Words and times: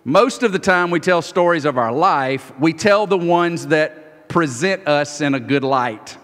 most 0.07 0.45
of 0.45 0.53
the 0.53 0.59
time 0.61 0.93
we 0.93 1.01
tell 1.01 1.21
stories 1.21 1.65
of 1.65 1.77
our 1.77 1.91
life, 1.91 2.53
we 2.61 2.73
tell 2.73 3.09
the 3.09 3.19
ones 3.19 3.67
that 3.67 4.29
present 4.29 4.87
us 4.87 5.21
in 5.21 5.35
a 5.35 5.41
good 5.41 5.65
light. 5.65 6.17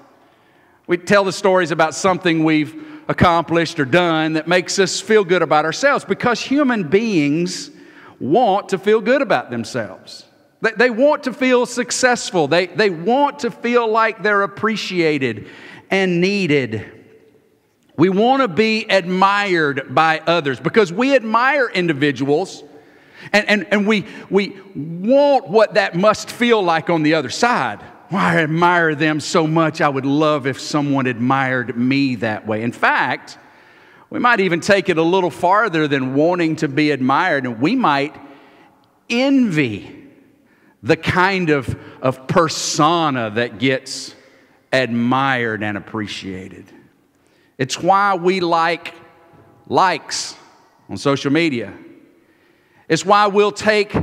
We 0.86 0.98
tell 0.98 1.24
the 1.24 1.32
stories 1.32 1.72
about 1.72 1.92
something 1.92 2.44
we've 2.44 2.80
accomplished 3.08 3.80
or 3.80 3.84
done 3.84 4.34
that 4.34 4.46
makes 4.46 4.78
us 4.78 5.00
feel 5.00 5.24
good 5.24 5.42
about 5.42 5.64
ourselves 5.64 6.04
because 6.04 6.40
human 6.40 6.90
beings 6.90 7.72
want 8.20 8.68
to 8.68 8.78
feel 8.78 9.00
good 9.00 9.20
about 9.20 9.50
themselves. 9.50 10.26
They, 10.60 10.70
they 10.70 10.90
want 10.90 11.24
to 11.24 11.32
feel 11.32 11.66
successful. 11.66 12.46
They, 12.46 12.68
they 12.68 12.88
want 12.88 13.40
to 13.40 13.50
feel 13.50 13.90
like 13.90 14.22
they're 14.22 14.42
appreciated 14.42 15.48
and 15.90 16.20
needed. 16.20 16.86
We 17.96 18.10
want 18.10 18.42
to 18.42 18.48
be 18.48 18.84
admired 18.84 19.92
by 19.92 20.20
others 20.20 20.60
because 20.60 20.92
we 20.92 21.16
admire 21.16 21.68
individuals 21.68 22.62
and, 23.32 23.48
and, 23.48 23.66
and 23.70 23.86
we, 23.86 24.04
we 24.30 24.56
want 24.74 25.48
what 25.48 25.74
that 25.74 25.94
must 25.94 26.30
feel 26.30 26.62
like 26.62 26.90
on 26.90 27.02
the 27.02 27.14
other 27.14 27.30
side. 27.30 27.80
Well, 28.10 28.20
I 28.20 28.42
admire 28.42 28.94
them 28.94 29.20
so 29.20 29.46
much, 29.46 29.80
I 29.80 29.88
would 29.88 30.04
love 30.04 30.46
if 30.46 30.60
someone 30.60 31.06
admired 31.06 31.76
me 31.76 32.16
that 32.16 32.46
way. 32.46 32.62
In 32.62 32.72
fact, 32.72 33.38
we 34.10 34.18
might 34.18 34.40
even 34.40 34.60
take 34.60 34.88
it 34.90 34.98
a 34.98 35.02
little 35.02 35.30
farther 35.30 35.88
than 35.88 36.14
wanting 36.14 36.56
to 36.56 36.68
be 36.68 36.90
admired, 36.90 37.44
and 37.44 37.60
we 37.60 37.74
might 37.74 38.14
envy 39.08 39.98
the 40.82 40.96
kind 40.96 41.48
of, 41.48 41.74
of 42.02 42.26
persona 42.26 43.30
that 43.30 43.58
gets 43.58 44.14
admired 44.72 45.62
and 45.62 45.78
appreciated. 45.78 46.66
It's 47.56 47.78
why 47.78 48.14
we 48.14 48.40
like 48.40 48.94
likes 49.68 50.36
on 50.88 50.96
social 50.96 51.30
media. 51.30 51.72
It's 52.92 53.06
why 53.06 53.28
we'll 53.28 53.52
take 53.52 53.96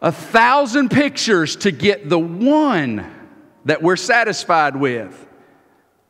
a 0.00 0.10
thousand 0.10 0.90
pictures 0.90 1.56
to 1.56 1.70
get 1.70 2.08
the 2.08 2.18
one 2.18 3.04
that 3.66 3.82
we're 3.82 3.96
satisfied 3.96 4.76
with. 4.76 5.26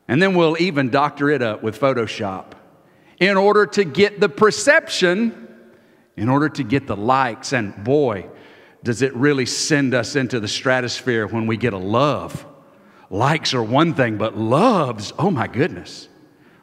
And 0.07 0.21
then 0.21 0.33
we'll 0.33 0.55
even 0.57 0.89
doctor 0.89 1.29
it 1.29 1.41
up 1.41 1.61
with 1.61 1.77
Photoshop 1.77 2.53
in 3.19 3.35
order 3.35 3.65
to 3.65 3.83
get 3.83 4.21
the 4.21 4.29
perception, 4.29 5.49
in 6.15 6.29
order 6.29 6.47
to 6.47 6.63
get 6.63 6.87
the 6.87 6.95
likes. 6.95 7.51
And 7.51 7.83
boy, 7.83 8.29
does 8.81 9.01
it 9.01 9.13
really 9.13 9.45
send 9.45 9.93
us 9.93 10.15
into 10.15 10.39
the 10.39 10.47
stratosphere 10.47 11.27
when 11.27 11.47
we 11.47 11.57
get 11.57 11.73
a 11.73 11.77
love. 11.77 12.45
Likes 13.09 13.53
are 13.53 13.61
one 13.61 13.93
thing, 13.93 14.17
but 14.17 14.37
loves, 14.37 15.11
oh 15.19 15.31
my 15.31 15.47
goodness. 15.47 16.07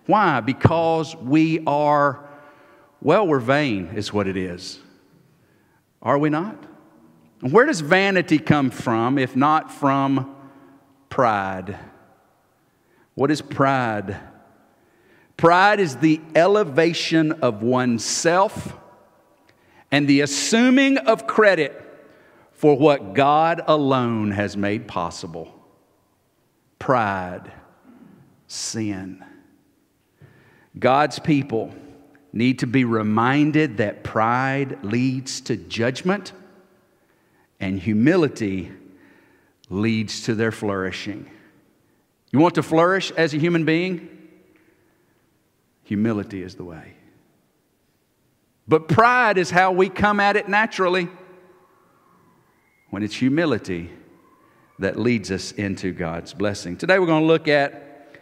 Why? 0.06 0.41
Because 0.41 1.14
we 1.14 1.62
are, 1.67 2.27
well, 3.03 3.27
we're 3.27 3.39
vain, 3.39 3.91
is 3.95 4.14
what 4.14 4.27
it 4.27 4.39
is. 4.39 4.78
Are 6.03 6.19
we 6.19 6.31
not? 6.31 6.56
Where 7.41 7.67
does 7.67 7.81
vanity 7.81 8.39
come 8.39 8.70
from 8.70 9.18
if 9.18 9.36
not 9.36 9.73
from 9.73 10.35
pride? 11.08 11.79
What 13.14 13.30
is 13.30 13.42
pride? 13.42 14.17
Pride 15.36 15.80
is 15.80 15.96
the 15.96 16.20
elevation 16.35 17.33
of 17.33 17.62
oneself 17.62 18.77
and 19.91 20.08
the 20.08 20.20
assuming 20.20 20.98
of 20.98 21.27
credit 21.27 21.79
for 22.52 22.77
what 22.77 23.14
God 23.14 23.61
alone 23.67 24.30
has 24.30 24.57
made 24.57 24.86
possible. 24.86 25.52
Pride, 26.79 27.52
sin. 28.46 29.24
God's 30.79 31.18
people 31.18 31.74
need 32.32 32.60
to 32.60 32.66
be 32.66 32.84
reminded 32.84 33.76
that 33.76 34.02
pride 34.02 34.82
leads 34.84 35.40
to 35.42 35.56
judgment 35.56 36.32
and 37.60 37.78
humility 37.78 38.70
leads 39.68 40.24
to 40.24 40.34
their 40.34 40.50
flourishing. 40.50 41.30
You 42.32 42.38
want 42.38 42.54
to 42.54 42.62
flourish 42.62 43.10
as 43.12 43.34
a 43.34 43.38
human 43.38 43.64
being? 43.64 44.08
Humility 45.84 46.42
is 46.42 46.54
the 46.54 46.64
way. 46.64 46.94
But 48.66 48.88
pride 48.88 49.38
is 49.38 49.50
how 49.50 49.72
we 49.72 49.88
come 49.88 50.18
at 50.20 50.36
it 50.36 50.48
naturally 50.48 51.08
when 52.90 53.02
it's 53.02 53.14
humility 53.14 53.90
that 54.78 54.98
leads 54.98 55.30
us 55.30 55.52
into 55.52 55.92
God's 55.92 56.32
blessing. 56.32 56.76
Today 56.76 56.98
we're 56.98 57.06
going 57.06 57.22
to 57.22 57.26
look 57.26 57.48
at 57.48 58.16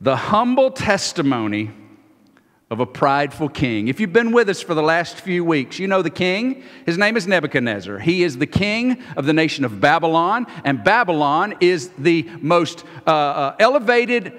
the 0.00 0.16
humble 0.16 0.70
testimony 0.70 1.70
of 2.70 2.80
a 2.80 2.86
prideful 2.86 3.48
king. 3.48 3.88
If 3.88 3.98
you've 3.98 4.12
been 4.12 4.32
with 4.32 4.48
us 4.50 4.60
for 4.60 4.74
the 4.74 4.82
last 4.82 5.20
few 5.20 5.42
weeks, 5.42 5.78
you 5.78 5.86
know 5.86 6.02
the 6.02 6.10
king. 6.10 6.62
His 6.84 6.98
name 6.98 7.16
is 7.16 7.26
Nebuchadnezzar. 7.26 7.98
He 7.98 8.22
is 8.22 8.36
the 8.36 8.46
king 8.46 9.02
of 9.16 9.24
the 9.24 9.32
nation 9.32 9.64
of 9.64 9.80
Babylon, 9.80 10.46
and 10.64 10.84
Babylon 10.84 11.54
is 11.60 11.88
the 11.96 12.28
most 12.40 12.84
uh, 13.06 13.10
uh, 13.10 13.56
elevated 13.58 14.38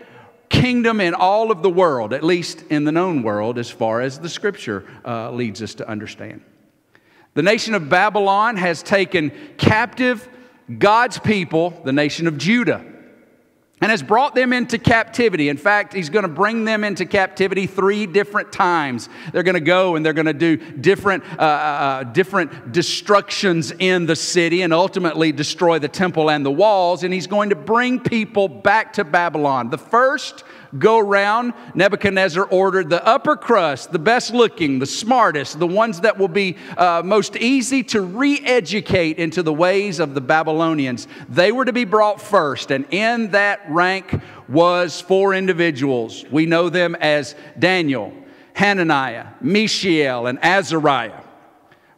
kingdom 0.50 1.02
in 1.02 1.16
all 1.16 1.52
of 1.52 1.64
the 1.64 1.70
world, 1.70 2.14
at 2.14 2.24
least 2.24 2.64
in 2.70 2.84
the 2.84 2.92
known 2.92 3.24
world, 3.24 3.58
as 3.58 3.70
far 3.70 4.02
as 4.02 4.20
the 4.20 4.30
scripture 4.30 4.86
uh, 5.06 5.32
leads 5.32 5.62
us 5.64 5.74
to 5.76 5.88
understand. 5.90 6.42
The 7.34 7.44
nation 7.44 7.74
of 7.74 7.90
Babylon 7.90 8.58
has 8.58 8.84
taken 8.84 9.32
captive 9.58 10.28
God's 10.78 11.18
people, 11.18 11.82
the 11.84 11.94
nation 11.94 12.28
of 12.28 12.38
Judah 12.38 12.86
and 13.82 13.92
has 13.92 14.04
brought 14.04 14.36
them 14.36 14.52
into 14.52 14.78
captivity. 14.78 15.50
In 15.50 15.58
fact, 15.58 15.94
he's 15.94 16.10
going 16.10 16.24
to 16.24 16.30
bring 16.30 16.66
them 16.66 16.84
into 16.84 17.06
captivity 17.06 17.66
three 17.66 18.06
different 18.06 18.52
times. 18.52 19.08
They're 19.32 19.44
going 19.44 19.54
to 19.56 19.62
go 19.62 19.96
and 19.96 20.06
they're 20.06 20.14
going 20.14 20.26
to 20.26 20.34
do 20.34 20.58
different, 20.58 21.24
uh, 21.38 21.42
uh, 21.42 21.44
uh, 21.44 22.04
different 22.04 22.72
destructions 22.72 23.72
in 23.72 24.06
the 24.06 24.16
city 24.16 24.62
and 24.62 24.74
ultimately 24.74 25.32
destroy 25.32 25.80
the 25.80 25.88
temple 25.88 26.30
and 26.30 26.46
the 26.46 26.52
walls. 26.52 27.04
And 27.04 27.14
he's 27.14 27.28
going 27.28 27.52
to 27.52 27.56
bring 27.56 28.00
people 28.00 28.48
back 28.48 28.94
to 28.94 29.04
Babylon. 29.04 29.70
The 29.70 29.78
first 29.78 30.44
go 30.78 31.00
round, 31.00 31.54
Nebuchadnezzar 31.74 32.46
ordered 32.46 32.90
the 32.90 33.06
upper 33.06 33.36
crust, 33.36 33.92
the 33.92 34.00
best 34.00 34.34
looking, 34.34 34.80
the 34.80 34.86
smartest, 34.86 35.60
the 35.60 35.68
ones 35.68 36.02
that 36.02 36.18
will 36.18 36.28
be 36.28 36.58
uh, 36.78 37.02
most 37.04 37.36
easy 37.36 37.84
to 37.84 38.02
re 38.02 38.40
educate 38.44 39.18
into 39.18 39.42
the 39.42 39.54
ways 39.54 40.00
of 40.00 40.14
the 40.14 40.22
Babylonians. 40.22 41.08
They 41.28 41.52
were 41.52 41.66
to 41.66 41.74
be 41.74 41.86
brought 41.86 42.22
first, 42.22 42.72
and 42.72 42.86
in 42.92 43.32
that 43.32 43.62
rank 43.70 44.22
was 44.48 45.02
four 45.02 45.34
individuals. 45.34 46.26
We 46.32 46.46
know 46.46 46.70
them 46.70 46.96
as 46.96 47.36
Daniel, 47.58 48.14
Hananiah, 48.54 49.28
Mishael, 49.42 50.28
and 50.28 50.38
Azariah. 50.44 51.24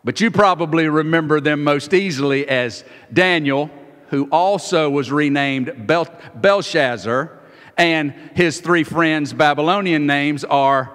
But 0.04 0.20
you 0.20 0.32
probably 0.32 0.88
remember 0.88 1.40
them 1.40 1.64
most 1.64 1.94
easily 1.94 2.48
as 2.48 2.84
Daniel, 3.14 3.70
who 4.10 4.28
also 4.32 4.90
was 4.90 5.12
renamed 5.12 5.88
Bel- 5.88 6.08
Belshazzar 6.36 7.40
and 7.78 8.14
his 8.34 8.60
three 8.60 8.84
friends' 8.84 9.34
Babylonian 9.34 10.06
names 10.06 10.44
are 10.44 10.92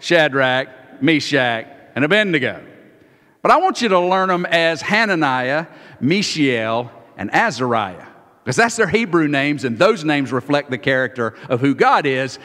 Shadrach, 0.00 1.02
Meshach, 1.02 1.66
and 1.94 2.04
Abednego. 2.04 2.64
But 3.42 3.50
I 3.50 3.58
want 3.58 3.80
you 3.80 3.88
to 3.90 4.00
learn 4.00 4.28
them 4.28 4.44
as 4.46 4.82
Hananiah, 4.82 5.66
Mishael, 6.00 6.90
and 7.16 7.32
Azariah, 7.32 8.06
because 8.42 8.56
that's 8.56 8.76
their 8.76 8.88
Hebrew 8.88 9.28
names, 9.28 9.64
and 9.64 9.78
those 9.78 10.04
names 10.04 10.32
reflect 10.32 10.70
the 10.70 10.78
character 10.78 11.34
of 11.48 11.60
who 11.60 11.74
God 11.74 12.06
is. 12.06 12.38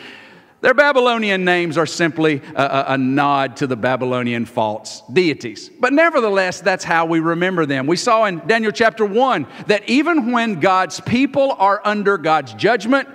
Their 0.61 0.75
Babylonian 0.75 1.43
names 1.43 1.75
are 1.75 1.87
simply 1.87 2.39
a, 2.55 2.61
a, 2.61 2.85
a, 2.89 2.97
nod 2.99 3.57
to 3.57 3.67
the 3.67 3.75
Babylonian 3.75 4.45
false 4.45 5.01
deities. 5.11 5.71
But 5.79 5.91
nevertheless, 5.91 6.61
that's 6.61 6.83
how 6.83 7.07
we 7.07 7.19
remember 7.19 7.65
them. 7.65 7.87
We 7.87 7.97
saw 7.97 8.25
in 8.25 8.45
Daniel 8.45 8.71
chapter 8.71 9.03
1 9.03 9.47
that 9.65 9.89
even 9.89 10.31
when 10.31 10.59
God's 10.59 10.99
people 10.99 11.53
are 11.57 11.81
under 11.83 12.19
God's 12.19 12.53
judgment, 12.53 13.09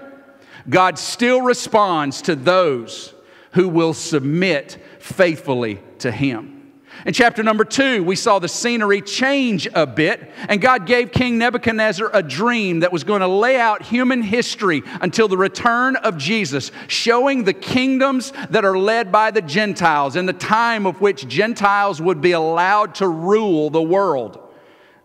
God 0.69 0.99
still 0.99 1.43
responds 1.43 2.23
to 2.23 2.35
those 2.35 3.15
who 3.53 3.69
will 3.69 3.95
submit 3.95 4.79
faithfully 4.99 5.81
to 6.01 6.11
Him. 6.11 6.57
In 7.05 7.13
chapter 7.13 7.43
number 7.43 7.65
two, 7.65 8.03
we 8.03 8.17
saw 8.17 8.39
the 8.39 8.49
scenery 8.49 9.03
change 9.03 9.69
a 9.75 9.87
bit, 9.87 10.31
and 10.49 10.61
God 10.61 10.87
gave 10.87 11.13
King 11.13 11.37
Nebuchadnezzar 11.37 12.11
a 12.13 12.23
dream 12.23 12.81
that 12.81 12.93
was 12.93 13.05
going 13.05 13.21
to 13.21 13.29
lay 13.29 13.59
out 13.59 13.83
human 13.83 14.23
history 14.23 14.83
until 15.01 15.29
the 15.29 15.37
return 15.37 15.97
of 15.97 16.17
Jesus, 16.17 16.73
showing 16.89 17.45
the 17.45 17.53
kingdoms 17.53 18.33
that 18.51 18.65
are 18.65 18.79
led 18.79 19.13
by 19.13 19.31
the 19.31 19.43
Gentiles 19.43 20.17
and 20.17 20.29
the 20.29 20.33
time 20.33 20.87
of 20.87 21.01
which 21.01 21.29
Gentiles 21.29 22.01
would 22.01 22.21
be 22.21 22.33
allowed 22.33 22.95
to 22.97 23.09
rule 23.09 23.69
the 23.69 23.83
world. 23.83 24.46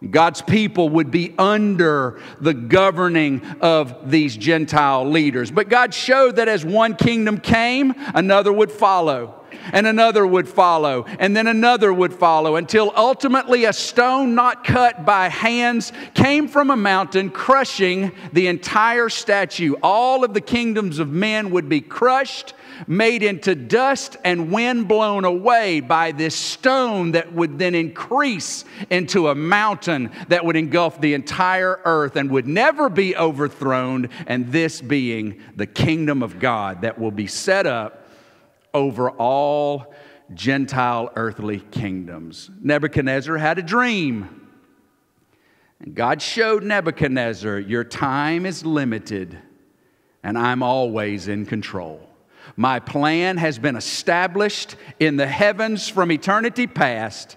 God's 0.09 0.41
people 0.41 0.89
would 0.89 1.11
be 1.11 1.35
under 1.37 2.19
the 2.39 2.55
governing 2.55 3.43
of 3.61 4.09
these 4.09 4.35
Gentile 4.35 5.07
leaders. 5.07 5.51
But 5.51 5.69
God 5.69 5.93
showed 5.93 6.37
that 6.37 6.47
as 6.47 6.65
one 6.65 6.95
kingdom 6.95 7.37
came, 7.37 7.93
another 8.15 8.51
would 8.51 8.71
follow 8.71 9.41
and 9.73 9.85
another 9.85 10.25
would 10.25 10.47
follow, 10.47 11.05
and 11.19 11.35
then 11.35 11.47
another 11.47 11.93
would 11.93 12.13
follow, 12.13 12.55
until 12.55 12.91
ultimately 12.95 13.65
a 13.65 13.73
stone 13.73 14.33
not 14.35 14.63
cut 14.63 15.05
by 15.05 15.29
hands 15.29 15.91
came 16.13 16.47
from 16.47 16.71
a 16.71 16.75
mountain, 16.75 17.29
crushing 17.29 18.11
the 18.33 18.47
entire 18.47 19.09
statue. 19.09 19.75
All 19.83 20.23
of 20.23 20.33
the 20.33 20.41
kingdoms 20.41 20.99
of 20.99 21.09
men 21.09 21.51
would 21.51 21.69
be 21.69 21.81
crushed, 21.81 22.53
made 22.87 23.23
into 23.23 23.55
dust, 23.55 24.17
and 24.23 24.51
wind 24.51 24.87
blown 24.87 25.25
away 25.25 25.79
by 25.79 26.11
this 26.11 26.35
stone 26.35 27.11
that 27.11 27.33
would 27.33 27.59
then 27.59 27.75
increase 27.75 28.65
into 28.89 29.29
a 29.29 29.35
mountain 29.35 30.11
that 30.27 30.45
would 30.45 30.55
engulf 30.55 30.99
the 31.01 31.13
entire 31.13 31.79
earth 31.85 32.15
and 32.15 32.29
would 32.31 32.47
never 32.47 32.89
be 32.89 33.15
overthrown, 33.15 34.09
and 34.27 34.51
this 34.51 34.81
being 34.81 35.41
the 35.55 35.67
kingdom 35.67 36.23
of 36.23 36.39
God 36.39 36.81
that 36.81 36.99
will 36.99 37.11
be 37.11 37.27
set 37.27 37.65
up 37.65 38.07
over 38.73 39.09
all 39.09 39.93
Gentile 40.33 41.11
earthly 41.15 41.59
kingdoms. 41.59 42.49
Nebuchadnezzar 42.61 43.37
had 43.37 43.57
a 43.59 43.63
dream. 43.63 44.49
And 45.79 45.95
God 45.95 46.21
showed 46.21 46.63
Nebuchadnezzar, 46.63 47.59
Your 47.59 47.83
time 47.83 48.45
is 48.45 48.65
limited, 48.65 49.37
and 50.23 50.37
I'm 50.37 50.61
always 50.61 51.27
in 51.27 51.45
control. 51.45 52.07
My 52.61 52.77
plan 52.77 53.37
has 53.37 53.57
been 53.57 53.75
established 53.75 54.75
in 54.99 55.17
the 55.17 55.25
heavens 55.25 55.89
from 55.89 56.11
eternity 56.11 56.67
past, 56.67 57.35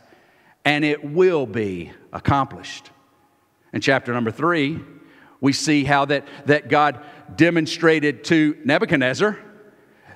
and 0.66 0.84
it 0.84 1.02
will 1.02 1.46
be 1.46 1.92
accomplished. 2.12 2.90
In 3.72 3.80
chapter 3.80 4.12
number 4.12 4.30
three, 4.30 4.80
we 5.40 5.54
see 5.54 5.82
how 5.84 6.04
that, 6.04 6.26
that 6.44 6.68
God 6.68 7.02
demonstrated 7.34 8.24
to 8.24 8.58
Nebuchadnezzar 8.66 9.38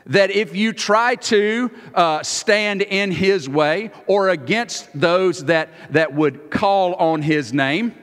that 0.05 0.31
if 0.31 0.55
you 0.55 0.75
try 0.75 1.15
to 1.15 1.71
uh, 1.95 2.23
stand 2.23 2.83
in 2.83 3.11
his 3.11 3.49
way 3.49 3.91
or 4.07 4.29
against 4.29 4.91
those 4.93 5.47
that, 5.47 5.71
that 5.89 6.13
would 6.13 6.51
call 6.51 6.93
on 6.97 7.23
his 7.23 7.55
name, 7.55 7.95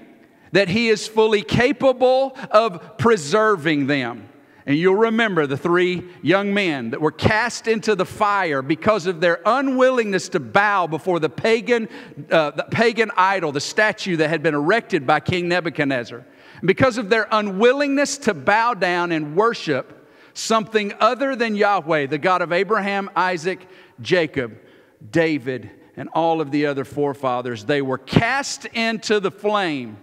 that 0.54 0.69
he 0.69 0.90
is 0.90 1.08
fully 1.08 1.44
capable 1.44 2.36
of 2.50 2.98
preserving 2.98 3.86
them. 3.86 4.28
And 4.67 4.77
you'll 4.77 4.95
remember 4.95 5.45
the 5.45 5.57
three 5.57 6.03
young 6.23 6.53
men 6.53 6.89
that 6.89 7.00
were 7.00 7.12
cast 7.12 7.67
into 7.67 7.94
the 7.94 8.06
fire 8.06 8.63
because 8.63 9.06
of 9.06 9.21
their 9.21 9.39
unwillingness 9.45 10.29
to 10.29 10.39
bow 10.39 10.88
before 10.88 11.19
the 11.19 11.29
pagan, 11.29 11.88
uh, 12.31 12.51
the 12.51 12.63
pagan 12.63 13.12
idol, 13.15 13.51
the 13.51 13.59
statue 13.59 14.17
that 14.17 14.29
had 14.29 14.41
been 14.41 14.56
erected 14.56 15.06
by 15.06 15.19
King 15.19 15.47
Nebuchadnezzar. 15.47 16.25
And 16.59 16.67
because 16.67 16.97
of 16.97 17.09
their 17.09 17.27
unwillingness 17.31 18.17
to 18.19 18.33
bow 18.33 18.73
down 18.73 19.12
and 19.12 19.35
worship, 19.35 20.09
something 20.33 20.94
other 21.00 21.35
than 21.35 21.56
Yahweh, 21.56 22.07
the 22.07 22.17
God 22.17 22.41
of 22.41 22.51
Abraham, 22.51 23.12
Isaac, 23.15 23.67
Jacob, 24.01 24.57
David, 25.12 25.69
and 25.95 26.09
all 26.09 26.41
of 26.41 26.50
the 26.50 26.65
other 26.65 26.85
forefathers. 26.85 27.65
They 27.65 27.81
were 27.83 28.00
cast 28.00 28.65
into 28.65 29.19
the 29.19 29.31
flame 29.31 29.97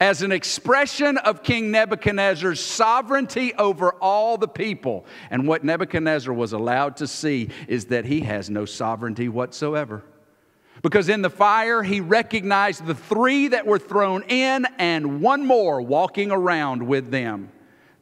as 0.00 0.20
an 0.22 0.30
expression 0.30 1.16
of 1.18 1.42
King 1.42 1.70
Nebuchadnezzar's 1.70 2.60
sovereignty 2.60 3.54
over 3.54 3.92
all 3.92 4.36
the 4.36 4.48
people. 4.48 5.06
And 5.30 5.48
what 5.48 5.64
Nebuchadnezzar 5.64 6.34
was 6.34 6.52
allowed 6.52 6.98
to 6.98 7.06
see 7.06 7.48
is 7.66 7.86
that 7.86 8.04
he 8.04 8.20
has 8.20 8.50
no 8.50 8.66
sovereignty 8.66 9.28
whatsoever. 9.28 10.04
Because 10.82 11.08
in 11.08 11.22
the 11.22 11.30
fire, 11.30 11.82
he 11.82 12.00
recognized 12.00 12.84
the 12.84 12.94
three 12.94 13.48
that 13.48 13.66
were 13.66 13.78
thrown 13.78 14.22
in 14.24 14.66
and 14.78 15.22
one 15.22 15.46
more 15.46 15.80
walking 15.80 16.30
around 16.30 16.86
with 16.86 17.10
them 17.10 17.50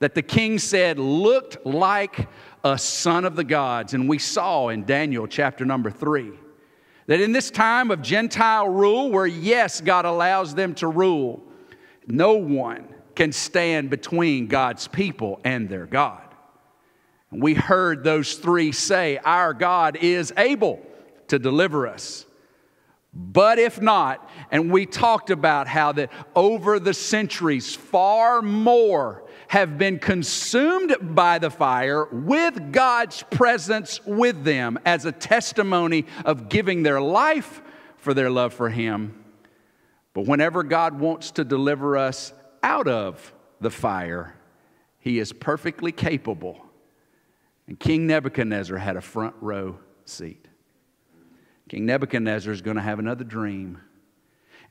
that 0.00 0.14
the 0.14 0.22
king 0.22 0.58
said 0.58 0.98
looked 0.98 1.64
like 1.64 2.28
a 2.64 2.76
son 2.76 3.24
of 3.24 3.36
the 3.36 3.44
gods. 3.44 3.94
And 3.94 4.08
we 4.08 4.18
saw 4.18 4.68
in 4.68 4.84
Daniel 4.84 5.28
chapter 5.28 5.64
number 5.64 5.90
three 5.90 6.32
that 7.06 7.20
in 7.20 7.32
this 7.32 7.50
time 7.50 7.90
of 7.90 8.02
Gentile 8.02 8.68
rule, 8.68 9.10
where 9.10 9.26
yes, 9.26 9.80
God 9.80 10.04
allows 10.04 10.54
them 10.54 10.74
to 10.74 10.88
rule, 10.88 11.42
no 12.06 12.34
one 12.34 12.88
can 13.14 13.32
stand 13.32 13.90
between 13.90 14.46
God's 14.46 14.88
people 14.88 15.40
and 15.44 15.68
their 15.68 15.86
God. 15.86 16.22
We 17.30 17.54
heard 17.54 18.04
those 18.04 18.34
three 18.34 18.72
say, 18.72 19.18
Our 19.18 19.54
God 19.54 19.96
is 19.96 20.32
able 20.36 20.80
to 21.28 21.38
deliver 21.38 21.86
us. 21.86 22.26
But 23.12 23.58
if 23.58 23.80
not, 23.80 24.28
and 24.50 24.72
we 24.72 24.86
talked 24.86 25.30
about 25.30 25.68
how 25.68 25.92
that 25.92 26.10
over 26.34 26.80
the 26.80 26.94
centuries, 26.94 27.74
far 27.74 28.42
more 28.42 29.24
have 29.48 29.78
been 29.78 30.00
consumed 30.00 30.96
by 31.00 31.38
the 31.38 31.50
fire 31.50 32.06
with 32.06 32.72
God's 32.72 33.22
presence 33.30 34.04
with 34.04 34.42
them 34.42 34.80
as 34.84 35.04
a 35.04 35.12
testimony 35.12 36.06
of 36.24 36.48
giving 36.48 36.82
their 36.82 37.00
life 37.00 37.62
for 37.98 38.14
their 38.14 38.30
love 38.30 38.52
for 38.52 38.68
Him. 38.68 39.23
But 40.14 40.26
whenever 40.26 40.62
God 40.62 40.98
wants 40.98 41.32
to 41.32 41.44
deliver 41.44 41.98
us 41.98 42.32
out 42.62 42.88
of 42.88 43.34
the 43.60 43.70
fire, 43.70 44.34
He 44.98 45.18
is 45.18 45.32
perfectly 45.32 45.92
capable. 45.92 46.64
And 47.66 47.78
King 47.78 48.06
Nebuchadnezzar 48.06 48.78
had 48.78 48.96
a 48.96 49.00
front 49.00 49.34
row 49.40 49.78
seat. 50.06 50.48
King 51.68 51.86
Nebuchadnezzar 51.86 52.52
is 52.52 52.62
going 52.62 52.76
to 52.76 52.82
have 52.82 52.98
another 52.98 53.24
dream. 53.24 53.80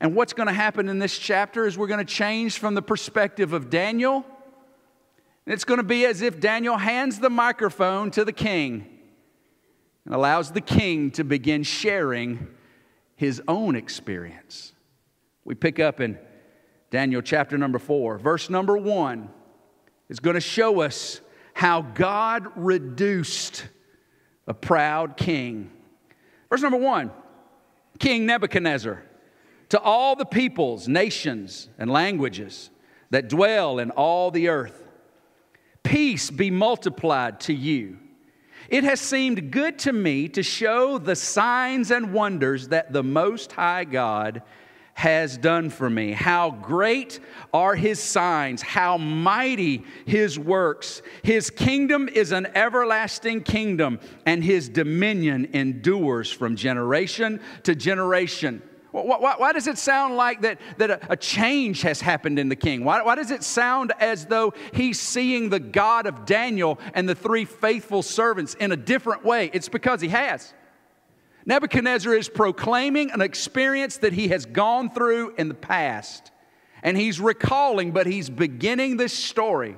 And 0.00 0.14
what's 0.14 0.32
going 0.32 0.46
to 0.48 0.52
happen 0.52 0.88
in 0.88 0.98
this 0.98 1.18
chapter 1.18 1.66
is 1.66 1.78
we're 1.78 1.86
going 1.86 2.04
to 2.04 2.12
change 2.12 2.58
from 2.58 2.74
the 2.74 2.82
perspective 2.82 3.52
of 3.52 3.70
Daniel 3.70 4.24
And 5.46 5.52
it's 5.52 5.64
going 5.64 5.78
to 5.78 5.84
be 5.84 6.06
as 6.06 6.22
if 6.22 6.40
Daniel 6.40 6.76
hands 6.76 7.18
the 7.18 7.30
microphone 7.30 8.10
to 8.12 8.24
the 8.24 8.32
king 8.32 8.86
and 10.04 10.14
allows 10.14 10.52
the 10.52 10.60
king 10.60 11.10
to 11.12 11.24
begin 11.24 11.62
sharing 11.62 12.48
his 13.16 13.42
own 13.48 13.76
experience. 13.76 14.73
We 15.44 15.54
pick 15.54 15.78
up 15.78 16.00
in 16.00 16.18
Daniel 16.90 17.22
chapter 17.22 17.58
number 17.58 17.78
four, 17.78 18.18
verse 18.18 18.48
number 18.48 18.76
one 18.76 19.28
is 20.08 20.20
going 20.20 20.34
to 20.34 20.40
show 20.40 20.80
us 20.80 21.20
how 21.54 21.82
God 21.82 22.46
reduced 22.56 23.66
a 24.46 24.54
proud 24.54 25.16
king. 25.16 25.70
Verse 26.50 26.62
number 26.62 26.78
one 26.78 27.10
King 27.98 28.26
Nebuchadnezzar, 28.26 29.02
to 29.70 29.80
all 29.80 30.16
the 30.16 30.24
peoples, 30.24 30.88
nations, 30.88 31.68
and 31.78 31.90
languages 31.90 32.70
that 33.10 33.28
dwell 33.28 33.78
in 33.78 33.90
all 33.90 34.30
the 34.30 34.48
earth 34.48 34.84
peace 35.84 36.30
be 36.30 36.50
multiplied 36.50 37.38
to 37.38 37.54
you. 37.54 37.98
It 38.68 38.82
has 38.82 39.00
seemed 39.00 39.52
good 39.52 39.78
to 39.80 39.92
me 39.92 40.28
to 40.30 40.42
show 40.42 40.98
the 40.98 41.14
signs 41.14 41.90
and 41.90 42.12
wonders 42.12 42.68
that 42.68 42.92
the 42.92 43.02
Most 43.04 43.52
High 43.52 43.84
God 43.84 44.42
has 44.94 45.36
done 45.36 45.70
for 45.70 45.90
me. 45.90 46.12
How 46.12 46.50
great 46.50 47.20
are 47.52 47.74
his 47.74 48.00
signs, 48.00 48.62
how 48.62 48.96
mighty 48.96 49.84
his 50.06 50.38
works. 50.38 51.02
His 51.22 51.50
kingdom 51.50 52.08
is 52.08 52.32
an 52.32 52.46
everlasting 52.54 53.42
kingdom, 53.42 54.00
and 54.24 54.42
his 54.42 54.68
dominion 54.68 55.50
endures 55.52 56.30
from 56.30 56.56
generation 56.56 57.40
to 57.64 57.74
generation. 57.74 58.62
Why, 58.92 59.18
why, 59.18 59.34
why, 59.36 59.52
does 59.52 59.66
it 59.66 59.76
sound 59.76 60.16
like 60.16 60.42
that, 60.42 60.60
that 60.78 60.90
a, 60.90 61.12
a, 61.12 61.16
change 61.16 61.82
has 61.82 62.00
happened 62.00 62.38
in 62.38 62.48
the 62.48 62.54
king? 62.54 62.84
Why, 62.84 63.02
why 63.02 63.16
does 63.16 63.32
it 63.32 63.42
sound 63.42 63.92
as 63.98 64.26
though 64.26 64.54
he's 64.72 65.00
seeing 65.00 65.50
the 65.50 65.58
God 65.58 66.06
of 66.06 66.24
Daniel 66.24 66.78
and 66.94 67.08
the 67.08 67.16
three 67.16 67.44
faithful 67.44 68.02
servants 68.02 68.54
in 68.54 68.70
a 68.70 68.76
different 68.76 69.24
way? 69.24 69.50
It's 69.52 69.68
because 69.68 70.00
he 70.00 70.10
has. 70.10 70.54
Nebuchadnezzar 71.46 72.14
is 72.14 72.28
proclaiming 72.28 73.10
an 73.10 73.20
experience 73.20 73.98
that 73.98 74.12
he 74.12 74.28
has 74.28 74.46
gone 74.46 74.90
through 74.90 75.34
in 75.36 75.48
the 75.48 75.54
past. 75.54 76.30
And 76.82 76.96
he's 76.96 77.20
recalling, 77.20 77.92
but 77.92 78.06
he's 78.06 78.30
beginning 78.30 78.96
this 78.96 79.12
story 79.12 79.76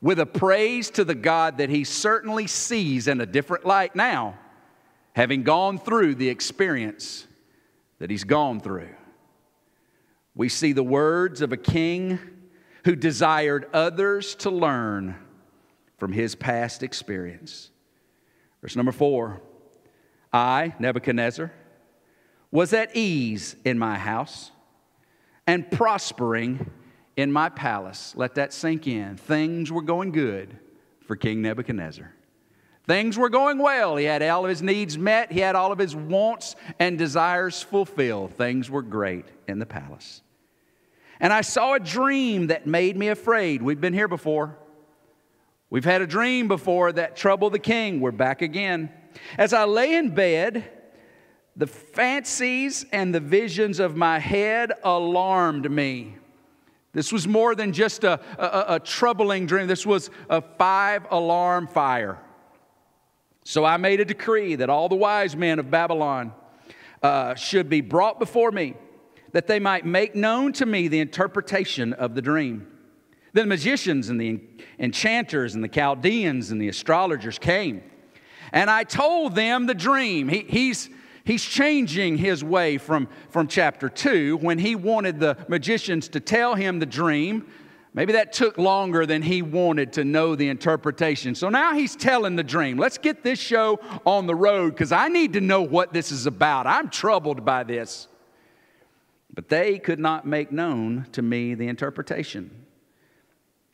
with 0.00 0.20
a 0.20 0.26
praise 0.26 0.90
to 0.90 1.04
the 1.04 1.14
God 1.14 1.58
that 1.58 1.70
he 1.70 1.84
certainly 1.84 2.46
sees 2.46 3.08
in 3.08 3.20
a 3.20 3.26
different 3.26 3.64
light 3.64 3.96
now, 3.96 4.38
having 5.14 5.42
gone 5.42 5.78
through 5.78 6.14
the 6.14 6.28
experience 6.28 7.26
that 7.98 8.10
he's 8.10 8.24
gone 8.24 8.60
through. 8.60 8.90
We 10.34 10.48
see 10.48 10.72
the 10.72 10.84
words 10.84 11.40
of 11.40 11.52
a 11.52 11.56
king 11.56 12.18
who 12.84 12.94
desired 12.94 13.66
others 13.72 14.36
to 14.36 14.50
learn 14.50 15.16
from 15.98 16.12
his 16.12 16.36
past 16.36 16.82
experience. 16.82 17.70
Verse 18.62 18.76
number 18.76 18.92
four 18.92 19.40
I, 20.32 20.74
Nebuchadnezzar, 20.78 21.52
was 22.50 22.72
at 22.72 22.96
ease 22.96 23.56
in 23.64 23.78
my 23.78 23.98
house 23.98 24.50
and 25.46 25.70
prospering 25.70 26.70
in 27.16 27.32
my 27.32 27.48
palace. 27.48 28.14
Let 28.16 28.36
that 28.36 28.52
sink 28.52 28.86
in. 28.86 29.16
Things 29.16 29.72
were 29.72 29.82
going 29.82 30.12
good 30.12 30.56
for 31.00 31.16
King 31.16 31.42
Nebuchadnezzar. 31.42 32.12
Things 32.86 33.18
were 33.18 33.28
going 33.28 33.58
well. 33.58 33.96
He 33.96 34.06
had 34.06 34.22
all 34.22 34.44
of 34.44 34.48
his 34.48 34.62
needs 34.62 34.96
met, 34.96 35.30
he 35.30 35.40
had 35.40 35.54
all 35.54 35.72
of 35.72 35.78
his 35.78 35.94
wants 35.94 36.56
and 36.78 36.96
desires 36.96 37.62
fulfilled. 37.62 38.32
Things 38.34 38.70
were 38.70 38.82
great 38.82 39.26
in 39.46 39.58
the 39.58 39.66
palace. 39.66 40.22
And 41.20 41.32
I 41.32 41.40
saw 41.40 41.74
a 41.74 41.80
dream 41.80 42.46
that 42.46 42.66
made 42.66 42.96
me 42.96 43.08
afraid. 43.08 43.60
We've 43.60 43.80
been 43.80 43.92
here 43.92 44.08
before. 44.08 44.56
We've 45.70 45.84
had 45.84 46.00
a 46.00 46.06
dream 46.06 46.48
before 46.48 46.92
that 46.92 47.16
troubled 47.16 47.52
the 47.52 47.58
king. 47.58 48.00
We're 48.00 48.10
back 48.10 48.40
again. 48.40 48.90
As 49.36 49.52
I 49.52 49.64
lay 49.64 49.94
in 49.94 50.14
bed, 50.14 50.70
the 51.56 51.66
fancies 51.66 52.86
and 52.92 53.14
the 53.14 53.20
visions 53.20 53.80
of 53.80 53.96
my 53.96 54.18
head 54.18 54.72
alarmed 54.84 55.70
me. 55.70 56.16
This 56.92 57.12
was 57.12 57.28
more 57.28 57.54
than 57.54 57.72
just 57.72 58.04
a, 58.04 58.20
a, 58.38 58.76
a, 58.76 58.80
troubling 58.80 59.46
dream, 59.46 59.66
this 59.66 59.84
was 59.84 60.10
a 60.30 60.40
five 60.40 61.06
alarm 61.10 61.66
fire. 61.66 62.18
So 63.44 63.64
I 63.64 63.76
made 63.76 64.00
a 64.00 64.04
decree 64.04 64.56
that 64.56 64.70
all 64.70 64.88
the 64.88 64.96
wise 64.96 65.36
men 65.36 65.58
of 65.58 65.70
Babylon 65.70 66.32
uh, 67.02 67.34
should 67.34 67.68
be 67.68 67.80
brought 67.80 68.18
before 68.18 68.50
me, 68.50 68.74
that 69.32 69.46
they 69.46 69.58
might 69.58 69.84
make 69.84 70.14
known 70.14 70.52
to 70.54 70.66
me 70.66 70.88
the 70.88 71.00
interpretation 71.00 71.92
of 71.92 72.14
the 72.14 72.22
dream. 72.22 72.66
Then 73.32 73.44
the 73.44 73.54
magicians 73.54 74.08
and 74.08 74.20
the 74.20 74.40
enchanters 74.78 75.54
and 75.54 75.62
the 75.62 75.68
Chaldeans 75.68 76.50
and 76.50 76.60
the 76.60 76.68
astrologers 76.68 77.38
came. 77.38 77.82
And 78.52 78.70
I 78.70 78.84
told 78.84 79.34
them 79.34 79.66
the 79.66 79.74
dream. 79.74 80.28
He, 80.28 80.40
he's, 80.48 80.90
he's 81.24 81.44
changing 81.44 82.16
his 82.16 82.42
way 82.42 82.78
from, 82.78 83.08
from 83.30 83.48
chapter 83.48 83.88
2 83.88 84.38
when 84.38 84.58
he 84.58 84.74
wanted 84.74 85.20
the 85.20 85.36
magicians 85.48 86.08
to 86.10 86.20
tell 86.20 86.54
him 86.54 86.78
the 86.78 86.86
dream. 86.86 87.46
Maybe 87.94 88.12
that 88.12 88.32
took 88.32 88.58
longer 88.58 89.06
than 89.06 89.22
he 89.22 89.42
wanted 89.42 89.94
to 89.94 90.04
know 90.04 90.36
the 90.36 90.48
interpretation. 90.48 91.34
So 91.34 91.48
now 91.48 91.74
he's 91.74 91.96
telling 91.96 92.36
the 92.36 92.44
dream. 92.44 92.78
Let's 92.78 92.98
get 92.98 93.24
this 93.24 93.38
show 93.38 93.80
on 94.06 94.26
the 94.26 94.34
road 94.34 94.74
because 94.74 94.92
I 94.92 95.08
need 95.08 95.32
to 95.32 95.40
know 95.40 95.62
what 95.62 95.92
this 95.92 96.12
is 96.12 96.26
about. 96.26 96.66
I'm 96.66 96.90
troubled 96.90 97.44
by 97.44 97.64
this. 97.64 98.08
But 99.34 99.48
they 99.48 99.78
could 99.78 99.98
not 99.98 100.26
make 100.26 100.52
known 100.52 101.06
to 101.12 101.22
me 101.22 101.54
the 101.54 101.68
interpretation. 101.68 102.66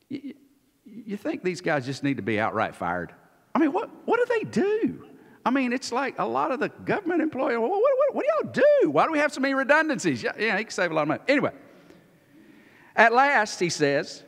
You 0.09 1.17
think 1.17 1.43
these 1.43 1.61
guys 1.61 1.87
just 1.87 2.03
need 2.03 2.19
to 2.19 2.23
be 2.23 2.39
outright 2.39 2.75
fired? 2.75 3.13
I 3.55 3.59
mean, 3.59 3.73
what, 3.73 3.91
what 4.05 4.19
do 4.19 4.39
they 4.39 4.45
do? 4.51 5.07
I 5.47 5.51
mean, 5.51 5.73
it's 5.73 5.93
like 5.93 6.19
a 6.19 6.27
lot 6.27 6.53
of 6.53 6.61
the 6.61 6.71
government 6.71 7.21
employees, 7.21 7.59
what, 7.59 7.71
what, 7.71 8.15
what, 8.15 8.25
do 8.25 8.29
y'all 8.47 8.53
do? 8.83 8.91
Why 8.91 9.07
do 9.07 9.13
we 9.13 9.19
have 9.19 9.33
so 9.33 9.41
many 9.41 9.55
redundancies? 9.55 10.23
Yeah, 10.23 10.33
yeah, 10.39 10.57
he 10.57 10.65
can 10.65 10.73
save 10.73 10.91
a 10.91 10.95
lot 10.95 11.03
of 11.03 11.09
money. 11.09 11.21
Anyway, 11.29 11.53
at 12.97 13.13
last, 13.13 13.61
he 13.61 13.69
says, 13.69 14.23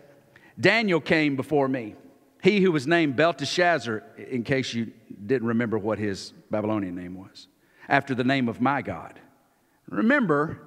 Daniel 0.61 1.01
came 1.01 1.37
before 1.37 1.69
me. 1.69 1.95
He 2.43 2.61
who 2.61 2.71
was 2.71 2.87
named 2.87 3.17
Belteshazzar, 3.17 4.05
in 4.19 4.45
case 4.45 4.75
you 4.75 4.93
didn't 5.25 5.49
remember 5.49 5.79
what 5.79 5.99
his 5.99 6.33
Babylonian 6.51 6.95
name 6.95 7.15
was, 7.15 7.49
after 7.89 8.15
the 8.15 8.25
name 8.25 8.49
of 8.49 8.61
my 8.61 8.83
God. 8.83 9.19
Remember, 9.89 10.61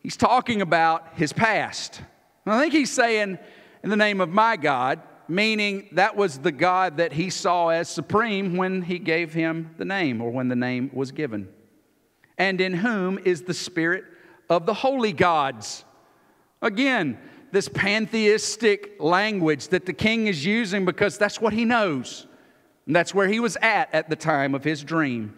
he's 0.00 0.16
talking 0.16 0.60
about 0.60 1.14
his 1.14 1.32
past. 1.32 2.02
I 2.46 2.60
think 2.60 2.72
he's 2.72 2.90
saying, 2.90 3.38
in 3.82 3.90
the 3.90 3.96
name 3.96 4.20
of 4.20 4.28
my 4.28 4.56
God, 4.56 5.00
meaning 5.30 5.88
that 5.92 6.16
was 6.16 6.38
the 6.38 6.52
God 6.52 6.96
that 6.96 7.12
he 7.12 7.30
saw 7.30 7.68
as 7.68 7.88
supreme 7.88 8.56
when 8.56 8.82
he 8.82 8.98
gave 8.98 9.32
him 9.32 9.70
the 9.78 9.84
name 9.84 10.20
or 10.20 10.30
when 10.30 10.48
the 10.48 10.56
name 10.56 10.90
was 10.92 11.12
given. 11.12 11.48
And 12.36 12.60
in 12.60 12.74
whom 12.74 13.18
is 13.24 13.42
the 13.42 13.54
spirit 13.54 14.04
of 14.48 14.66
the 14.66 14.74
holy 14.74 15.12
gods. 15.12 15.84
Again, 16.60 17.18
this 17.52 17.68
pantheistic 17.68 18.96
language 18.98 19.68
that 19.68 19.86
the 19.86 19.92
king 19.92 20.26
is 20.26 20.44
using 20.44 20.84
because 20.84 21.16
that's 21.16 21.40
what 21.40 21.52
he 21.52 21.64
knows. 21.64 22.26
And 22.86 22.96
that's 22.96 23.14
where 23.14 23.28
he 23.28 23.38
was 23.38 23.56
at 23.62 23.94
at 23.94 24.10
the 24.10 24.16
time 24.16 24.54
of 24.54 24.64
his 24.64 24.82
dream. 24.82 25.36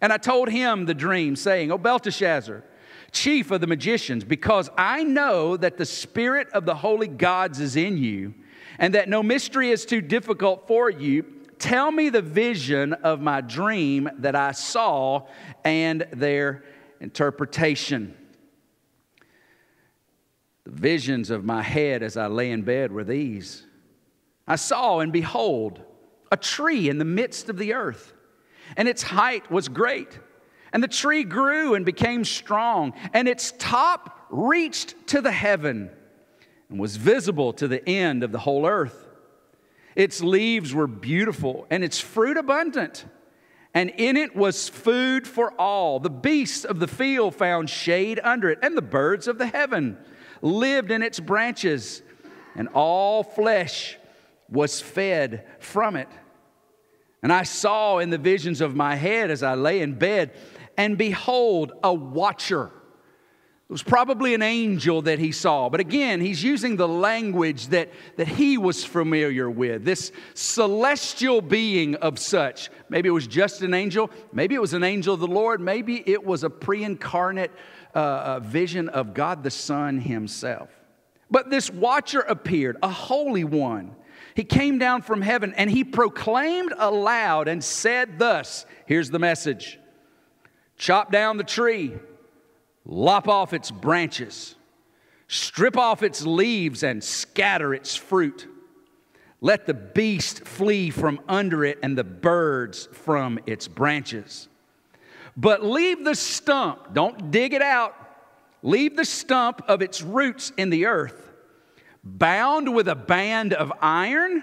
And 0.00 0.12
I 0.12 0.16
told 0.16 0.48
him 0.48 0.86
the 0.86 0.94
dream, 0.94 1.36
saying, 1.36 1.70
O 1.70 1.78
Belteshazzar, 1.78 2.64
chief 3.12 3.50
of 3.50 3.60
the 3.60 3.66
magicians, 3.66 4.24
because 4.24 4.68
I 4.76 5.04
know 5.04 5.56
that 5.56 5.76
the 5.76 5.86
spirit 5.86 6.48
of 6.50 6.64
the 6.64 6.74
holy 6.74 7.08
gods 7.08 7.60
is 7.60 7.76
in 7.76 7.98
you 7.98 8.34
and 8.78 8.94
that 8.94 9.08
no 9.08 9.22
mystery 9.22 9.70
is 9.70 9.84
too 9.84 10.00
difficult 10.00 10.66
for 10.68 10.88
you, 10.88 11.24
tell 11.58 11.90
me 11.90 12.08
the 12.08 12.22
vision 12.22 12.92
of 12.92 13.20
my 13.20 13.40
dream 13.40 14.08
that 14.18 14.36
I 14.36 14.52
saw 14.52 15.26
and 15.64 16.06
their 16.12 16.64
interpretation. 17.00 18.16
The 20.64 20.70
visions 20.70 21.30
of 21.30 21.44
my 21.44 21.62
head 21.62 22.02
as 22.02 22.16
I 22.16 22.26
lay 22.26 22.50
in 22.50 22.62
bed 22.62 22.92
were 22.92 23.04
these 23.04 23.64
I 24.46 24.56
saw, 24.56 25.00
and 25.00 25.12
behold, 25.12 25.82
a 26.32 26.36
tree 26.36 26.88
in 26.88 26.96
the 26.96 27.04
midst 27.04 27.50
of 27.50 27.58
the 27.58 27.74
earth, 27.74 28.14
and 28.78 28.88
its 28.88 29.02
height 29.02 29.50
was 29.50 29.68
great. 29.68 30.18
And 30.72 30.82
the 30.82 30.88
tree 30.88 31.22
grew 31.24 31.74
and 31.74 31.84
became 31.84 32.24
strong, 32.24 32.94
and 33.12 33.28
its 33.28 33.52
top 33.58 34.26
reached 34.30 34.94
to 35.08 35.20
the 35.20 35.32
heaven 35.32 35.90
and 36.68 36.78
was 36.78 36.96
visible 36.96 37.52
to 37.54 37.68
the 37.68 37.86
end 37.88 38.22
of 38.22 38.32
the 38.32 38.38
whole 38.38 38.66
earth. 38.66 39.06
Its 39.96 40.22
leaves 40.22 40.74
were 40.74 40.86
beautiful 40.86 41.66
and 41.70 41.82
its 41.82 41.98
fruit 41.98 42.36
abundant, 42.36 43.04
and 43.74 43.90
in 43.90 44.16
it 44.16 44.36
was 44.36 44.68
food 44.68 45.26
for 45.26 45.52
all. 45.60 45.98
The 45.98 46.10
beasts 46.10 46.64
of 46.64 46.78
the 46.78 46.88
field 46.88 47.34
found 47.34 47.68
shade 47.68 48.20
under 48.22 48.50
it, 48.50 48.58
and 48.62 48.76
the 48.76 48.82
birds 48.82 49.26
of 49.26 49.38
the 49.38 49.46
heaven 49.46 49.96
lived 50.40 50.90
in 50.90 51.02
its 51.02 51.20
branches, 51.20 52.02
and 52.54 52.68
all 52.68 53.22
flesh 53.22 53.98
was 54.48 54.80
fed 54.80 55.46
from 55.58 55.96
it. 55.96 56.08
And 57.22 57.32
I 57.32 57.42
saw 57.42 57.98
in 57.98 58.10
the 58.10 58.18
visions 58.18 58.60
of 58.60 58.76
my 58.76 58.94
head 58.94 59.30
as 59.30 59.42
I 59.42 59.54
lay 59.54 59.80
in 59.80 59.94
bed, 59.94 60.32
and 60.76 60.96
behold, 60.96 61.72
a 61.82 61.92
watcher 61.92 62.70
it 63.68 63.72
was 63.72 63.82
probably 63.82 64.32
an 64.32 64.40
angel 64.40 65.02
that 65.02 65.18
he 65.18 65.30
saw. 65.30 65.68
But 65.68 65.80
again, 65.80 66.22
he's 66.22 66.42
using 66.42 66.76
the 66.76 66.88
language 66.88 67.66
that, 67.66 67.90
that 68.16 68.26
he 68.26 68.56
was 68.56 68.82
familiar 68.82 69.50
with 69.50 69.84
this 69.84 70.10
celestial 70.32 71.42
being 71.42 71.94
of 71.96 72.18
such. 72.18 72.70
Maybe 72.88 73.10
it 73.10 73.12
was 73.12 73.26
just 73.26 73.60
an 73.60 73.74
angel. 73.74 74.10
Maybe 74.32 74.54
it 74.54 74.60
was 74.60 74.72
an 74.72 74.84
angel 74.84 75.12
of 75.12 75.20
the 75.20 75.26
Lord. 75.26 75.60
Maybe 75.60 76.02
it 76.06 76.24
was 76.24 76.44
a 76.44 76.50
pre 76.50 76.82
incarnate 76.82 77.50
uh, 77.94 77.98
uh, 77.98 78.40
vision 78.40 78.88
of 78.88 79.12
God 79.12 79.42
the 79.42 79.50
Son 79.50 79.98
himself. 79.98 80.70
But 81.30 81.50
this 81.50 81.70
watcher 81.70 82.20
appeared, 82.20 82.78
a 82.82 82.88
holy 82.88 83.44
one. 83.44 83.94
He 84.34 84.44
came 84.44 84.78
down 84.78 85.02
from 85.02 85.20
heaven 85.20 85.52
and 85.58 85.70
he 85.70 85.84
proclaimed 85.84 86.72
aloud 86.78 87.48
and 87.48 87.62
said, 87.62 88.18
Thus, 88.18 88.64
here's 88.86 89.10
the 89.10 89.18
message 89.18 89.78
chop 90.78 91.12
down 91.12 91.36
the 91.36 91.44
tree 91.44 91.92
lop 92.88 93.28
off 93.28 93.52
its 93.52 93.70
branches, 93.70 94.56
strip 95.28 95.76
off 95.76 96.02
its 96.02 96.24
leaves, 96.24 96.82
and 96.82 97.04
scatter 97.04 97.74
its 97.74 97.94
fruit. 97.94 98.48
Let 99.40 99.66
the 99.66 99.74
beast 99.74 100.44
flee 100.46 100.90
from 100.90 101.20
under 101.28 101.64
it 101.64 101.78
and 101.82 101.96
the 101.96 102.02
birds 102.02 102.88
from 102.90 103.38
its 103.46 103.68
branches. 103.68 104.48
But 105.36 105.62
leave 105.62 106.02
the 106.04 106.16
stump, 106.16 106.94
don't 106.94 107.30
dig 107.30 107.52
it 107.52 107.62
out. 107.62 107.94
Leave 108.64 108.96
the 108.96 109.04
stump 109.04 109.62
of 109.68 109.82
its 109.82 110.02
roots 110.02 110.50
in 110.56 110.70
the 110.70 110.86
earth, 110.86 111.30
bound 112.02 112.74
with 112.74 112.88
a 112.88 112.96
band 112.96 113.52
of 113.52 113.72
iron 113.80 114.42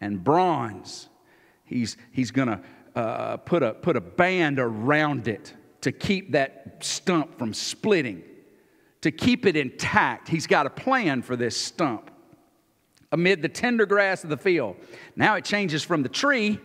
and 0.00 0.22
bronze. 0.22 1.08
He's, 1.64 1.96
he's 2.12 2.30
to 2.30 2.60
uh, 2.94 3.38
put, 3.38 3.64
a, 3.64 3.72
put 3.72 3.96
a 3.96 4.00
band 4.00 4.60
around 4.60 5.26
it 5.26 5.54
to 5.82 5.92
keep 5.92 6.32
that 6.32 6.78
stump 6.80 7.38
from 7.38 7.54
splitting, 7.54 8.22
to 9.02 9.10
keep 9.10 9.46
it 9.46 9.56
intact. 9.56 10.28
He's 10.28 10.46
got 10.46 10.66
a 10.66 10.70
plan 10.70 11.22
for 11.22 11.36
this 11.36 11.56
stump 11.56 12.10
amid 13.12 13.42
the 13.42 13.48
tender 13.48 13.84
grass 13.86 14.24
of 14.24 14.30
the 14.30 14.36
field. 14.36 14.76
Now 15.14 15.36
it 15.36 15.44
changes 15.44 15.82
from 15.82 16.02
the 16.02 16.08
tree 16.08 16.58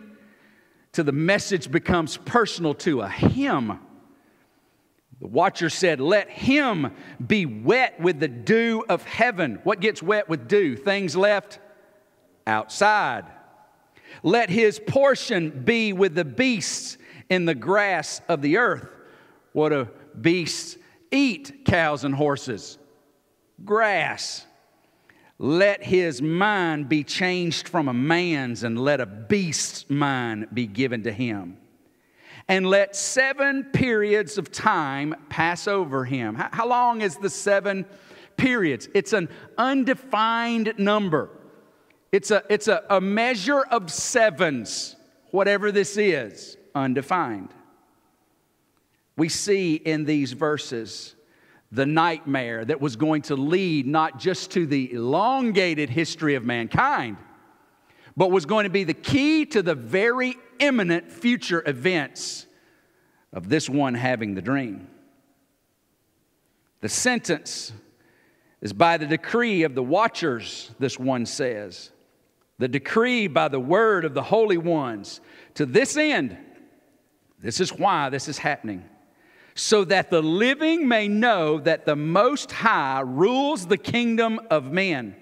to 0.92 1.02
the 1.02 1.12
message 1.12 1.70
becomes 1.70 2.16
personal 2.16 2.74
to 2.74 3.02
a 3.02 3.08
him. 3.08 3.78
The 5.20 5.26
watcher 5.26 5.68
said, 5.68 6.00
Let 6.00 6.30
him 6.30 6.92
be 7.24 7.44
wet 7.44 8.00
with 8.00 8.18
the 8.18 8.28
dew 8.28 8.84
of 8.88 9.04
heaven. 9.04 9.60
What 9.64 9.80
gets 9.80 10.02
wet 10.02 10.28
with 10.28 10.48
dew? 10.48 10.76
Things 10.76 11.14
left 11.14 11.58
outside. 12.46 13.26
Let 14.22 14.48
his 14.48 14.80
portion 14.80 15.64
be 15.64 15.92
with 15.92 16.14
the 16.14 16.24
beasts 16.24 16.96
in 17.28 17.44
the 17.44 17.54
grass 17.54 18.22
of 18.28 18.40
the 18.40 18.56
earth. 18.56 18.97
What 19.58 19.70
do 19.70 19.88
beasts 20.20 20.76
eat? 21.10 21.64
Cows 21.64 22.04
and 22.04 22.14
horses. 22.14 22.78
Grass. 23.64 24.46
Let 25.36 25.82
his 25.82 26.22
mind 26.22 26.88
be 26.88 27.02
changed 27.02 27.68
from 27.68 27.88
a 27.88 27.92
man's, 27.92 28.62
and 28.62 28.78
let 28.80 29.00
a 29.00 29.06
beast's 29.06 29.90
mind 29.90 30.46
be 30.54 30.68
given 30.68 31.02
to 31.02 31.12
him. 31.12 31.56
And 32.46 32.68
let 32.68 32.94
seven 32.94 33.64
periods 33.64 34.38
of 34.38 34.52
time 34.52 35.16
pass 35.28 35.66
over 35.66 36.04
him. 36.04 36.36
How 36.36 36.68
long 36.68 37.00
is 37.00 37.16
the 37.16 37.28
seven 37.28 37.84
periods? 38.36 38.88
It's 38.94 39.12
an 39.12 39.28
undefined 39.58 40.74
number. 40.78 41.30
It's 42.12 42.30
a, 42.30 42.44
it's 42.48 42.68
a, 42.68 42.84
a 42.88 43.00
measure 43.00 43.62
of 43.62 43.90
sevens, 43.90 44.94
whatever 45.32 45.72
this 45.72 45.96
is, 45.96 46.56
undefined 46.76 47.52
we 49.18 49.28
see 49.28 49.74
in 49.74 50.04
these 50.04 50.32
verses 50.32 51.16
the 51.72 51.84
nightmare 51.84 52.64
that 52.64 52.80
was 52.80 52.96
going 52.96 53.22
to 53.22 53.34
lead 53.34 53.86
not 53.86 54.18
just 54.18 54.52
to 54.52 54.64
the 54.64 54.92
elongated 54.92 55.90
history 55.90 56.36
of 56.36 56.44
mankind, 56.44 57.16
but 58.16 58.30
was 58.30 58.46
going 58.46 58.64
to 58.64 58.70
be 58.70 58.84
the 58.84 58.94
key 58.94 59.44
to 59.44 59.60
the 59.60 59.74
very 59.74 60.36
imminent 60.60 61.10
future 61.10 61.62
events 61.66 62.46
of 63.32 63.48
this 63.48 63.68
one 63.68 63.94
having 63.94 64.34
the 64.34 64.40
dream. 64.40 64.88
The 66.80 66.88
sentence 66.88 67.72
is 68.60 68.72
by 68.72 68.96
the 68.96 69.06
decree 69.06 69.64
of 69.64 69.74
the 69.74 69.82
watchers, 69.82 70.70
this 70.78 70.98
one 70.98 71.26
says. 71.26 71.90
The 72.58 72.68
decree 72.68 73.26
by 73.26 73.48
the 73.48 73.60
word 73.60 74.04
of 74.04 74.14
the 74.14 74.22
holy 74.22 74.58
ones. 74.58 75.20
To 75.54 75.66
this 75.66 75.96
end, 75.96 76.36
this 77.40 77.60
is 77.60 77.72
why 77.72 78.10
this 78.10 78.28
is 78.28 78.38
happening. 78.38 78.84
So 79.60 79.84
that 79.86 80.08
the 80.10 80.22
living 80.22 80.86
may 80.86 81.08
know 81.08 81.58
that 81.58 81.84
the 81.84 81.96
Most 81.96 82.52
High 82.52 83.00
rules 83.00 83.66
the 83.66 83.76
kingdom 83.76 84.40
of 84.50 84.70
men, 84.70 85.16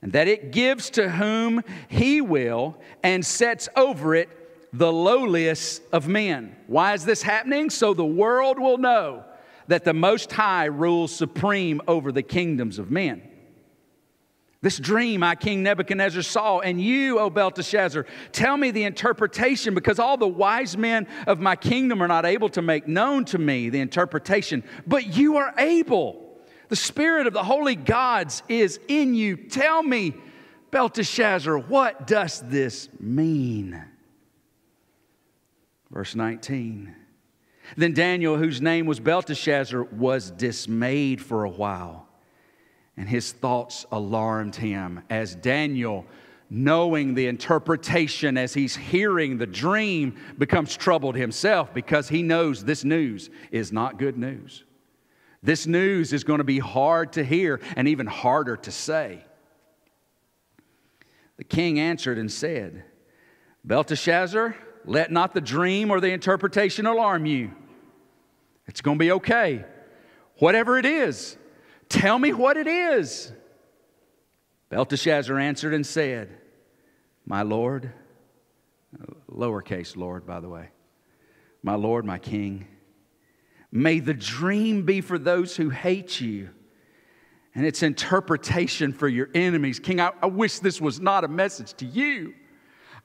and 0.00 0.14
that 0.14 0.28
it 0.28 0.50
gives 0.50 0.88
to 0.90 1.10
whom 1.10 1.62
he 1.88 2.22
will 2.22 2.78
and 3.02 3.24
sets 3.24 3.68
over 3.76 4.14
it 4.14 4.30
the 4.72 4.90
lowliest 4.90 5.82
of 5.92 6.08
men. 6.08 6.56
Why 6.68 6.94
is 6.94 7.04
this 7.04 7.20
happening? 7.20 7.68
So 7.68 7.92
the 7.92 8.02
world 8.02 8.58
will 8.58 8.78
know 8.78 9.24
that 9.66 9.84
the 9.84 9.92
Most 9.92 10.32
High 10.32 10.64
rules 10.64 11.14
supreme 11.14 11.82
over 11.86 12.12
the 12.12 12.22
kingdoms 12.22 12.78
of 12.78 12.90
men. 12.90 13.20
This 14.62 14.78
dream 14.78 15.22
I, 15.22 15.36
King 15.36 15.62
Nebuchadnezzar, 15.62 16.22
saw, 16.22 16.58
and 16.58 16.80
you, 16.80 17.18
O 17.18 17.30
Belteshazzar, 17.30 18.04
tell 18.30 18.58
me 18.58 18.70
the 18.70 18.84
interpretation, 18.84 19.74
because 19.74 19.98
all 19.98 20.18
the 20.18 20.28
wise 20.28 20.76
men 20.76 21.06
of 21.26 21.40
my 21.40 21.56
kingdom 21.56 22.02
are 22.02 22.08
not 22.08 22.26
able 22.26 22.50
to 22.50 22.60
make 22.60 22.86
known 22.86 23.24
to 23.26 23.38
me 23.38 23.70
the 23.70 23.80
interpretation, 23.80 24.62
but 24.86 25.16
you 25.16 25.38
are 25.38 25.54
able. 25.56 26.38
The 26.68 26.76
spirit 26.76 27.26
of 27.26 27.32
the 27.32 27.42
holy 27.42 27.74
gods 27.74 28.42
is 28.48 28.78
in 28.86 29.14
you. 29.14 29.36
Tell 29.36 29.82
me, 29.82 30.14
Belteshazzar, 30.70 31.58
what 31.58 32.06
does 32.06 32.42
this 32.42 32.90
mean? 33.00 33.82
Verse 35.90 36.14
19. 36.14 36.94
Then 37.78 37.94
Daniel, 37.94 38.36
whose 38.36 38.60
name 38.60 38.84
was 38.84 39.00
Belteshazzar, 39.00 39.84
was 39.84 40.30
dismayed 40.30 41.22
for 41.22 41.44
a 41.44 41.50
while, 41.50 42.08
and 43.00 43.08
his 43.08 43.32
thoughts 43.32 43.86
alarmed 43.92 44.54
him 44.54 45.00
as 45.08 45.34
Daniel, 45.34 46.04
knowing 46.50 47.14
the 47.14 47.28
interpretation 47.28 48.36
as 48.36 48.52
he's 48.52 48.76
hearing 48.76 49.38
the 49.38 49.46
dream, 49.46 50.18
becomes 50.36 50.76
troubled 50.76 51.16
himself 51.16 51.72
because 51.72 52.10
he 52.10 52.22
knows 52.22 52.62
this 52.62 52.84
news 52.84 53.30
is 53.50 53.72
not 53.72 53.98
good 53.98 54.18
news. 54.18 54.64
This 55.42 55.66
news 55.66 56.12
is 56.12 56.24
going 56.24 56.38
to 56.38 56.44
be 56.44 56.58
hard 56.58 57.14
to 57.14 57.24
hear 57.24 57.58
and 57.74 57.88
even 57.88 58.06
harder 58.06 58.58
to 58.58 58.70
say. 58.70 59.24
The 61.38 61.44
king 61.44 61.80
answered 61.80 62.18
and 62.18 62.30
said, 62.30 62.84
Belteshazzar, 63.64 64.54
let 64.84 65.10
not 65.10 65.32
the 65.32 65.40
dream 65.40 65.90
or 65.90 66.00
the 66.00 66.12
interpretation 66.12 66.84
alarm 66.84 67.24
you. 67.24 67.52
It's 68.66 68.82
going 68.82 68.98
to 68.98 69.02
be 69.02 69.12
okay. 69.12 69.64
Whatever 70.36 70.76
it 70.76 70.84
is, 70.84 71.38
tell 71.90 72.18
me 72.18 72.32
what 72.32 72.56
it 72.56 72.66
is. 72.66 73.30
Belteshazzar 74.70 75.38
answered 75.38 75.74
and 75.74 75.84
said, 75.84 76.30
My 77.26 77.42
Lord, 77.42 77.92
lowercase 79.30 79.96
Lord, 79.96 80.26
by 80.26 80.40
the 80.40 80.48
way, 80.48 80.70
my 81.62 81.74
Lord, 81.74 82.06
my 82.06 82.18
King, 82.18 82.66
may 83.70 84.00
the 84.00 84.14
dream 84.14 84.86
be 84.86 85.02
for 85.02 85.18
those 85.18 85.56
who 85.56 85.68
hate 85.68 86.20
you 86.20 86.48
and 87.54 87.66
its 87.66 87.82
interpretation 87.82 88.92
for 88.92 89.08
your 89.08 89.28
enemies. 89.34 89.80
King, 89.80 90.00
I, 90.00 90.12
I 90.22 90.26
wish 90.26 90.60
this 90.60 90.80
was 90.80 91.00
not 91.00 91.24
a 91.24 91.28
message 91.28 91.74
to 91.74 91.84
you. 91.84 92.34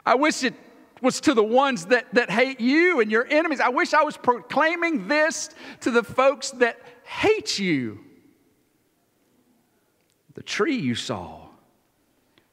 I 0.06 0.16
wish 0.16 0.44
it 0.44 0.54
was 1.02 1.20
to 1.22 1.34
the 1.34 1.44
ones 1.44 1.88
that, 1.88 2.14
that 2.14 2.30
hate 2.30 2.62
you 2.62 3.00
and 3.00 3.12
your 3.12 3.26
enemies. 3.30 3.60
I 3.60 3.70
wish 3.70 3.94
I 3.94 4.04
was 4.04 4.18
proclaiming 4.18 5.08
this 5.08 5.50
to 5.82 5.92
the 5.92 6.04
folks 6.04 6.52
that 6.52 6.80
hate 7.04 7.58
you. 7.58 8.05
The 10.36 10.44
tree 10.44 10.76
you 10.76 10.96
saw, 10.96 11.42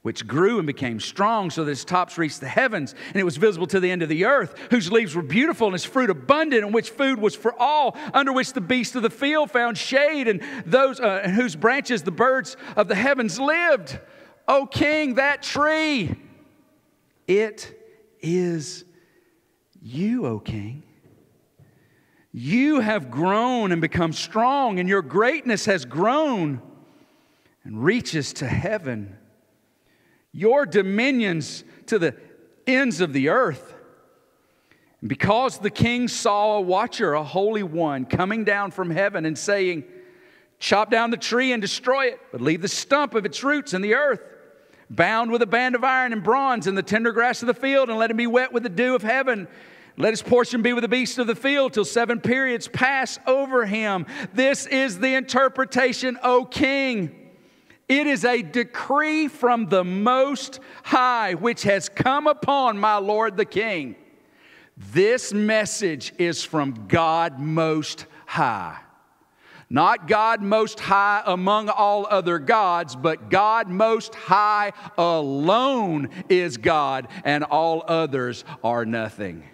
which 0.02 0.26
grew 0.26 0.58
and 0.58 0.66
became 0.66 0.98
strong 0.98 1.50
so 1.50 1.64
that 1.64 1.70
its 1.70 1.84
tops 1.84 2.16
reached 2.16 2.40
the 2.40 2.48
heavens, 2.48 2.94
and 3.08 3.16
it 3.16 3.24
was 3.24 3.36
visible 3.36 3.66
to 3.68 3.80
the 3.80 3.90
end 3.90 4.02
of 4.02 4.08
the 4.08 4.24
earth, 4.24 4.56
whose 4.70 4.90
leaves 4.90 5.14
were 5.14 5.22
beautiful 5.22 5.66
and 5.66 5.74
its 5.74 5.84
fruit 5.84 6.10
abundant, 6.10 6.64
and 6.64 6.72
which 6.72 6.90
food 6.90 7.20
was 7.20 7.36
for 7.36 7.54
all, 7.60 7.96
under 8.14 8.32
which 8.32 8.52
the 8.52 8.60
beasts 8.60 8.96
of 8.96 9.02
the 9.02 9.10
field 9.10 9.50
found 9.50 9.76
shade, 9.76 10.26
and 10.26 10.42
those 10.64 10.98
uh, 11.00 11.22
in 11.24 11.30
whose 11.32 11.54
branches 11.54 12.02
the 12.02 12.10
birds 12.10 12.56
of 12.76 12.88
the 12.88 12.94
heavens 12.94 13.38
lived. 13.38 13.98
O 14.48 14.66
king, 14.66 15.14
that 15.14 15.42
tree, 15.42 16.16
it 17.28 17.78
is 18.20 18.84
you, 19.80 20.26
O 20.26 20.38
King. 20.38 20.84
You 22.32 22.80
have 22.80 23.10
grown 23.10 23.72
and 23.72 23.80
become 23.80 24.12
strong, 24.12 24.78
and 24.78 24.88
your 24.88 25.02
greatness 25.02 25.66
has 25.66 25.84
grown 25.84 26.62
and 27.64 27.82
reaches 27.82 28.32
to 28.34 28.46
heaven. 28.46 29.16
Your 30.32 30.66
dominions 30.66 31.64
to 31.86 31.98
the 31.98 32.16
ends 32.66 33.00
of 33.00 33.12
the 33.12 33.28
earth. 33.28 33.74
And 35.00 35.08
because 35.08 35.58
the 35.58 35.70
king 35.70 36.08
saw 36.08 36.56
a 36.56 36.60
watcher, 36.60 37.14
a 37.14 37.24
holy 37.24 37.62
one, 37.62 38.06
coming 38.06 38.44
down 38.44 38.70
from 38.70 38.90
heaven 38.90 39.26
and 39.26 39.36
saying, 39.36 39.84
Chop 40.58 40.90
down 40.90 41.10
the 41.10 41.16
tree 41.16 41.52
and 41.52 41.60
destroy 41.60 42.06
it, 42.06 42.20
but 42.30 42.40
leave 42.40 42.62
the 42.62 42.68
stump 42.68 43.16
of 43.16 43.26
its 43.26 43.42
roots 43.42 43.74
in 43.74 43.82
the 43.82 43.94
earth 43.94 44.20
bound 44.94 45.30
with 45.30 45.42
a 45.42 45.46
band 45.46 45.74
of 45.74 45.84
iron 45.84 46.12
and 46.12 46.22
bronze 46.22 46.66
in 46.66 46.74
the 46.74 46.82
tender 46.82 47.12
grass 47.12 47.42
of 47.42 47.46
the 47.46 47.54
field, 47.54 47.88
and 47.88 47.98
let 47.98 48.10
him 48.10 48.16
be 48.16 48.26
wet 48.26 48.52
with 48.52 48.62
the 48.62 48.68
dew 48.68 48.94
of 48.94 49.02
heaven. 49.02 49.48
Let 49.96 50.10
his 50.10 50.22
portion 50.22 50.62
be 50.62 50.72
with 50.72 50.82
the 50.82 50.88
beasts 50.88 51.18
of 51.18 51.26
the 51.26 51.34
field 51.34 51.72
till 51.72 51.84
seven 51.84 52.20
periods 52.20 52.68
pass 52.68 53.18
over 53.26 53.66
him. 53.66 54.06
This 54.32 54.66
is 54.66 54.98
the 54.98 55.14
interpretation, 55.14 56.18
O 56.22 56.44
king. 56.44 57.21
It 57.88 58.06
is 58.06 58.24
a 58.24 58.42
decree 58.42 59.28
from 59.28 59.66
the 59.66 59.84
Most 59.84 60.60
High 60.84 61.34
which 61.34 61.62
has 61.64 61.88
come 61.88 62.26
upon 62.26 62.78
my 62.78 62.96
Lord 62.96 63.36
the 63.36 63.44
King. 63.44 63.96
This 64.76 65.32
message 65.32 66.12
is 66.18 66.44
from 66.44 66.86
God 66.88 67.38
Most 67.38 68.06
High. 68.26 68.78
Not 69.72 70.06
God 70.06 70.42
most 70.42 70.80
high 70.80 71.22
among 71.24 71.70
all 71.70 72.06
other 72.10 72.38
gods, 72.38 72.94
but 72.94 73.30
God 73.30 73.68
most 73.68 74.14
high 74.14 74.74
alone 74.98 76.10
is 76.28 76.58
God, 76.58 77.08
and 77.24 77.42
all 77.42 77.82
others 77.88 78.44
are 78.62 78.84
nothing. 78.84 79.48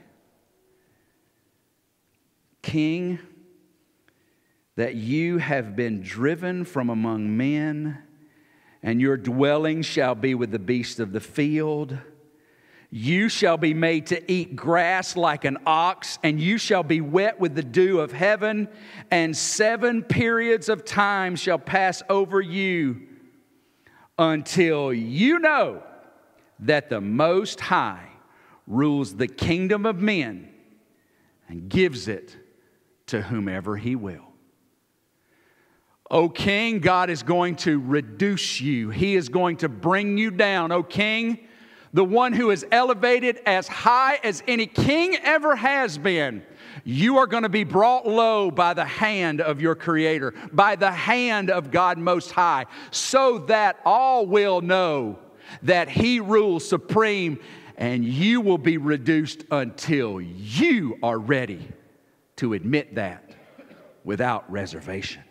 King, 2.62 3.20
that 4.74 4.96
you 4.96 5.38
have 5.38 5.76
been 5.76 6.02
driven 6.02 6.64
from 6.64 6.90
among 6.90 7.36
men, 7.36 8.02
and 8.82 9.00
your 9.00 9.16
dwelling 9.16 9.82
shall 9.82 10.14
be 10.14 10.34
with 10.34 10.50
the 10.50 10.58
beasts 10.58 10.98
of 10.98 11.12
the 11.12 11.20
field 11.20 11.98
you 12.90 13.28
shall 13.28 13.58
be 13.58 13.74
made 13.74 14.06
to 14.06 14.32
eat 14.32 14.56
grass 14.56 15.14
like 15.14 15.44
an 15.44 15.58
ox, 15.66 16.18
and 16.22 16.40
you 16.40 16.56
shall 16.56 16.82
be 16.82 17.02
wet 17.02 17.38
with 17.38 17.54
the 17.54 17.62
dew 17.62 18.00
of 18.00 18.12
heaven, 18.12 18.68
and 19.10 19.36
seven 19.36 20.02
periods 20.02 20.70
of 20.70 20.86
time 20.86 21.36
shall 21.36 21.58
pass 21.58 22.02
over 22.08 22.40
you 22.40 23.02
until 24.18 24.92
you 24.92 25.38
know 25.38 25.82
that 26.60 26.88
the 26.88 27.00
Most 27.00 27.60
High 27.60 28.08
rules 28.66 29.16
the 29.16 29.28
kingdom 29.28 29.84
of 29.84 30.00
men 30.00 30.48
and 31.46 31.68
gives 31.68 32.08
it 32.08 32.36
to 33.06 33.20
whomever 33.20 33.76
he 33.76 33.96
will. 33.96 34.27
O 36.10 36.28
king, 36.28 36.80
God 36.80 37.10
is 37.10 37.22
going 37.22 37.56
to 37.56 37.78
reduce 37.80 38.60
you. 38.60 38.90
He 38.90 39.14
is 39.14 39.28
going 39.28 39.58
to 39.58 39.68
bring 39.68 40.16
you 40.16 40.30
down. 40.30 40.72
O 40.72 40.82
king, 40.82 41.46
the 41.92 42.04
one 42.04 42.32
who 42.32 42.50
is 42.50 42.64
elevated 42.70 43.40
as 43.44 43.68
high 43.68 44.18
as 44.22 44.42
any 44.46 44.66
king 44.66 45.16
ever 45.16 45.54
has 45.56 45.98
been, 45.98 46.42
you 46.84 47.18
are 47.18 47.26
going 47.26 47.42
to 47.42 47.48
be 47.48 47.64
brought 47.64 48.06
low 48.06 48.50
by 48.50 48.72
the 48.72 48.84
hand 48.84 49.40
of 49.40 49.60
your 49.60 49.74
Creator, 49.74 50.32
by 50.52 50.76
the 50.76 50.90
hand 50.90 51.50
of 51.50 51.70
God 51.70 51.98
Most 51.98 52.30
High, 52.30 52.66
so 52.90 53.38
that 53.40 53.78
all 53.84 54.26
will 54.26 54.60
know 54.60 55.18
that 55.62 55.88
He 55.88 56.20
rules 56.20 56.66
supreme 56.66 57.38
and 57.76 58.04
you 58.04 58.40
will 58.40 58.58
be 58.58 58.76
reduced 58.76 59.44
until 59.50 60.20
you 60.20 60.98
are 61.02 61.18
ready 61.18 61.68
to 62.36 62.54
admit 62.54 62.96
that 62.96 63.30
without 64.04 64.50
reservation. 64.50 65.22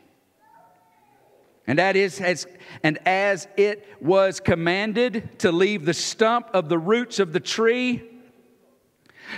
And 1.68 1.80
that 1.80 1.96
is 1.96 2.22
as 2.22 2.48
and 2.82 2.98
as 3.06 3.48
it 3.58 3.86
was 4.02 4.40
commanded 4.40 5.40
to 5.40 5.52
leave 5.52 5.86
the 5.86 5.94
stump 5.94 6.50
of 6.54 6.70
the 6.70 6.78
roots 6.80 7.20
of 7.20 7.34
the 7.34 7.42
tree, 7.42 8.04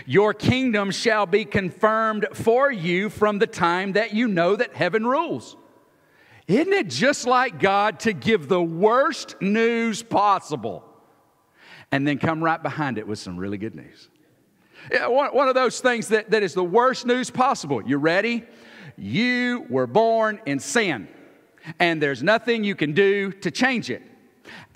your 0.05 0.33
kingdom 0.33 0.91
shall 0.91 1.25
be 1.25 1.45
confirmed 1.45 2.27
for 2.33 2.71
you 2.71 3.09
from 3.09 3.39
the 3.39 3.47
time 3.47 3.93
that 3.93 4.13
you 4.13 4.27
know 4.27 4.55
that 4.55 4.75
heaven 4.75 5.05
rules. 5.05 5.57
Isn't 6.47 6.73
it 6.73 6.89
just 6.89 7.27
like 7.27 7.59
God 7.59 7.99
to 8.01 8.13
give 8.13 8.47
the 8.47 8.61
worst 8.61 9.35
news 9.41 10.01
possible 10.01 10.83
and 11.91 12.07
then 12.07 12.17
come 12.17 12.43
right 12.43 12.61
behind 12.61 12.97
it 12.97 13.07
with 13.07 13.19
some 13.19 13.37
really 13.37 13.57
good 13.57 13.75
news? 13.75 14.09
Yeah, 14.91 15.07
one, 15.07 15.29
one 15.29 15.47
of 15.47 15.55
those 15.55 15.79
things 15.79 16.07
that, 16.07 16.31
that 16.31 16.41
is 16.41 16.53
the 16.53 16.63
worst 16.63 17.05
news 17.05 17.29
possible. 17.29 17.83
You 17.87 17.97
ready? 17.97 18.43
You 18.97 19.65
were 19.69 19.87
born 19.87 20.39
in 20.45 20.59
sin, 20.59 21.07
and 21.77 22.01
there's 22.01 22.23
nothing 22.23 22.63
you 22.63 22.75
can 22.75 22.93
do 22.93 23.31
to 23.31 23.51
change 23.51 23.89
it. 23.89 24.01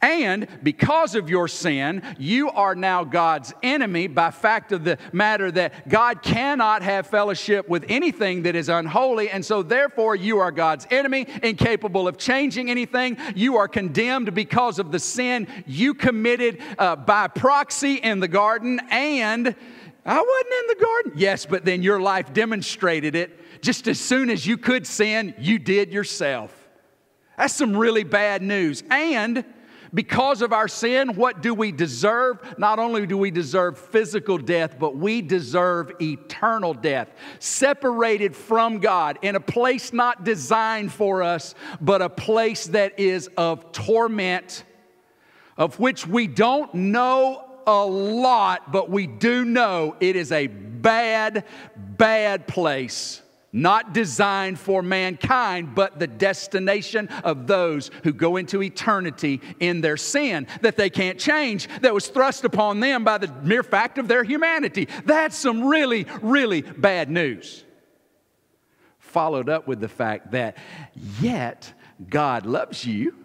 And 0.04 0.48
because 0.62 1.16
of 1.16 1.30
your 1.30 1.48
sin, 1.48 2.04
you 2.20 2.50
are 2.50 2.76
now 2.76 3.06
God's 3.06 3.54
enemy 3.64 4.08
by 4.08 4.32
fact 4.32 4.74
of 4.74 4.84
the 4.84 4.98
matter 5.14 5.50
that 5.52 5.88
God 5.88 6.22
cannot 6.22 6.82
have 6.82 7.08
fellowship 7.08 7.70
with 7.70 7.86
anything 7.88 8.44
that 8.44 8.54
is 8.54 8.68
unholy. 8.68 9.30
And 9.30 9.46
so, 9.46 9.64
therefore, 9.64 10.18
you 10.18 10.40
are 10.40 10.52
God's 10.52 10.86
enemy, 10.92 11.26
incapable 11.42 12.06
of 12.06 12.18
changing 12.18 12.70
anything. 12.70 13.18
You 13.34 13.56
are 13.56 13.70
condemned 13.70 14.34
because 14.34 14.78
of 14.78 14.92
the 14.92 15.00
sin 15.00 15.48
you 15.66 15.94
committed 15.94 16.60
uh, 16.78 16.98
by 16.98 17.30
proxy 17.30 17.96
in 17.96 18.20
the 18.20 18.28
garden. 18.28 18.82
And 18.92 19.56
I 20.06 20.22
wasn't 20.22 20.54
in 20.54 20.68
the 20.68 20.84
garden. 20.84 21.14
Yes, 21.16 21.46
but 21.46 21.64
then 21.64 21.82
your 21.82 22.02
life 22.02 22.34
demonstrated 22.34 23.16
it. 23.16 23.40
Just 23.62 23.88
as 23.88 24.02
soon 24.02 24.30
as 24.30 24.46
you 24.46 24.58
could 24.58 24.86
sin, 24.86 25.34
you 25.40 25.60
did 25.60 25.94
yourself. 25.94 26.63
That's 27.38 27.54
some 27.54 27.76
really 27.76 28.04
bad 28.04 28.42
news. 28.42 28.84
And 28.90 29.44
because 29.94 30.42
of 30.42 30.52
our 30.54 30.68
sin, 30.68 31.16
what 31.16 31.42
do 31.42 31.54
we 31.54 31.72
deserve? 31.72 32.58
Not 32.58 32.80
only 32.80 33.06
do 33.06 33.18
we 33.18 33.30
deserve 33.30 33.78
physical 33.78 34.38
death, 34.38 34.78
but 34.80 34.98
we 34.98 35.22
deserve 35.22 35.92
eternal 36.02 36.74
death, 36.74 37.10
separated 37.40 38.36
from 38.36 38.80
God 38.80 39.20
in 39.22 39.36
a 39.36 39.40
place 39.40 39.94
not 39.94 40.24
designed 40.24 40.92
for 40.92 41.22
us, 41.22 41.54
but 41.80 42.02
a 42.02 42.10
place 42.10 42.66
that 42.68 43.00
is 43.00 43.30
of 43.38 43.72
torment, 43.72 44.64
of 45.58 45.80
which 45.80 46.08
we 46.08 46.26
don't 46.26 46.74
know 46.74 47.46
a 47.68 47.86
lot, 47.86 48.72
but 48.72 48.90
we 48.90 49.06
do 49.06 49.46
know 49.46 49.96
it 50.00 50.16
is 50.16 50.32
a 50.32 50.48
bad, 50.48 51.46
bad 51.78 52.48
place 52.48 53.23
not 53.54 53.94
designed 53.94 54.60
for 54.60 54.82
mankind, 54.82 55.76
but 55.76 56.00
the 56.00 56.08
destination 56.08 57.08
of 57.24 57.48
those 57.48 57.92
who 58.04 58.12
go 58.12 58.36
into 58.36 58.64
eternity 58.64 59.40
in 59.60 59.80
their 59.82 59.96
sin 59.96 60.48
that 60.62 60.76
they 60.76 60.90
can't 60.90 61.20
change, 61.20 61.70
that 61.82 61.94
was 61.94 62.08
thrust 62.08 62.44
upon 62.44 62.80
them 62.80 63.04
by 63.04 63.20
the 63.20 63.32
mere 63.44 63.64
fact 63.64 64.00
of 64.00 64.08
their 64.08 64.24
humanity. 64.24 64.88
That's 65.06 65.38
some 65.38 65.64
really, 65.64 66.08
really 66.22 66.64
bad 66.64 67.10
news. 67.10 67.64
Followed 68.98 69.48
up 69.48 69.68
with 69.68 69.80
the 69.80 69.88
fact 69.88 70.32
that 70.32 70.58
yet 71.22 71.72
God 72.10 72.48
loves 72.48 72.84
you 72.84 73.23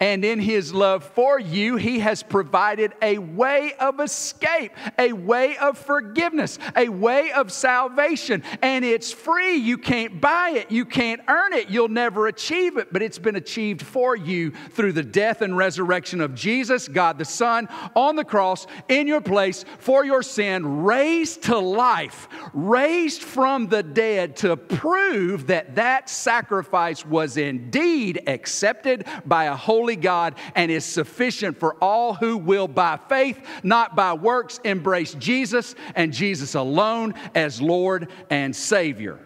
and 0.00 0.24
in 0.24 0.38
his 0.38 0.72
love 0.72 1.04
for 1.04 1.38
you, 1.38 1.76
he 1.76 2.00
has 2.00 2.22
provided 2.22 2.92
a 3.02 3.18
way 3.18 3.72
of 3.78 4.00
escape, 4.00 4.72
a 4.98 5.12
way 5.12 5.56
of 5.56 5.78
forgiveness, 5.78 6.58
a 6.76 6.88
way 6.88 7.32
of 7.32 7.52
salvation. 7.52 8.42
And 8.62 8.84
it's 8.84 9.12
free. 9.12 9.56
You 9.56 9.78
can't 9.78 10.20
buy 10.20 10.50
it, 10.50 10.70
you 10.70 10.84
can't 10.84 11.20
earn 11.28 11.52
it, 11.52 11.68
you'll 11.68 11.88
never 11.88 12.26
achieve 12.26 12.76
it, 12.76 12.92
but 12.92 13.02
it's 13.02 13.18
been 13.18 13.36
achieved 13.36 13.82
for 13.82 14.16
you 14.16 14.52
through 14.70 14.92
the 14.92 15.02
death 15.02 15.42
and 15.42 15.56
resurrection 15.56 16.20
of 16.20 16.34
Jesus, 16.34 16.88
God 16.88 17.18
the 17.18 17.24
Son, 17.24 17.68
on 17.94 18.16
the 18.16 18.24
cross 18.24 18.66
in 18.88 19.06
your 19.06 19.20
place 19.20 19.64
for 19.78 20.04
your 20.04 20.22
sin, 20.22 20.82
raised 20.82 21.42
to 21.44 21.58
life, 21.58 22.28
raised 22.52 23.22
from 23.22 23.68
the 23.68 23.82
dead 23.82 24.36
to 24.36 24.56
prove 24.56 25.46
that 25.48 25.74
that 25.74 26.08
sacrifice 26.08 27.04
was 27.04 27.36
indeed 27.36 28.22
accepted 28.26 29.06
by 29.24 29.44
a 29.44 29.56
holy 29.72 29.96
God 29.96 30.34
and 30.54 30.70
is 30.70 30.84
sufficient 30.84 31.58
for 31.58 31.76
all 31.76 32.12
who 32.12 32.36
will, 32.36 32.68
by 32.68 32.98
faith, 33.08 33.40
not 33.62 33.96
by 33.96 34.12
works, 34.12 34.60
embrace 34.64 35.14
Jesus 35.14 35.74
and 35.94 36.12
Jesus 36.12 36.54
alone 36.54 37.14
as 37.34 37.62
Lord 37.62 38.10
and 38.28 38.54
Savior. 38.54 39.18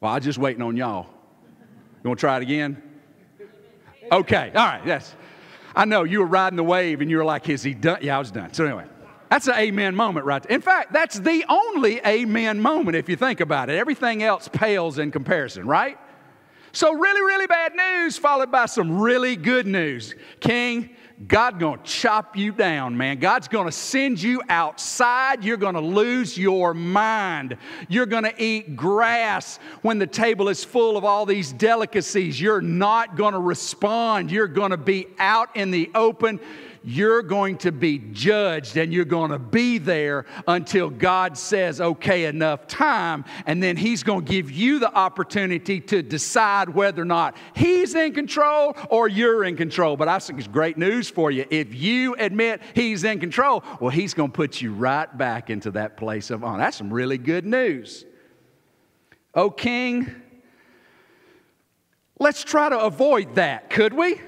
Well, 0.00 0.14
I'm 0.14 0.22
just 0.22 0.38
waiting 0.38 0.62
on 0.62 0.78
y'all. 0.78 1.08
You 2.02 2.08
want 2.08 2.18
to 2.18 2.20
try 2.20 2.38
it 2.38 2.42
again? 2.42 2.82
Okay, 4.10 4.50
all 4.54 4.64
right, 4.64 4.80
yes. 4.86 5.14
I 5.74 5.84
know 5.84 6.04
you 6.04 6.20
were 6.20 6.26
riding 6.26 6.56
the 6.56 6.64
wave 6.64 7.02
and 7.02 7.10
you 7.10 7.18
were 7.18 7.24
like, 7.24 7.50
is 7.50 7.62
he 7.62 7.74
done? 7.74 7.98
Yeah, 8.00 8.16
I 8.16 8.18
was 8.18 8.30
done. 8.30 8.54
So, 8.54 8.64
anyway. 8.64 8.86
That's 9.28 9.48
an 9.48 9.56
amen 9.56 9.94
moment 9.96 10.24
right 10.24 10.42
there. 10.42 10.54
In 10.54 10.62
fact, 10.62 10.92
that's 10.92 11.18
the 11.18 11.44
only 11.48 12.00
amen 12.06 12.60
moment 12.60 12.96
if 12.96 13.08
you 13.08 13.16
think 13.16 13.40
about 13.40 13.68
it. 13.68 13.76
Everything 13.76 14.22
else 14.22 14.48
pales 14.48 14.98
in 14.98 15.10
comparison, 15.10 15.66
right? 15.66 15.98
So, 16.76 16.92
really, 16.92 17.22
really 17.22 17.46
bad 17.46 17.74
news 17.74 18.18
followed 18.18 18.50
by 18.50 18.66
some 18.66 19.00
really 19.00 19.34
good 19.34 19.66
news. 19.66 20.14
King, 20.40 20.90
God's 21.26 21.58
gonna 21.58 21.80
chop 21.84 22.36
you 22.36 22.52
down, 22.52 22.98
man. 22.98 23.18
God's 23.18 23.48
gonna 23.48 23.72
send 23.72 24.20
you 24.20 24.42
outside. 24.50 25.42
You're 25.42 25.56
gonna 25.56 25.80
lose 25.80 26.36
your 26.36 26.74
mind. 26.74 27.56
You're 27.88 28.04
gonna 28.04 28.34
eat 28.36 28.76
grass 28.76 29.58
when 29.80 29.98
the 29.98 30.06
table 30.06 30.50
is 30.50 30.64
full 30.64 30.98
of 30.98 31.04
all 31.06 31.24
these 31.24 31.50
delicacies. 31.50 32.38
You're 32.38 32.60
not 32.60 33.16
gonna 33.16 33.40
respond. 33.40 34.30
You're 34.30 34.46
gonna 34.46 34.76
be 34.76 35.06
out 35.18 35.56
in 35.56 35.70
the 35.70 35.90
open 35.94 36.40
you're 36.86 37.22
going 37.22 37.58
to 37.58 37.72
be 37.72 37.98
judged 38.12 38.76
and 38.76 38.92
you're 38.92 39.04
going 39.04 39.32
to 39.32 39.40
be 39.40 39.78
there 39.78 40.24
until 40.46 40.88
God 40.88 41.36
says, 41.36 41.80
okay, 41.80 42.26
enough 42.26 42.68
time. 42.68 43.24
And 43.44 43.60
then 43.60 43.76
He's 43.76 44.04
going 44.04 44.24
to 44.24 44.30
give 44.30 44.52
you 44.52 44.78
the 44.78 44.94
opportunity 44.94 45.80
to 45.80 46.00
decide 46.00 46.68
whether 46.68 47.02
or 47.02 47.06
not 47.06 47.36
He's 47.56 47.96
in 47.96 48.14
control 48.14 48.76
or 48.88 49.08
you're 49.08 49.42
in 49.42 49.56
control. 49.56 49.96
But 49.96 50.06
I 50.06 50.20
think 50.20 50.38
it's 50.38 50.46
great 50.46 50.78
news 50.78 51.10
for 51.10 51.32
you. 51.32 51.44
If 51.50 51.74
you 51.74 52.14
admit 52.20 52.62
He's 52.72 53.02
in 53.02 53.18
control, 53.18 53.64
well, 53.80 53.90
He's 53.90 54.14
going 54.14 54.30
to 54.30 54.36
put 54.36 54.62
you 54.62 54.72
right 54.72 55.18
back 55.18 55.50
into 55.50 55.72
that 55.72 55.96
place 55.96 56.30
of 56.30 56.44
honor. 56.44 56.58
That's 56.58 56.76
some 56.76 56.92
really 56.92 57.18
good 57.18 57.44
news. 57.44 58.04
Oh, 59.34 59.50
King, 59.50 60.22
let's 62.20 62.44
try 62.44 62.68
to 62.68 62.78
avoid 62.78 63.34
that, 63.34 63.70
could 63.70 63.92
we? 63.92 64.20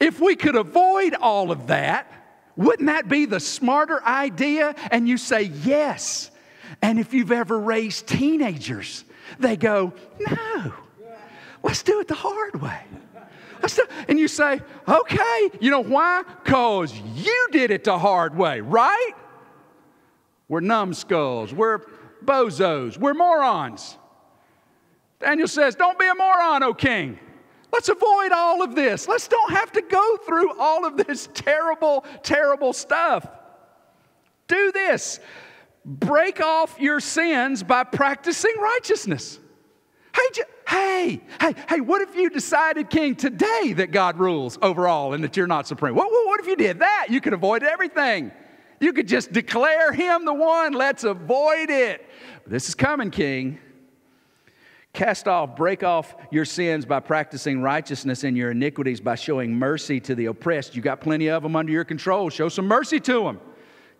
If 0.00 0.20
we 0.20 0.36
could 0.36 0.56
avoid 0.56 1.14
all 1.14 1.50
of 1.50 1.68
that, 1.68 2.12
wouldn't 2.56 2.86
that 2.86 3.08
be 3.08 3.26
the 3.26 3.40
smarter 3.40 4.02
idea? 4.04 4.74
And 4.90 5.08
you 5.08 5.18
say, 5.18 5.42
yes. 5.42 6.30
And 6.82 6.98
if 6.98 7.14
you've 7.14 7.32
ever 7.32 7.58
raised 7.58 8.06
teenagers, 8.06 9.04
they 9.38 9.56
go, 9.56 9.92
no, 10.26 10.72
let's 11.62 11.82
do 11.82 12.00
it 12.00 12.08
the 12.08 12.14
hard 12.14 12.60
way. 12.60 12.80
Let's 13.62 13.76
do, 13.76 13.84
and 14.08 14.18
you 14.18 14.28
say, 14.28 14.60
okay, 14.86 15.50
you 15.60 15.70
know 15.70 15.82
why? 15.82 16.22
Because 16.44 16.94
you 17.14 17.48
did 17.52 17.70
it 17.70 17.84
the 17.84 17.98
hard 17.98 18.36
way, 18.36 18.60
right? 18.60 19.12
We're 20.48 20.60
numbskulls, 20.60 21.52
we're 21.52 21.80
bozos, 22.24 22.98
we're 22.98 23.14
morons. 23.14 23.96
Daniel 25.20 25.48
says, 25.48 25.74
don't 25.74 25.98
be 25.98 26.06
a 26.06 26.14
moron, 26.14 26.62
O 26.62 26.74
king. 26.74 27.18
Let's 27.72 27.88
avoid 27.88 28.32
all 28.32 28.62
of 28.62 28.74
this. 28.74 29.08
Let's 29.08 29.28
don't 29.28 29.52
have 29.52 29.72
to 29.72 29.82
go 29.82 30.16
through 30.18 30.58
all 30.58 30.86
of 30.86 30.96
this 30.96 31.28
terrible, 31.34 32.04
terrible 32.22 32.72
stuff. 32.72 33.28
Do 34.48 34.72
this. 34.72 35.20
Break 35.84 36.40
off 36.40 36.78
your 36.80 37.00
sins 37.00 37.62
by 37.62 37.84
practicing 37.84 38.54
righteousness. 38.58 39.38
Hey, 40.14 40.42
hey, 40.66 41.20
hey, 41.40 41.54
hey, 41.68 41.80
what 41.80 42.00
if 42.00 42.16
you 42.16 42.30
decided, 42.30 42.88
King, 42.88 43.14
today 43.14 43.74
that 43.76 43.90
God 43.92 44.18
rules 44.18 44.58
over 44.62 44.88
all 44.88 45.12
and 45.12 45.22
that 45.22 45.36
you're 45.36 45.46
not 45.46 45.66
supreme? 45.66 45.94
What, 45.94 46.10
what, 46.10 46.26
what 46.26 46.40
if 46.40 46.46
you 46.46 46.56
did 46.56 46.80
that? 46.80 47.08
You 47.10 47.20
could 47.20 47.34
avoid 47.34 47.62
everything. 47.62 48.32
You 48.80 48.92
could 48.92 49.08
just 49.08 49.32
declare 49.32 49.92
Him 49.92 50.24
the 50.24 50.34
one. 50.34 50.72
Let's 50.72 51.04
avoid 51.04 51.70
it. 51.70 52.06
This 52.46 52.68
is 52.68 52.74
coming, 52.74 53.10
King. 53.10 53.58
Cast 54.96 55.28
off, 55.28 55.56
break 55.56 55.82
off 55.82 56.16
your 56.30 56.46
sins 56.46 56.86
by 56.86 57.00
practicing 57.00 57.60
righteousness 57.60 58.24
and 58.24 58.34
your 58.34 58.52
iniquities 58.52 58.98
by 58.98 59.14
showing 59.14 59.54
mercy 59.54 60.00
to 60.00 60.14
the 60.14 60.24
oppressed. 60.24 60.74
You 60.74 60.80
got 60.80 61.02
plenty 61.02 61.28
of 61.28 61.42
them 61.42 61.54
under 61.54 61.70
your 61.70 61.84
control. 61.84 62.30
Show 62.30 62.48
some 62.48 62.66
mercy 62.66 62.98
to 63.00 63.24
them. 63.24 63.38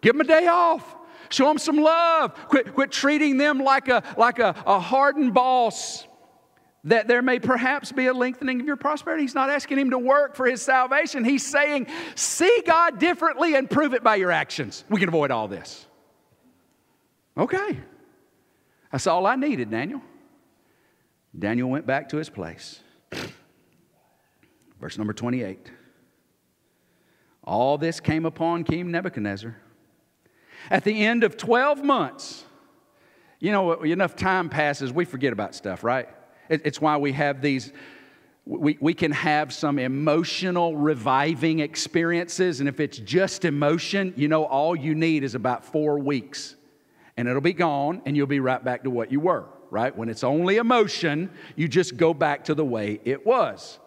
Give 0.00 0.14
them 0.14 0.22
a 0.22 0.24
day 0.24 0.46
off. 0.46 0.96
Show 1.28 1.48
them 1.48 1.58
some 1.58 1.76
love. 1.76 2.32
Quit, 2.48 2.72
quit 2.72 2.92
treating 2.92 3.36
them 3.36 3.58
like, 3.58 3.88
a, 3.88 4.02
like 4.16 4.38
a, 4.38 4.54
a 4.66 4.80
hardened 4.80 5.34
boss. 5.34 6.06
That 6.84 7.08
there 7.08 7.20
may 7.20 7.40
perhaps 7.40 7.92
be 7.92 8.06
a 8.06 8.14
lengthening 8.14 8.62
of 8.62 8.66
your 8.66 8.76
prosperity. 8.76 9.24
He's 9.24 9.34
not 9.34 9.50
asking 9.50 9.78
him 9.78 9.90
to 9.90 9.98
work 9.98 10.34
for 10.34 10.46
his 10.46 10.62
salvation. 10.62 11.26
He's 11.26 11.46
saying, 11.46 11.88
see 12.14 12.62
God 12.66 12.98
differently 12.98 13.54
and 13.54 13.68
prove 13.68 13.92
it 13.92 14.02
by 14.02 14.16
your 14.16 14.32
actions. 14.32 14.82
We 14.88 14.98
can 14.98 15.10
avoid 15.10 15.30
all 15.30 15.46
this. 15.46 15.86
Okay. 17.36 17.80
That's 18.90 19.06
all 19.06 19.26
I 19.26 19.36
needed, 19.36 19.70
Daniel. 19.70 20.00
Daniel 21.38 21.68
went 21.68 21.86
back 21.86 22.08
to 22.10 22.16
his 22.16 22.30
place. 22.30 22.80
Verse 24.80 24.98
number 24.98 25.12
28. 25.12 25.70
All 27.44 27.78
this 27.78 28.00
came 28.00 28.26
upon 28.26 28.64
King 28.64 28.90
Nebuchadnezzar. 28.90 29.56
At 30.70 30.84
the 30.84 31.04
end 31.04 31.22
of 31.22 31.36
12 31.36 31.84
months, 31.84 32.44
you 33.38 33.52
know, 33.52 33.82
enough 33.82 34.16
time 34.16 34.48
passes, 34.48 34.92
we 34.92 35.04
forget 35.04 35.32
about 35.32 35.54
stuff, 35.54 35.84
right? 35.84 36.08
It's 36.48 36.80
why 36.80 36.96
we 36.96 37.12
have 37.12 37.40
these, 37.40 37.72
we, 38.44 38.78
we 38.80 38.94
can 38.94 39.12
have 39.12 39.52
some 39.52 39.78
emotional 39.78 40.76
reviving 40.76 41.60
experiences. 41.60 42.60
And 42.60 42.68
if 42.68 42.80
it's 42.80 42.98
just 42.98 43.44
emotion, 43.44 44.14
you 44.16 44.28
know, 44.28 44.44
all 44.44 44.74
you 44.74 44.94
need 44.94 45.22
is 45.22 45.34
about 45.34 45.64
four 45.64 45.98
weeks 45.98 46.56
and 47.16 47.28
it'll 47.28 47.40
be 47.40 47.52
gone 47.52 48.02
and 48.06 48.16
you'll 48.16 48.26
be 48.26 48.40
right 48.40 48.62
back 48.62 48.84
to 48.84 48.90
what 48.90 49.12
you 49.12 49.20
were, 49.20 49.46
right? 49.70 49.96
When 49.96 50.08
it's 50.08 50.24
only 50.24 50.56
emotion, 50.56 51.30
you 51.54 51.68
just 51.68 51.96
go 51.96 52.14
back 52.14 52.44
to 52.44 52.54
the 52.54 52.64
way 52.64 53.00
it 53.04 53.24
was. 53.26 53.78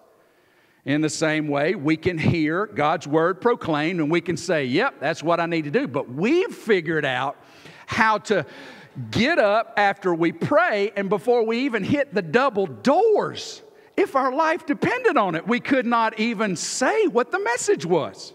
In 0.85 1.01
the 1.01 1.09
same 1.09 1.47
way, 1.47 1.75
we 1.75 1.97
can 1.97 2.17
hear 2.17 2.65
God's 2.65 3.07
word 3.07 3.41
proclaimed 3.41 3.99
and 3.99 4.09
we 4.09 4.21
can 4.21 4.37
say, 4.37 4.65
yep, 4.65 4.95
that's 4.99 5.21
what 5.21 5.39
I 5.39 5.45
need 5.45 5.65
to 5.65 5.71
do. 5.71 5.87
But 5.87 6.09
we've 6.09 6.53
figured 6.53 7.05
out 7.05 7.37
how 7.85 8.19
to 8.19 8.45
get 9.11 9.39
up 9.39 9.73
after 9.77 10.13
we 10.13 10.31
pray 10.31 10.91
and 10.95 11.09
before 11.09 11.43
we 11.43 11.59
even 11.59 11.83
hit 11.83 12.13
the 12.13 12.21
double 12.21 12.65
doors. 12.65 13.61
If 13.97 14.15
our 14.15 14.33
life 14.33 14.65
depended 14.65 15.17
on 15.17 15.35
it, 15.35 15.47
we 15.47 15.59
could 15.59 15.85
not 15.85 16.19
even 16.19 16.55
say 16.55 17.07
what 17.07 17.31
the 17.31 17.39
message 17.39 17.85
was. 17.85 18.33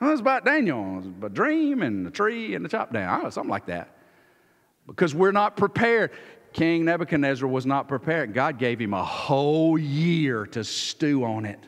It 0.00 0.04
was 0.04 0.20
about 0.20 0.44
Daniel, 0.44 0.98
it 0.98 1.04
was 1.04 1.06
a 1.22 1.28
dream 1.28 1.82
and 1.82 2.06
a 2.06 2.10
tree 2.10 2.54
and 2.54 2.64
the 2.64 2.68
chop 2.68 2.92
down, 2.92 3.30
something 3.30 3.50
like 3.50 3.66
that. 3.66 3.96
Because 4.86 5.14
we're 5.14 5.32
not 5.32 5.56
prepared. 5.56 6.10
King 6.52 6.84
Nebuchadnezzar 6.84 7.48
was 7.48 7.66
not 7.66 7.88
prepared. 7.88 8.34
God 8.34 8.58
gave 8.58 8.80
him 8.80 8.94
a 8.94 9.04
whole 9.04 9.78
year 9.78 10.46
to 10.46 10.64
stew 10.64 11.24
on 11.24 11.46
it. 11.46 11.58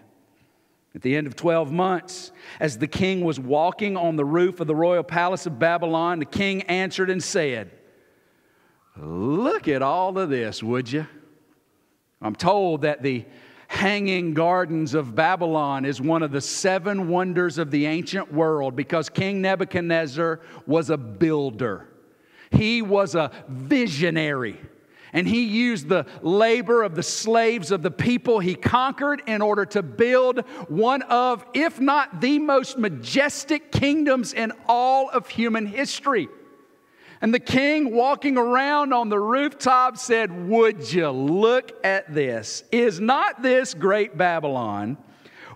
At 0.94 1.03
the 1.03 1.16
end 1.16 1.27
of 1.27 1.35
12 1.35 1.73
months, 1.73 2.31
as 2.61 2.79
the 2.79 2.87
king 2.87 3.25
was 3.25 3.40
walking 3.40 3.97
on 3.97 4.14
the 4.14 4.25
roof 4.25 4.61
of 4.61 4.68
the 4.68 4.77
royal 4.77 5.03
palace 5.03 5.44
of 5.47 5.59
Babylon, 5.59 6.20
the 6.20 6.25
king 6.25 6.62
answered 6.62 7.11
and 7.11 7.23
said, 7.23 7.70
Look 8.97 9.66
at 9.66 9.83
all 9.83 10.16
of 10.18 10.31
this, 10.31 10.62
would 10.62 10.90
you? 10.92 11.07
I'm 12.23 12.37
told 12.37 12.83
that 12.83 13.03
the 13.03 13.25
Hanging 13.66 14.35
Gardens 14.35 14.94
of 14.94 15.16
Babylon 15.16 15.85
is 15.85 16.01
one 16.01 16.23
of 16.23 16.31
the 16.31 16.40
seven 16.40 17.09
wonders 17.09 17.59
of 17.59 17.73
the 17.73 17.87
ancient 17.87 18.33
world 18.33 18.77
because 18.77 19.09
King 19.09 19.42
Nebuchadnezzar 19.42 20.40
was 20.64 20.90
a 20.90 20.97
builder, 20.97 21.88
he 22.53 22.83
was 22.83 23.16
a 23.16 23.33
visionary. 23.49 24.61
And 25.14 25.29
he 25.29 25.44
used 25.44 25.88
the 25.88 26.07
labor 26.22 26.83
of 26.83 26.96
the 26.96 27.03
slaves 27.05 27.70
of 27.70 27.83
the 27.83 27.90
people 27.92 28.40
he 28.40 28.57
conquered 28.57 29.22
in 29.29 29.42
order 29.42 29.64
to 29.66 29.81
build 29.81 30.40
one 30.68 31.03
of, 31.03 31.46
if 31.55 31.81
not 31.81 32.20
the 32.20 32.40
most 32.40 32.79
majestic 32.79 33.70
kingdoms 33.70 34.33
in 34.33 34.53
all 34.66 35.09
of 35.09 35.29
human 35.29 35.66
history. 35.66 36.29
And 37.20 37.33
the 37.33 37.38
king 37.38 37.94
walking 37.94 38.37
around 38.37 38.92
on 38.92 39.09
the 39.09 39.20
rooftop 39.20 39.98
said, 39.98 40.48
Would 40.48 40.92
you 40.92 41.11
look 41.11 41.70
at 41.85 42.12
this? 42.12 42.64
Is 42.72 42.98
not 42.98 43.40
this 43.40 43.72
great 43.72 44.18
Babylon, 44.18 44.98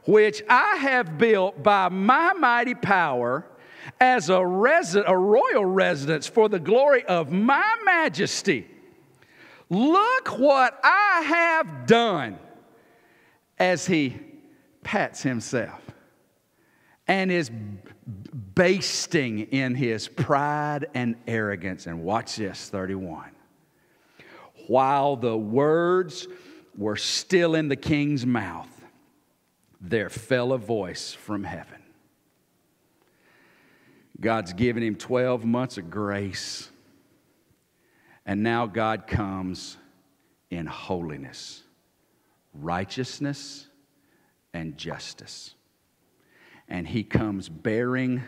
which 0.04 0.40
I 0.48 0.76
have 0.76 1.18
built 1.18 1.64
by 1.64 1.88
my 1.88 2.32
mighty 2.34 2.76
power 2.76 3.44
as 4.00 4.30
a, 4.30 4.36
a 4.36 5.18
royal 5.18 5.64
residence 5.64 6.28
for 6.28 6.48
the 6.48 6.60
glory 6.60 7.04
of 7.04 7.32
my 7.32 7.74
majesty? 7.84 8.68
Look 9.70 10.38
what 10.38 10.78
I 10.82 11.22
have 11.26 11.86
done 11.86 12.38
as 13.58 13.86
he 13.86 14.16
pats 14.82 15.22
himself 15.22 15.82
and 17.06 17.30
is 17.30 17.50
basting 18.54 19.40
in 19.40 19.74
his 19.74 20.08
pride 20.08 20.86
and 20.94 21.16
arrogance. 21.26 21.86
And 21.86 22.02
watch 22.02 22.36
this 22.36 22.68
31. 22.68 23.30
While 24.68 25.16
the 25.16 25.36
words 25.36 26.28
were 26.76 26.96
still 26.96 27.54
in 27.54 27.68
the 27.68 27.76
king's 27.76 28.24
mouth, 28.24 28.68
there 29.80 30.10
fell 30.10 30.52
a 30.52 30.58
voice 30.58 31.12
from 31.12 31.44
heaven. 31.44 31.82
God's 34.20 34.52
given 34.52 34.82
him 34.82 34.96
12 34.96 35.44
months 35.44 35.78
of 35.78 35.90
grace. 35.90 36.70
And 38.28 38.44
now 38.44 38.66
God 38.66 39.08
comes 39.08 39.76
in 40.50 40.66
holiness, 40.66 41.64
righteousness, 42.54 43.66
and 44.54 44.78
justice 44.78 45.54
and 46.68 46.86
he 46.86 47.02
comes 47.02 47.48
bearing 47.48 48.22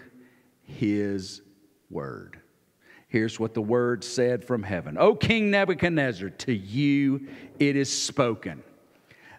his 0.63 1.43
word. 1.91 2.41
Here's 3.09 3.41
what 3.41 3.55
the 3.55 3.63
word 3.63 4.05
said 4.05 4.45
from 4.45 4.63
heaven 4.63 4.97
O 4.99 5.15
King 5.15 5.51
Nebuchadnezzar, 5.51 6.31
to 6.31 6.53
you 6.53 7.29
it 7.59 7.77
is 7.77 7.93
spoken. 7.93 8.63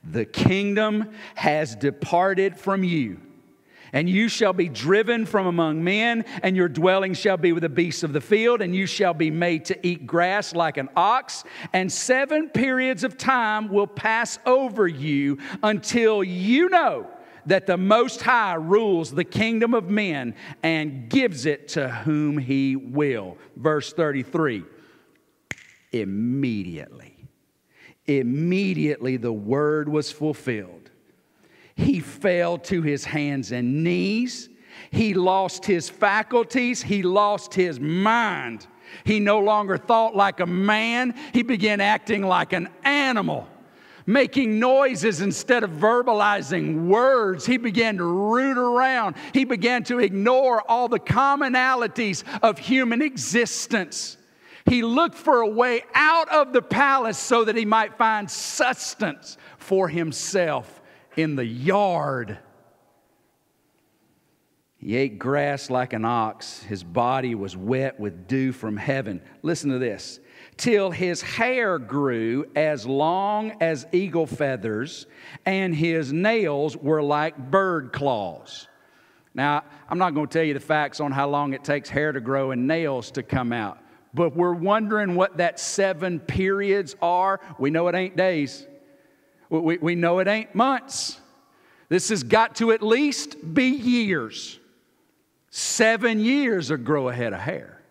The 0.03 0.25
kingdom 0.25 1.11
has 1.35 1.75
departed 1.75 2.57
from 2.57 2.83
you, 2.83 3.21
and 3.93 4.09
you 4.09 4.29
shall 4.29 4.53
be 4.53 4.69
driven 4.69 5.25
from 5.25 5.47
among 5.47 5.83
men, 5.83 6.25
and 6.43 6.55
your 6.55 6.69
dwelling 6.69 7.13
shall 7.13 7.37
be 7.37 7.51
with 7.51 7.63
the 7.63 7.69
beasts 7.69 8.03
of 8.03 8.13
the 8.13 8.21
field, 8.21 8.61
and 8.61 8.75
you 8.75 8.85
shall 8.85 9.13
be 9.13 9.31
made 9.31 9.65
to 9.65 9.87
eat 9.87 10.07
grass 10.07 10.55
like 10.55 10.77
an 10.77 10.89
ox, 10.95 11.43
and 11.73 11.91
seven 11.91 12.49
periods 12.49 13.03
of 13.03 13.17
time 13.17 13.69
will 13.69 13.87
pass 13.87 14.39
over 14.45 14.87
you 14.87 15.37
until 15.63 16.23
you 16.23 16.69
know 16.69 17.07
that 17.45 17.67
the 17.67 17.77
Most 17.77 18.21
High 18.21 18.55
rules 18.55 19.11
the 19.11 19.23
kingdom 19.23 19.73
of 19.73 19.89
men 19.89 20.35
and 20.63 21.09
gives 21.09 21.45
it 21.45 21.69
to 21.69 21.89
whom 21.89 22.37
he 22.37 22.75
will. 22.75 23.37
Verse 23.55 23.93
33 23.93 24.63
Immediately, 25.91 27.17
immediately 28.07 29.17
the 29.17 29.33
word 29.33 29.89
was 29.89 30.11
fulfilled. 30.11 30.80
He 31.81 31.99
fell 31.99 32.57
to 32.59 32.81
his 32.83 33.03
hands 33.05 33.51
and 33.51 33.83
knees. 33.83 34.49
He 34.91 35.13
lost 35.13 35.65
his 35.65 35.89
faculties. 35.89 36.81
He 36.81 37.01
lost 37.01 37.53
his 37.53 37.79
mind. 37.79 38.67
He 39.03 39.19
no 39.19 39.39
longer 39.39 39.77
thought 39.77 40.15
like 40.15 40.39
a 40.41 40.45
man. 40.45 41.15
He 41.33 41.43
began 41.43 41.81
acting 41.81 42.23
like 42.23 42.53
an 42.53 42.69
animal 42.83 43.47
making 44.07 44.59
noises 44.59 45.21
instead 45.21 45.63
of 45.63 45.69
verbalizing 45.69 46.87
words. 46.87 47.45
He 47.45 47.57
began 47.57 47.97
to 47.97 48.03
root 48.03 48.57
around. 48.57 49.15
He 49.31 49.45
began 49.45 49.83
to 49.85 49.99
ignore 49.99 50.61
all 50.69 50.87
the 50.87 50.99
commonalities 50.99 52.23
of 52.41 52.57
human 52.57 53.01
existence. 53.01 54.17
He 54.65 54.81
looked 54.81 55.15
for 55.15 55.41
a 55.41 55.47
way 55.47 55.83
out 55.93 56.29
of 56.29 56.51
the 56.51 56.61
palace 56.61 57.17
so 57.17 57.45
that 57.45 57.55
he 57.55 57.63
might 57.63 57.97
find 57.97 58.29
sustenance 58.29 59.37
for 59.57 59.87
himself 59.87 60.80
in 61.15 61.35
the 61.35 61.45
yard. 61.45 62.39
He 64.77 64.95
ate 64.95 65.19
grass 65.19 65.69
like 65.69 65.93
an 65.93 66.05
ox. 66.05 66.63
His 66.63 66.83
body 66.83 67.35
was 67.35 67.55
wet 67.55 67.99
with 67.99 68.27
dew 68.27 68.51
from 68.51 68.77
heaven. 68.77 69.21
Listen 69.43 69.69
to 69.69 69.77
this 69.77 70.19
till 70.57 70.91
his 70.91 71.21
hair 71.21 71.79
grew 71.79 72.45
as 72.55 72.85
long 72.85 73.51
as 73.61 73.85
eagle 73.91 74.25
feathers, 74.25 75.07
and 75.45 75.73
his 75.73 76.11
nails 76.11 76.77
were 76.77 77.01
like 77.01 77.37
bird 77.37 77.91
claws. 77.93 78.67
Now, 79.33 79.63
I'm 79.89 79.97
not 79.97 80.13
going 80.13 80.27
to 80.27 80.33
tell 80.33 80.43
you 80.43 80.53
the 80.53 80.59
facts 80.59 80.99
on 80.99 81.11
how 81.11 81.29
long 81.29 81.53
it 81.53 81.63
takes 81.63 81.89
hair 81.89 82.11
to 82.11 82.19
grow 82.19 82.51
and 82.51 82.67
nails 82.67 83.11
to 83.11 83.23
come 83.23 83.53
out, 83.53 83.79
but 84.13 84.35
we're 84.35 84.53
wondering 84.53 85.15
what 85.15 85.37
that 85.37 85.59
seven 85.59 86.19
periods 86.19 86.95
are. 87.01 87.39
We 87.57 87.69
know 87.69 87.87
it 87.87 87.95
ain't 87.95 88.17
days, 88.17 88.67
we, 89.59 89.77
we 89.77 89.95
know 89.95 90.19
it 90.19 90.27
ain't 90.27 90.55
months. 90.55 91.19
This 91.89 92.09
has 92.09 92.23
got 92.23 92.55
to 92.55 92.71
at 92.71 92.81
least 92.81 93.53
be 93.53 93.69
years. 93.69 94.59
Seven 95.49 96.21
years 96.21 96.69
to 96.69 96.77
grow 96.77 97.09
a 97.09 97.13
of 97.33 97.39
hair. 97.39 97.81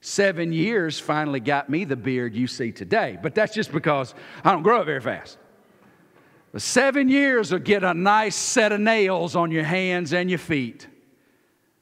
Seven 0.00 0.52
years 0.52 0.98
finally 0.98 1.40
got 1.40 1.68
me 1.68 1.84
the 1.84 1.96
beard 1.96 2.34
you 2.34 2.46
see 2.46 2.72
today, 2.72 3.18
but 3.20 3.34
that's 3.34 3.52
just 3.52 3.72
because 3.72 4.14
I 4.44 4.52
don't 4.52 4.62
grow 4.62 4.80
it 4.80 4.84
very 4.84 5.00
fast. 5.00 5.36
But 6.52 6.62
seven 6.62 7.08
years 7.08 7.52
will 7.52 7.58
get 7.58 7.84
a 7.84 7.92
nice 7.92 8.36
set 8.36 8.72
of 8.72 8.80
nails 8.80 9.36
on 9.36 9.50
your 9.50 9.64
hands 9.64 10.12
and 10.12 10.30
your 10.30 10.38
feet. 10.38 10.86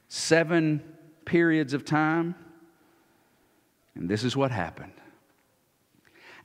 Seven 0.08 0.82
periods 1.24 1.74
of 1.74 1.84
time. 1.84 2.34
And 3.94 4.08
this 4.08 4.24
is 4.24 4.36
what 4.36 4.50
happened. 4.50 4.97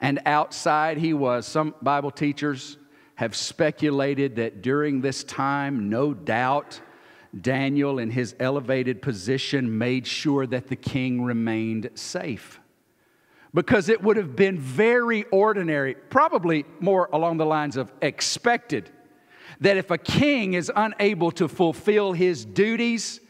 And 0.04 0.20
outside 0.26 0.98
he 0.98 1.14
was. 1.14 1.48
Some 1.48 1.74
Bible 1.82 2.12
teachers 2.12 2.78
have 3.16 3.38
speculated 3.38 4.36
that 4.36 4.62
during 4.62 5.00
this 5.00 5.24
time, 5.24 5.90
no 5.90 6.14
doubt, 6.14 6.82
Daniel, 7.40 8.00
in 8.00 8.12
his 8.12 8.36
elevated 8.38 9.02
position, 9.02 9.78
made 9.78 10.06
sure 10.06 10.46
that 10.46 10.68
the 10.68 10.76
king 10.76 11.24
remained 11.24 11.90
safe. 11.96 12.60
Because 13.54 13.88
it 13.88 14.04
would 14.04 14.18
have 14.18 14.36
been 14.36 14.60
very 14.60 15.24
ordinary, 15.32 15.96
probably 15.96 16.66
more 16.82 17.08
along 17.14 17.38
the 17.38 17.46
lines 17.46 17.78
of 17.78 17.90
expected, 18.02 18.90
that 19.62 19.78
if 19.78 19.90
a 19.90 19.98
king 19.98 20.54
is 20.54 20.70
unable 20.76 21.32
to 21.32 21.48
fulfill 21.48 22.12
his 22.12 22.44
duties, 22.44 23.22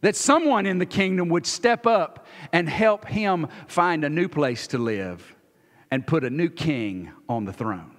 that 0.00 0.16
someone 0.16 0.66
in 0.66 0.78
the 0.78 0.86
kingdom 0.86 1.28
would 1.28 1.46
step 1.46 1.86
up 1.86 2.26
and 2.52 2.68
help 2.68 3.04
him 3.06 3.46
find 3.68 4.04
a 4.04 4.10
new 4.10 4.26
place 4.26 4.66
to 4.66 4.78
live 4.78 5.36
and 5.90 6.06
put 6.06 6.24
a 6.24 6.30
new 6.30 6.48
king 6.48 7.10
on 7.28 7.44
the 7.44 7.52
throne. 7.52 7.96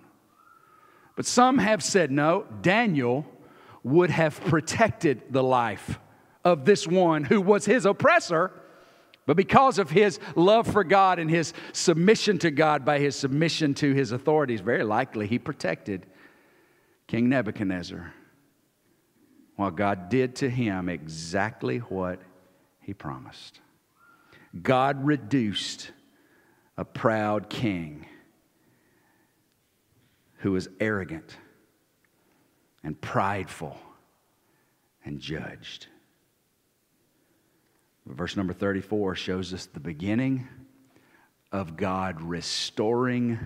But 1.15 1.25
some 1.25 1.58
have 1.58 1.84
said 1.84 2.12
no, 2.12 2.45
Daniel 2.62 3.25
would 3.84 4.10
have 4.10 4.39
protected 4.41 5.21
the 5.30 5.43
life 5.43 5.99
of 6.43 6.65
this 6.65 6.88
one 6.88 7.23
who 7.23 7.41
was 7.41 7.65
his 7.65 7.86
oppressor, 7.86 8.51
but 9.25 9.38
because 9.38 9.77
of 9.77 9.89
his 9.89 10.19
love 10.36 10.67
for 10.67 10.84
God 10.84 11.19
and 11.19 11.30
his 11.30 11.54
submission 11.73 12.39
to 12.39 12.51
God 12.51 12.86
by 12.86 12.99
his 12.99 13.15
submission 13.15 13.73
to 13.75 13.93
his 13.93 14.12
authorities, 14.12 14.62
very 14.62 14.84
likely 14.84 15.27
he 15.27 15.38
protected 15.38 16.06
King 17.08 17.30
Nebuchadnezzar 17.30 18.13
while 19.58 19.71
God 19.71 20.10
did 20.10 20.38
to 20.38 20.49
him 20.49 20.89
exactly 20.89 21.80
what 21.80 22.19
he 22.80 22.93
promised. 22.93 23.60
God 24.60 25.06
reduced 25.06 25.91
a 26.82 26.86
proud 26.86 27.48
king 27.48 28.08
who 30.38 30.52
was 30.52 30.67
arrogant 30.80 31.38
and 32.84 33.00
prideful 33.00 33.78
and 35.06 35.20
judged. 35.20 35.86
Verse 38.08 38.36
number 38.36 38.52
34 38.52 39.13
shows 39.13 39.54
us 39.54 39.67
the 39.67 39.80
beginning 39.80 40.48
of 41.52 41.78
God 41.78 42.20
restoring 42.20 43.38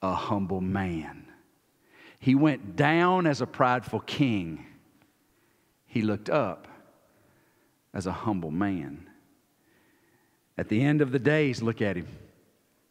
a 0.00 0.14
humble 0.14 0.62
man. 0.62 1.26
He 2.18 2.34
went 2.34 2.76
down 2.76 3.26
as 3.26 3.42
a 3.42 3.46
prideful 3.46 4.00
king, 4.00 4.64
he 5.84 6.00
looked 6.00 6.30
up 6.30 6.66
as 7.92 8.06
a 8.06 8.12
humble 8.12 8.50
man. 8.50 9.06
At 10.56 10.70
the 10.70 10.82
end 10.82 11.02
of 11.02 11.12
the 11.12 11.18
days, 11.18 11.60
look 11.60 11.82
at 11.82 11.96
him. 11.96 12.06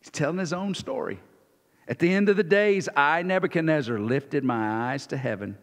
He's 0.02 0.12
telling 0.12 0.40
his 0.40 0.52
own 0.52 0.74
story. 0.74 1.20
At 1.88 2.00
the 2.00 2.12
end 2.12 2.30
of 2.30 2.38
the 2.38 2.44
days, 2.44 2.90
I, 2.96 3.22
Nebuchadnezzar, 3.22 4.00
lifted 4.00 4.44
my 4.44 4.92
eyes 4.92 5.08
to 5.08 5.18
heaven, 5.18 5.58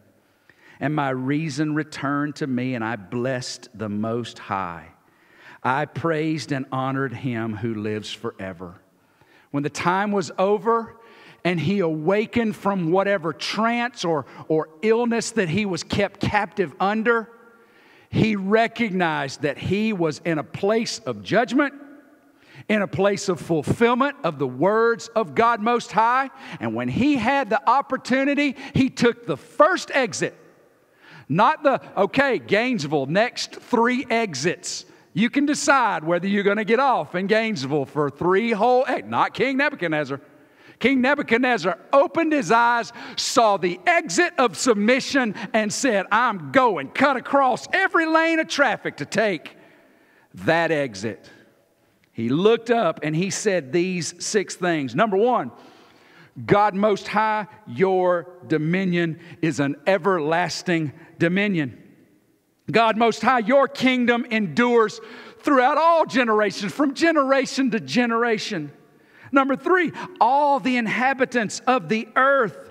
and 0.79 0.95
my 0.95 1.09
reason 1.09 1.75
returned 1.75 2.37
to 2.37 2.47
me, 2.47 2.75
and 2.75 2.83
I 2.83 2.95
blessed 2.95 3.69
the 3.73 3.89
Most 3.89 4.39
High. 4.39 4.87
I 5.61 5.85
praised 5.85 6.51
and 6.53 6.65
honored 6.71 7.13
him 7.13 7.55
who 7.55 7.75
lives 7.75 8.11
forever. 8.11 8.79
When 9.51 9.63
the 9.63 9.69
time 9.69 10.11
was 10.11 10.31
over, 10.37 10.95
and 11.43 11.59
he 11.59 11.79
awakened 11.79 12.55
from 12.55 12.91
whatever 12.91 13.33
trance 13.33 14.05
or, 14.05 14.25
or 14.47 14.69
illness 14.81 15.31
that 15.31 15.49
he 15.49 15.65
was 15.65 15.83
kept 15.83 16.19
captive 16.19 16.73
under, 16.79 17.29
he 18.09 18.35
recognized 18.35 19.41
that 19.41 19.57
he 19.57 19.93
was 19.93 20.21
in 20.25 20.37
a 20.37 20.43
place 20.43 20.99
of 20.99 21.23
judgment 21.23 21.73
in 22.69 22.83
a 22.83 22.87
place 22.87 23.27
of 23.27 23.41
fulfillment 23.41 24.15
of 24.23 24.39
the 24.39 24.47
words 24.47 25.07
of 25.09 25.35
God 25.35 25.59
Most 25.59 25.91
High. 25.91 26.29
And 26.59 26.75
when 26.75 26.87
he 26.87 27.15
had 27.15 27.49
the 27.49 27.67
opportunity, 27.67 28.55
he 28.73 28.89
took 28.89 29.25
the 29.25 29.35
first 29.35 29.91
exit. 29.91 30.35
Not 31.27 31.63
the, 31.63 31.81
okay, 31.97 32.39
Gainesville, 32.39 33.07
next 33.07 33.55
three 33.55 34.05
exits. 34.09 34.85
You 35.13 35.29
can 35.29 35.45
decide 35.45 36.03
whether 36.03 36.27
you're 36.27 36.43
going 36.43 36.57
to 36.57 36.63
get 36.63 36.79
off 36.79 37.15
in 37.15 37.27
Gainesville 37.27 37.85
for 37.85 38.09
three 38.09 38.51
whole, 38.51 38.85
hey, 38.85 39.01
not 39.05 39.33
King 39.33 39.57
Nebuchadnezzar. 39.57 40.21
King 40.79 41.01
Nebuchadnezzar 41.01 41.77
opened 41.91 42.31
his 42.31 42.51
eyes, 42.51 42.93
saw 43.17 43.57
the 43.57 43.79
exit 43.85 44.33
of 44.37 44.57
submission, 44.57 45.35
and 45.53 45.73
said, 45.73 46.05
I'm 46.11 46.51
going, 46.51 46.89
cut 46.91 47.17
across 47.17 47.67
every 47.73 48.05
lane 48.05 48.39
of 48.39 48.47
traffic 48.47 48.97
to 48.97 49.05
take 49.05 49.57
that 50.35 50.71
exit. 50.71 51.29
He 52.19 52.27
looked 52.27 52.69
up 52.69 52.99
and 53.01 53.15
he 53.15 53.29
said 53.29 53.71
these 53.71 54.13
six 54.23 54.55
things. 54.55 54.93
Number 54.93 55.15
one, 55.15 55.51
God 56.45 56.75
Most 56.75 57.07
High, 57.07 57.47
your 57.65 58.27
dominion 58.45 59.21
is 59.41 59.61
an 59.61 59.77
everlasting 59.87 60.91
dominion. 61.17 61.81
God 62.69 62.97
Most 62.97 63.21
High, 63.21 63.39
your 63.39 63.69
kingdom 63.69 64.25
endures 64.25 64.99
throughout 65.39 65.77
all 65.77 66.05
generations, 66.05 66.73
from 66.73 66.93
generation 66.93 67.71
to 67.71 67.79
generation. 67.79 68.73
Number 69.31 69.55
three, 69.55 69.93
all 70.19 70.59
the 70.59 70.75
inhabitants 70.75 71.61
of 71.67 71.87
the 71.87 72.05
earth 72.17 72.69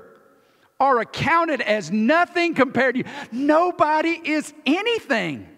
are 0.78 1.00
accounted 1.00 1.62
as 1.62 1.90
nothing 1.90 2.54
compared 2.54 2.96
to 2.96 2.98
you. 2.98 3.04
Nobody 3.32 4.20
is 4.24 4.52
anything 4.66 5.48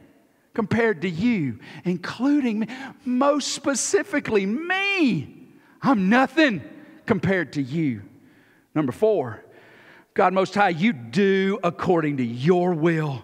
compared 0.54 1.02
to 1.02 1.08
you, 1.08 1.58
including 1.84 2.60
me, 2.60 2.68
most 3.04 3.48
specifically 3.48 4.46
me. 4.46 5.36
I'm 5.82 6.08
nothing 6.08 6.62
compared 7.06 7.54
to 7.54 7.62
you. 7.62 8.02
Number 8.74 8.92
four, 8.92 9.44
God 10.14 10.32
Most 10.32 10.54
High, 10.54 10.70
you 10.70 10.92
do 10.92 11.58
according 11.62 12.18
to 12.18 12.24
your 12.24 12.74
will 12.74 13.22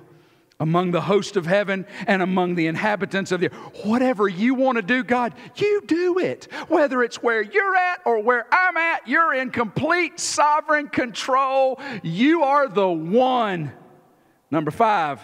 among 0.58 0.90
the 0.90 1.00
host 1.02 1.36
of 1.36 1.44
heaven 1.44 1.86
and 2.06 2.22
among 2.22 2.54
the 2.54 2.66
inhabitants 2.66 3.30
of 3.30 3.40
the 3.40 3.50
earth. 3.50 3.84
Whatever 3.84 4.26
you 4.26 4.54
want 4.54 4.76
to 4.76 4.82
do, 4.82 5.04
God, 5.04 5.34
you 5.56 5.82
do 5.86 6.18
it. 6.18 6.48
Whether 6.68 7.02
it's 7.02 7.22
where 7.22 7.42
you're 7.42 7.76
at 7.76 8.00
or 8.06 8.22
where 8.22 8.46
I'm 8.52 8.76
at, 8.76 9.06
you're 9.06 9.34
in 9.34 9.50
complete 9.50 10.18
sovereign 10.18 10.88
control. 10.88 11.80
You 12.02 12.44
are 12.44 12.68
the 12.68 12.88
one. 12.88 13.72
Number 14.50 14.70
five, 14.70 15.20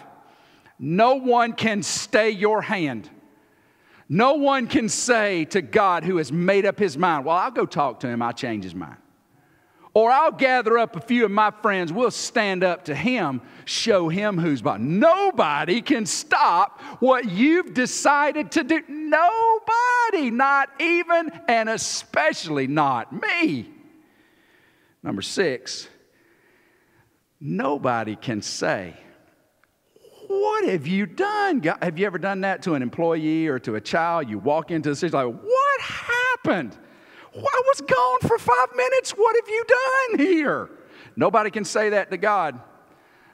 no 0.85 1.15
one 1.15 1.53
can 1.53 1.81
stay 1.81 2.31
your 2.31 2.61
hand. 2.61 3.09
No 4.09 4.33
one 4.33 4.67
can 4.67 4.89
say 4.89 5.45
to 5.45 5.61
God 5.61 6.03
who 6.03 6.17
has 6.17 6.29
made 6.29 6.65
up 6.65 6.77
his 6.77 6.97
mind, 6.97 7.23
Well, 7.23 7.37
I'll 7.37 7.51
go 7.51 7.65
talk 7.65 8.01
to 8.01 8.07
him, 8.09 8.21
I'll 8.21 8.33
change 8.33 8.65
his 8.65 8.75
mind. 8.75 8.97
Or 9.93 10.11
I'll 10.11 10.33
gather 10.33 10.77
up 10.77 10.97
a 10.97 10.99
few 10.99 11.23
of 11.23 11.31
my 11.31 11.51
friends, 11.51 11.93
we'll 11.93 12.11
stand 12.11 12.65
up 12.65 12.83
to 12.85 12.95
him, 12.95 13.41
show 13.63 14.09
him 14.09 14.37
who's 14.37 14.61
boss. 14.61 14.79
Nobody 14.81 15.81
can 15.81 16.05
stop 16.05 16.81
what 16.99 17.29
you've 17.29 17.73
decided 17.73 18.51
to 18.51 18.65
do. 18.65 18.83
Nobody, 18.89 20.31
not 20.31 20.69
even 20.81 21.31
and 21.47 21.69
especially 21.69 22.67
not 22.67 23.13
me. 23.13 23.69
Number 25.01 25.21
six, 25.21 25.87
nobody 27.39 28.17
can 28.17 28.41
say, 28.41 28.97
what 30.39 30.65
have 30.69 30.87
you 30.87 31.05
done? 31.05 31.61
Have 31.81 31.97
you 31.97 32.05
ever 32.05 32.17
done 32.17 32.41
that 32.41 32.61
to 32.63 32.73
an 32.73 32.81
employee 32.81 33.47
or 33.47 33.59
to 33.59 33.75
a 33.75 33.81
child? 33.81 34.29
You 34.29 34.39
walk 34.39 34.71
into 34.71 34.89
the 34.89 34.95
city 34.95 35.15
like, 35.15 35.27
What 35.27 35.81
happened? 35.81 36.77
I 37.35 37.61
was 37.65 37.81
gone 37.81 38.19
for 38.21 38.37
five 38.37 38.75
minutes. 38.75 39.11
What 39.11 39.35
have 39.35 39.49
you 39.49 39.65
done 39.67 40.27
here? 40.27 40.69
Nobody 41.15 41.49
can 41.49 41.65
say 41.65 41.89
that 41.89 42.11
to 42.11 42.17
God. 42.17 42.59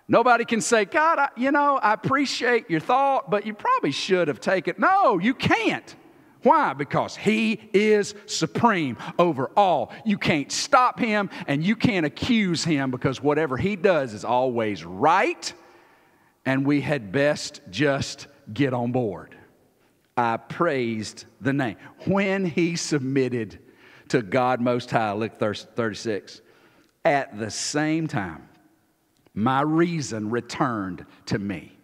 Nobody 0.07 0.45
can 0.45 0.61
say, 0.61 0.85
God, 0.85 1.19
I, 1.19 1.29
you 1.35 1.51
know, 1.51 1.77
I 1.77 1.93
appreciate 1.93 2.69
your 2.69 2.79
thought, 2.79 3.29
but 3.29 3.45
you 3.45 3.53
probably 3.53 3.91
should 3.91 4.27
have 4.27 4.39
taken. 4.39 4.75
No, 4.77 5.19
you 5.19 5.33
can't. 5.33 5.95
Why? 6.41 6.73
Because 6.73 7.15
he 7.15 7.59
is 7.73 8.15
supreme 8.25 8.97
over 9.19 9.51
all. 9.57 9.91
You 10.05 10.17
can't 10.17 10.51
stop 10.51 10.99
him 10.99 11.29
and 11.47 11.63
you 11.63 11.75
can't 11.75 12.05
accuse 12.05 12.63
him 12.63 12.91
because 12.91 13.21
whatever 13.21 13.57
he 13.57 13.75
does 13.75 14.13
is 14.13 14.23
always 14.23 14.85
right 14.85 15.53
and 16.45 16.65
we 16.65 16.81
had 16.81 17.11
best 17.11 17.61
just 17.69 18.27
get 18.53 18.73
on 18.73 18.91
board. 18.91 19.35
I 20.17 20.37
praised 20.37 21.25
the 21.39 21.53
name. 21.53 21.77
When 22.05 22.45
he 22.45 22.75
submitted 22.75 23.59
to 24.09 24.21
God 24.21 24.59
Most 24.59 24.91
High, 24.91 25.13
look 25.13 25.39
36, 25.39 26.41
at 27.05 27.37
the 27.39 27.49
same 27.49 28.07
time, 28.07 28.49
my 29.33 29.61
reason 29.61 30.29
returned 30.29 31.05
to 31.27 31.39
me. 31.39 31.77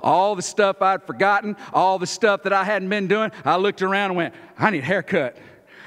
All 0.00 0.34
the 0.34 0.42
stuff 0.42 0.82
I'd 0.82 1.04
forgotten, 1.04 1.56
all 1.72 1.98
the 1.98 2.06
stuff 2.06 2.42
that 2.42 2.52
I 2.52 2.64
hadn't 2.64 2.88
been 2.88 3.06
doing, 3.06 3.30
I 3.44 3.56
looked 3.56 3.82
around 3.82 4.10
and 4.10 4.16
went, 4.16 4.34
I 4.58 4.70
need 4.70 4.82
a 4.82 4.86
haircut. 4.86 5.36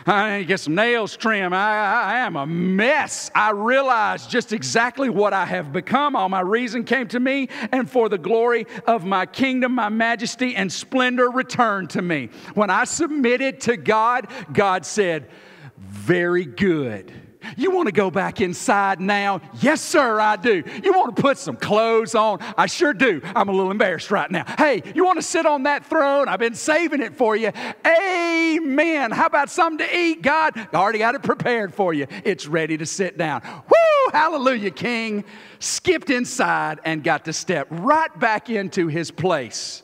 I 0.07 0.37
need 0.37 0.43
to 0.43 0.47
get 0.47 0.59
some 0.59 0.75
nails 0.75 1.17
trimmed. 1.17 1.53
I, 1.53 1.57
I, 1.57 2.13
I, 2.13 2.19
am 2.19 2.35
a 2.35 2.47
mess. 2.47 3.29
I 3.35 3.51
realize 3.51 4.25
just 4.25 4.53
exactly 4.53 5.09
what 5.09 5.33
I 5.33 5.45
have 5.45 5.73
become. 5.73 6.15
All 6.15 6.29
my 6.29 6.39
reason 6.39 6.83
came 6.83 7.07
to 7.09 7.19
me, 7.19 7.49
and 7.71 7.89
for 7.89 8.07
the 8.07 8.17
glory 8.17 8.65
of 8.85 9.05
my 9.05 9.25
kingdom, 9.25 9.73
my 9.73 9.89
majesty 9.89 10.55
and 10.55 10.71
splendor 10.71 11.29
returned 11.29 11.89
to 11.91 12.01
me. 12.01 12.29
When 12.53 12.69
I 12.69 12.85
submitted 12.85 13.61
to 13.61 13.75
God, 13.75 14.27
God 14.53 14.85
said, 14.85 15.29
Very 15.77 16.45
good. 16.45 17.11
You 17.55 17.71
want 17.71 17.87
to 17.87 17.91
go 17.91 18.11
back 18.11 18.41
inside 18.41 18.99
now? 18.99 19.41
Yes, 19.61 19.81
sir, 19.81 20.19
I 20.19 20.35
do. 20.35 20.63
You 20.83 20.93
want 20.93 21.15
to 21.15 21.21
put 21.21 21.37
some 21.37 21.55
clothes 21.55 22.15
on? 22.15 22.39
I 22.57 22.65
sure 22.65 22.93
do. 22.93 23.21
I'm 23.23 23.49
a 23.49 23.51
little 23.51 23.71
embarrassed 23.71 24.11
right 24.11 24.29
now. 24.29 24.43
Hey, 24.57 24.83
you 24.95 25.05
want 25.05 25.17
to 25.17 25.23
sit 25.23 25.45
on 25.45 25.63
that 25.63 25.85
throne? 25.85 26.27
I've 26.27 26.39
been 26.39 26.55
saving 26.55 27.01
it 27.01 27.15
for 27.15 27.35
you. 27.35 27.51
Amen. 27.85 29.11
How 29.11 29.27
about 29.27 29.49
something 29.49 29.87
to 29.87 29.97
eat? 29.97 30.21
God, 30.21 30.53
I 30.57 30.67
already 30.75 30.99
got 30.99 31.15
it 31.15 31.23
prepared 31.23 31.73
for 31.73 31.93
you. 31.93 32.07
It's 32.25 32.47
ready 32.47 32.77
to 32.77 32.85
sit 32.85 33.17
down. 33.17 33.41
Woo! 33.43 34.11
Hallelujah, 34.11 34.71
King. 34.71 35.23
Skipped 35.59 36.09
inside 36.09 36.79
and 36.85 37.03
got 37.03 37.25
to 37.25 37.33
step 37.33 37.67
right 37.69 38.17
back 38.19 38.49
into 38.49 38.87
his 38.87 39.11
place 39.11 39.83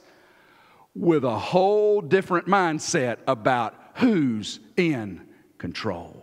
with 0.95 1.23
a 1.23 1.37
whole 1.37 2.01
different 2.01 2.47
mindset 2.47 3.17
about 3.27 3.75
who's 3.95 4.59
in 4.77 5.27
control. 5.57 6.22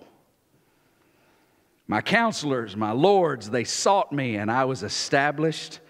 My 1.90 2.00
counselors, 2.00 2.76
my 2.76 2.92
lords, 2.92 3.50
they 3.50 3.64
sought 3.64 4.12
me, 4.12 4.36
and 4.36 4.48
I 4.48 4.64
was 4.64 4.84
established 4.84 5.80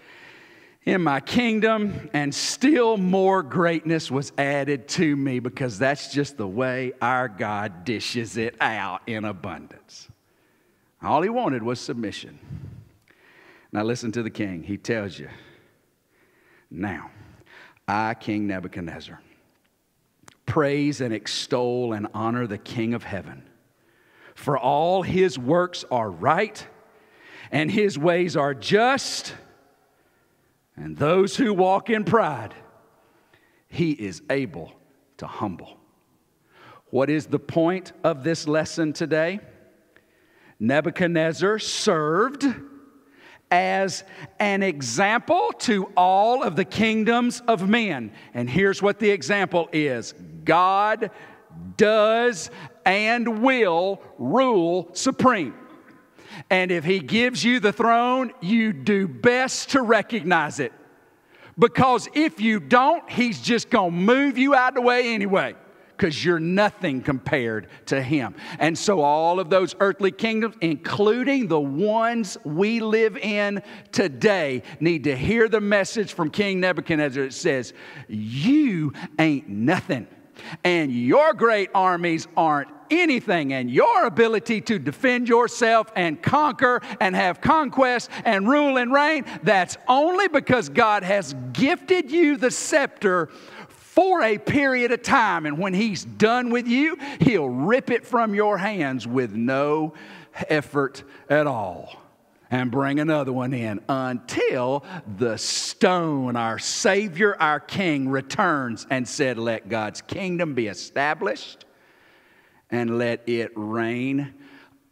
in 0.83 1.03
my 1.03 1.19
kingdom, 1.19 2.09
and 2.11 2.33
still 2.33 2.97
more 2.97 3.43
greatness 3.43 4.09
was 4.09 4.33
added 4.35 4.87
to 4.87 5.15
me 5.15 5.37
because 5.37 5.77
that's 5.77 6.11
just 6.11 6.37
the 6.37 6.47
way 6.47 6.93
our 7.03 7.27
God 7.27 7.83
dishes 7.83 8.35
it 8.35 8.55
out 8.59 9.03
in 9.05 9.25
abundance. 9.25 10.07
All 11.03 11.21
he 11.21 11.29
wanted 11.29 11.61
was 11.61 11.79
submission. 11.79 12.39
Now, 13.71 13.83
listen 13.83 14.11
to 14.13 14.23
the 14.23 14.31
king. 14.31 14.63
He 14.63 14.77
tells 14.77 15.19
you, 15.19 15.29
Now, 16.71 17.11
I, 17.87 18.15
King 18.15 18.47
Nebuchadnezzar, 18.47 19.21
praise 20.47 20.99
and 20.99 21.13
extol 21.13 21.93
and 21.93 22.07
honor 22.15 22.47
the 22.47 22.57
King 22.57 22.95
of 22.95 23.03
heaven, 23.03 23.43
for 24.41 24.57
all 24.57 25.03
his 25.03 25.37
works 25.37 25.85
are 25.91 26.09
right 26.09 26.65
and 27.51 27.69
his 27.69 27.97
ways 27.97 28.35
are 28.35 28.53
just 28.53 29.35
and 30.75 30.97
those 30.97 31.35
who 31.35 31.53
walk 31.53 31.89
in 31.89 32.03
pride, 32.03 32.55
he 33.67 33.91
is 33.91 34.23
able 34.29 34.71
to 35.17 35.27
humble. 35.27 35.77
What 36.89 37.09
is 37.09 37.27
the 37.27 37.39
point 37.39 37.91
of 38.03 38.23
this 38.23 38.47
lesson 38.47 38.93
today? 38.93 39.41
Nebuchadnezzar 40.59 41.59
served 41.59 42.45
as 43.51 44.03
an 44.39 44.63
example 44.63 45.51
to 45.59 45.91
all 45.95 46.41
of 46.41 46.55
the 46.55 46.65
kingdoms 46.65 47.41
of 47.47 47.67
men. 47.67 48.11
And 48.33 48.49
here's 48.49 48.81
what 48.81 48.97
the 48.97 49.11
example 49.11 49.69
is 49.71 50.13
God 50.43 51.11
does 51.77 52.49
and 52.85 53.41
will 53.41 54.01
rule 54.17 54.89
supreme. 54.93 55.55
And 56.49 56.71
if 56.71 56.83
he 56.83 56.99
gives 56.99 57.43
you 57.43 57.59
the 57.59 57.73
throne, 57.73 58.31
you 58.41 58.73
do 58.73 59.07
best 59.07 59.71
to 59.71 59.81
recognize 59.81 60.59
it. 60.59 60.73
Because 61.57 62.07
if 62.13 62.39
you 62.39 62.59
don't, 62.59 63.09
he's 63.09 63.41
just 63.41 63.69
going 63.69 63.91
to 63.91 63.97
move 63.97 64.37
you 64.37 64.55
out 64.55 64.69
of 64.69 64.75
the 64.75 64.81
way 64.81 65.13
anyway 65.13 65.55
because 66.01 66.25
you're 66.25 66.39
nothing 66.39 66.99
compared 66.99 67.67
to 67.85 68.01
him. 68.01 68.33
And 68.57 68.75
so, 68.75 69.01
all 69.01 69.39
of 69.39 69.51
those 69.51 69.75
earthly 69.79 70.11
kingdoms, 70.11 70.55
including 70.59 71.47
the 71.47 71.59
ones 71.59 72.39
we 72.43 72.79
live 72.79 73.17
in 73.17 73.61
today, 73.91 74.63
need 74.79 75.03
to 75.03 75.15
hear 75.15 75.47
the 75.47 75.61
message 75.61 76.13
from 76.13 76.31
King 76.31 76.59
Nebuchadnezzar. 76.59 77.25
It 77.25 77.33
says, 77.33 77.73
You 78.07 78.93
ain't 79.19 79.47
nothing, 79.47 80.07
and 80.63 80.91
your 80.91 81.33
great 81.33 81.69
armies 81.73 82.27
aren't 82.35 82.69
anything 82.89 83.53
and 83.53 83.71
your 83.71 84.05
ability 84.05 84.61
to 84.61 84.77
defend 84.77 85.29
yourself 85.29 85.91
and 85.95 86.21
conquer 86.21 86.81
and 86.99 87.15
have 87.15 87.41
conquest 87.41 88.09
and 88.25 88.47
rule 88.47 88.77
and 88.77 88.93
reign, 88.93 89.25
that's 89.43 89.77
only 89.87 90.27
because 90.27 90.69
God 90.69 91.03
has 91.03 91.33
gifted 91.53 92.11
you 92.11 92.37
the 92.37 92.51
scepter 92.51 93.27
for 93.69 94.21
a 94.21 94.37
period 94.37 94.91
of 94.91 95.01
time. 95.01 95.45
And 95.45 95.57
when 95.57 95.73
He's 95.73 96.03
done 96.03 96.49
with 96.49 96.67
you, 96.67 96.97
He'll 97.19 97.49
rip 97.49 97.89
it 97.89 98.05
from 98.05 98.35
your 98.35 98.57
hands 98.57 99.07
with 99.07 99.33
no 99.33 99.93
effort 100.49 101.03
at 101.29 101.47
all 101.47 102.00
and 102.51 102.69
bring 102.69 102.99
another 102.99 103.31
one 103.31 103.53
in 103.53 103.79
until 103.87 104.83
the 105.17 105.37
stone, 105.37 106.35
our 106.35 106.59
Savior, 106.59 107.35
our 107.39 107.61
King, 107.61 108.09
returns 108.09 108.85
and 108.89 109.07
said, 109.07 109.37
Let 109.37 109.69
God's 109.69 110.01
kingdom 110.01 110.53
be 110.53 110.67
established 110.67 111.65
and 112.69 112.97
let 112.97 113.27
it 113.27 113.51
reign 113.55 114.33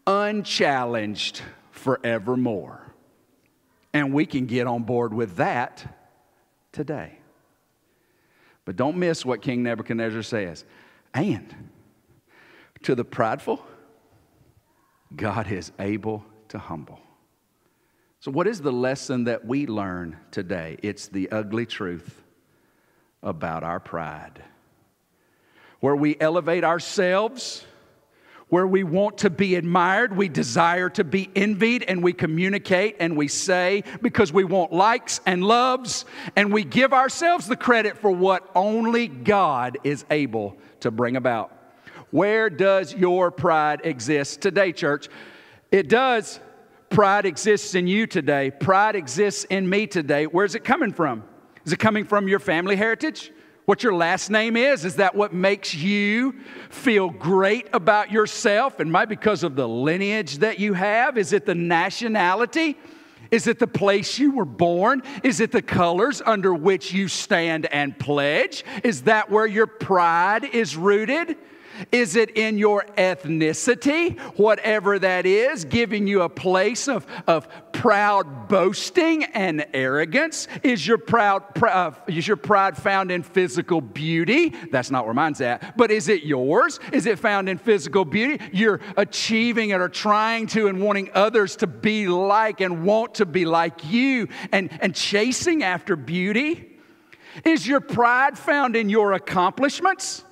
unchallenged 0.08 1.42
forevermore. 1.72 2.94
And 3.94 4.14
we 4.14 4.26
can 4.26 4.46
get 4.46 4.66
on 4.66 4.84
board 4.84 5.14
with 5.14 5.36
that 5.36 5.86
today. 6.72 7.20
But 8.64 8.76
don't 8.76 8.98
miss 8.98 9.26
what 9.26 9.42
King 9.42 9.64
Nebuchadnezzar 9.64 10.24
says. 10.24 10.64
And 11.14 11.72
to 12.84 12.96
the 12.96 13.04
prideful, 13.04 13.66
God 15.16 15.52
is 15.52 15.72
able 15.80 16.24
to 16.50 16.60
humble. 16.60 17.00
So, 18.20 18.32
what 18.32 18.48
is 18.48 18.62
the 18.62 18.72
lesson 18.72 19.26
that 19.26 19.46
we 19.46 19.66
learn 19.66 20.18
today? 20.32 20.78
It's 20.84 21.08
the 21.08 21.32
ugly 21.32 21.66
truth 21.66 22.22
about 23.24 23.64
our 23.64 23.80
pride. 23.80 24.44
Where 25.80 25.96
we 25.96 26.18
elevate 26.20 26.64
ourselves 26.64 27.66
where 28.50 28.66
we 28.66 28.84
want 28.84 29.20
to 29.20 29.30
be 29.30 29.56
admired, 29.56 30.16
we 30.16 30.28
desire 30.28 30.90
to 30.90 31.04
be 31.04 31.30
envied, 31.36 31.84
and 31.84 32.04
we 32.04 32.14
communicate 32.14 32.98
and 33.00 33.16
we 33.16 33.28
say 33.28 33.84
because 34.02 34.34
we 34.34 34.44
want 34.44 34.74
likes 34.74 35.22
and 35.26 35.44
loves, 35.44 36.06
and 36.36 36.52
we 36.52 36.64
give 36.64 36.92
ourselves 36.92 37.48
the 37.48 37.56
credit 37.56 37.98
for 37.98 38.12
what 38.12 38.50
only 38.56 39.08
God 39.08 39.78
is 39.84 40.04
able 40.10 40.58
to 40.80 40.90
bring 40.90 41.16
about. 41.16 41.56
Where 42.12 42.50
does 42.50 42.94
your 42.94 43.30
pride 43.30 43.82
exist 43.84 44.42
today, 44.42 44.74
church? 44.74 45.10
It 45.72 45.88
does. 45.88 46.40
Pride 46.90 47.26
exists 47.26 47.76
in 47.76 47.88
you 47.88 48.08
today. 48.08 48.52
Pride 48.52 48.96
exists 48.96 49.46
in 49.46 49.70
me 49.70 49.88
today. 49.88 50.26
Where's 50.26 50.56
it 50.56 50.64
coming 50.64 50.92
from? 50.92 51.24
Is 51.66 51.74
it 51.74 51.80
coming 51.80 52.06
from 52.06 52.28
your 52.28 52.40
family 52.40 52.76
heritage? 52.76 53.32
What 53.66 53.84
your 53.84 53.94
last 53.94 54.32
name 54.32 54.58
is, 54.58 54.84
is 54.84 54.96
that 54.96 55.14
what 55.14 55.32
makes 55.32 55.76
you 55.76 56.34
feel 56.72 57.12
great 57.12 57.70
about 57.72 58.12
yourself? 58.12 58.80
And 58.80 58.92
might 58.92 59.10
because 59.10 59.44
of 59.44 59.56
the 59.56 59.68
lineage 59.68 60.40
that 60.40 60.58
you 60.58 60.74
have? 60.74 61.20
Is 61.20 61.34
it 61.34 61.46
the 61.46 61.54
nationality? 61.54 62.76
Is 63.30 63.46
it 63.46 63.60
the 63.60 63.68
place 63.68 64.18
you 64.18 64.32
were 64.32 64.46
born? 64.46 65.04
Is 65.24 65.40
it 65.40 65.52
the 65.52 65.62
colors 65.62 66.20
under 66.26 66.52
which 66.52 66.92
you 66.92 67.08
stand 67.08 67.68
and 67.68 67.98
pledge? 68.00 68.66
Is 68.84 69.04
that 69.04 69.30
where 69.30 69.46
your 69.46 69.68
pride 69.68 70.46
is 70.46 70.76
rooted? 70.76 71.38
Is 71.92 72.16
it 72.16 72.38
in 72.38 72.58
your 72.58 72.86
ethnicity, 72.98 74.20
whatever 74.38 75.00
that 75.00 75.26
is, 75.26 75.66
giving 75.66 76.08
you 76.08 76.22
a 76.22 76.30
place 76.30 76.88
of, 76.88 77.06
of 77.28 77.48
proud 77.72 78.48
boasting 78.48 79.24
and 79.24 79.66
arrogance? 79.74 80.48
Is 80.64 80.86
your, 80.86 80.98
proud, 80.98 81.56
pr- 81.56 81.68
uh, 81.68 81.94
is 82.08 82.28
your 82.28 82.38
pride 82.38 82.78
found 82.78 83.12
in 83.12 83.24
physical 83.24 83.82
beauty? 83.82 84.54
That's 84.72 84.92
not 84.92 85.06
where 85.06 85.14
mine's 85.14 85.42
at. 85.42 85.78
But 85.78 85.92
is 85.92 86.08
it 86.10 86.24
yours? 86.24 86.80
Is 86.92 87.06
it 87.06 87.20
found 87.20 87.50
in 87.50 87.58
physical 87.58 88.06
beauty? 88.06 88.44
You're 88.52 88.82
achieving 88.98 89.70
it 89.70 89.82
or 89.82 89.90
trying 89.90 90.48
to 90.48 90.68
and 90.68 90.82
wanting 90.82 91.10
others 91.14 91.56
to 91.58 91.68
be 91.68 92.08
like 92.08 92.62
and 92.62 92.84
want 92.84 93.16
to 93.16 93.26
be 93.26 93.46
like 93.46 93.90
you 93.90 94.28
and, 94.52 94.70
and 94.82 94.94
chasing 94.96 95.64
after 95.64 95.96
beauty? 95.96 96.80
Is 97.46 97.68
your 97.68 97.80
pride 97.80 98.38
found 98.38 98.76
in 98.76 98.90
your 98.90 99.14
accomplishments? 99.14 100.24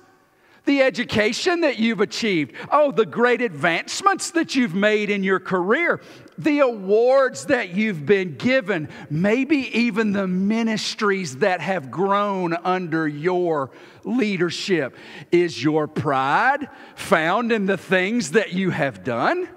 The 0.68 0.82
education 0.82 1.62
that 1.62 1.78
you've 1.78 2.02
achieved, 2.02 2.52
oh, 2.70 2.92
the 2.92 3.06
great 3.06 3.40
advancements 3.40 4.32
that 4.32 4.54
you've 4.54 4.74
made 4.74 5.08
in 5.08 5.24
your 5.24 5.40
career, 5.40 5.98
the 6.36 6.58
awards 6.58 7.46
that 7.46 7.70
you've 7.70 8.04
been 8.04 8.36
given, 8.36 8.86
maybe 9.08 9.56
even 9.78 10.12
the 10.12 10.28
ministries 10.28 11.38
that 11.38 11.62
have 11.62 11.90
grown 11.90 12.52
under 12.52 13.08
your 13.08 13.70
leadership. 14.04 14.94
Is 15.32 15.64
your 15.64 15.88
pride 15.88 16.68
found 16.96 17.50
in 17.50 17.64
the 17.64 17.78
things 17.78 18.32
that 18.32 18.52
you 18.52 18.68
have 18.68 19.02
done? 19.02 19.48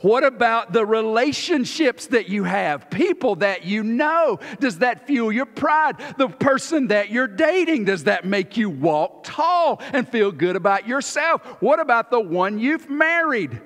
What 0.00 0.24
about 0.24 0.72
the 0.72 0.84
relationships 0.84 2.08
that 2.08 2.28
you 2.28 2.44
have? 2.44 2.90
People 2.90 3.36
that 3.36 3.64
you 3.64 3.82
know. 3.82 4.38
Does 4.60 4.78
that 4.80 5.06
fuel 5.06 5.32
your 5.32 5.46
pride? 5.46 5.96
The 6.18 6.28
person 6.28 6.88
that 6.88 7.10
you're 7.10 7.26
dating, 7.26 7.86
does 7.86 8.04
that 8.04 8.24
make 8.26 8.56
you 8.56 8.68
walk 8.68 9.24
tall 9.24 9.80
and 9.92 10.06
feel 10.06 10.30
good 10.32 10.56
about 10.56 10.86
yourself? 10.86 11.42
What 11.60 11.80
about 11.80 12.10
the 12.10 12.20
one 12.20 12.58
you've 12.58 12.90
married? 12.90 13.60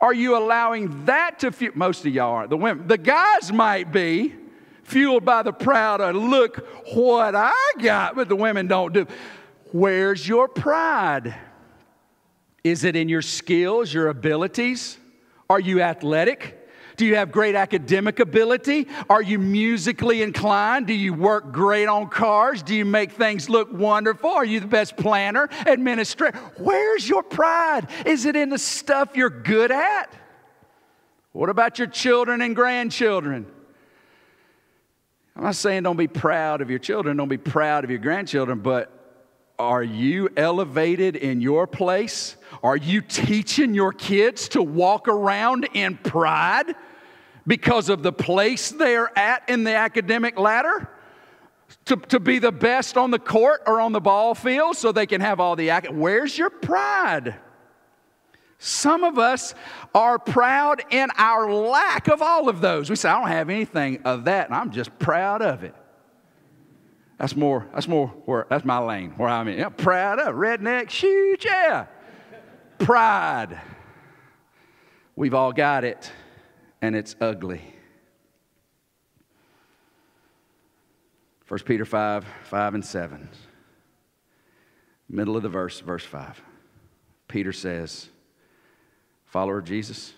Are 0.00 0.12
you 0.12 0.36
allowing 0.36 1.06
that 1.06 1.38
to 1.40 1.52
fuel? 1.52 1.72
Most 1.76 2.04
of 2.04 2.12
y'all 2.12 2.34
aren't. 2.34 2.50
The 2.50 2.56
women, 2.56 2.86
the 2.86 2.98
guys 2.98 3.50
might 3.52 3.90
be 3.90 4.34
fueled 4.82 5.24
by 5.24 5.42
the 5.42 5.52
proud 5.52 6.00
of 6.00 6.14
look 6.14 6.66
what 6.92 7.34
I 7.34 7.72
got, 7.80 8.16
but 8.16 8.28
the 8.28 8.36
women 8.36 8.66
don't 8.66 8.92
do. 8.92 9.06
Where's 9.72 10.26
your 10.26 10.48
pride? 10.48 11.34
Is 12.64 12.84
it 12.84 12.96
in 12.96 13.08
your 13.08 13.22
skills, 13.22 13.92
your 13.94 14.08
abilities? 14.08 14.98
Are 15.50 15.58
you 15.58 15.82
athletic? 15.82 16.56
Do 16.96 17.04
you 17.04 17.16
have 17.16 17.32
great 17.32 17.56
academic 17.56 18.20
ability? 18.20 18.86
Are 19.08 19.20
you 19.20 19.40
musically 19.40 20.22
inclined? 20.22 20.86
Do 20.86 20.94
you 20.94 21.12
work 21.12 21.50
great 21.50 21.86
on 21.86 22.08
cars? 22.08 22.62
Do 22.62 22.72
you 22.72 22.84
make 22.84 23.12
things 23.12 23.50
look 23.50 23.72
wonderful? 23.72 24.30
Are 24.30 24.44
you 24.44 24.60
the 24.60 24.68
best 24.68 24.96
planner, 24.96 25.48
administrator? 25.66 26.38
Where's 26.58 27.08
your 27.08 27.24
pride? 27.24 27.88
Is 28.06 28.26
it 28.26 28.36
in 28.36 28.48
the 28.48 28.58
stuff 28.58 29.16
you're 29.16 29.28
good 29.28 29.72
at? 29.72 30.14
What 31.32 31.48
about 31.48 31.80
your 31.80 31.88
children 31.88 32.42
and 32.42 32.54
grandchildren? 32.54 33.46
I'm 35.34 35.42
not 35.42 35.56
saying 35.56 35.82
don't 35.82 35.96
be 35.96 36.06
proud 36.06 36.60
of 36.60 36.70
your 36.70 36.78
children, 36.78 37.16
don't 37.16 37.28
be 37.28 37.38
proud 37.38 37.82
of 37.82 37.90
your 37.90 37.98
grandchildren, 37.98 38.60
but 38.60 38.99
are 39.60 39.82
you 39.82 40.30
elevated 40.36 41.16
in 41.16 41.40
your 41.40 41.66
place? 41.66 42.36
Are 42.62 42.76
you 42.76 43.02
teaching 43.02 43.74
your 43.74 43.92
kids 43.92 44.48
to 44.50 44.62
walk 44.62 45.06
around 45.06 45.68
in 45.74 45.98
pride 45.98 46.74
because 47.46 47.88
of 47.88 48.02
the 48.02 48.12
place 48.12 48.70
they're 48.70 49.16
at 49.18 49.48
in 49.48 49.64
the 49.64 49.74
academic 49.74 50.38
ladder? 50.38 50.88
To, 51.84 51.96
to 51.96 52.18
be 52.18 52.38
the 52.38 52.50
best 52.50 52.96
on 52.96 53.10
the 53.10 53.18
court 53.18 53.62
or 53.66 53.80
on 53.80 53.92
the 53.92 54.00
ball 54.00 54.34
field 54.34 54.76
so 54.76 54.90
they 54.90 55.06
can 55.06 55.20
have 55.20 55.38
all 55.38 55.54
the. 55.54 55.70
Where's 55.90 56.36
your 56.36 56.50
pride? 56.50 57.36
Some 58.58 59.04
of 59.04 59.18
us 59.18 59.54
are 59.94 60.18
proud 60.18 60.82
in 60.90 61.08
our 61.16 61.52
lack 61.52 62.08
of 62.08 62.20
all 62.20 62.48
of 62.48 62.60
those. 62.60 62.90
We 62.90 62.96
say, 62.96 63.08
I 63.08 63.18
don't 63.18 63.28
have 63.28 63.48
anything 63.48 64.02
of 64.04 64.24
that, 64.24 64.46
and 64.48 64.54
I'm 64.54 64.70
just 64.70 64.98
proud 64.98 65.42
of 65.42 65.64
it. 65.64 65.74
That's 67.20 67.36
more, 67.36 67.68
that's 67.74 67.86
more 67.86 68.08
where 68.24 68.46
that's 68.48 68.64
my 68.64 68.78
lane, 68.78 69.12
where 69.18 69.28
I'm 69.28 69.46
in. 69.46 69.58
Yeah, 69.58 69.68
proud 69.68 70.18
of 70.18 70.34
redneck, 70.36 70.88
shoot, 70.88 71.44
yeah. 71.44 71.84
Pride. 72.78 73.60
We've 75.16 75.34
all 75.34 75.52
got 75.52 75.84
it, 75.84 76.10
and 76.80 76.96
it's 76.96 77.14
ugly. 77.20 77.60
1 81.46 81.60
Peter 81.66 81.84
5, 81.84 82.24
5 82.44 82.74
and 82.74 82.84
7. 82.84 83.28
Middle 85.10 85.36
of 85.36 85.42
the 85.42 85.50
verse, 85.50 85.78
verse 85.80 86.04
5. 86.06 86.40
Peter 87.28 87.52
says, 87.52 88.08
follower 89.26 89.58
of 89.58 89.66
Jesus, 89.66 90.14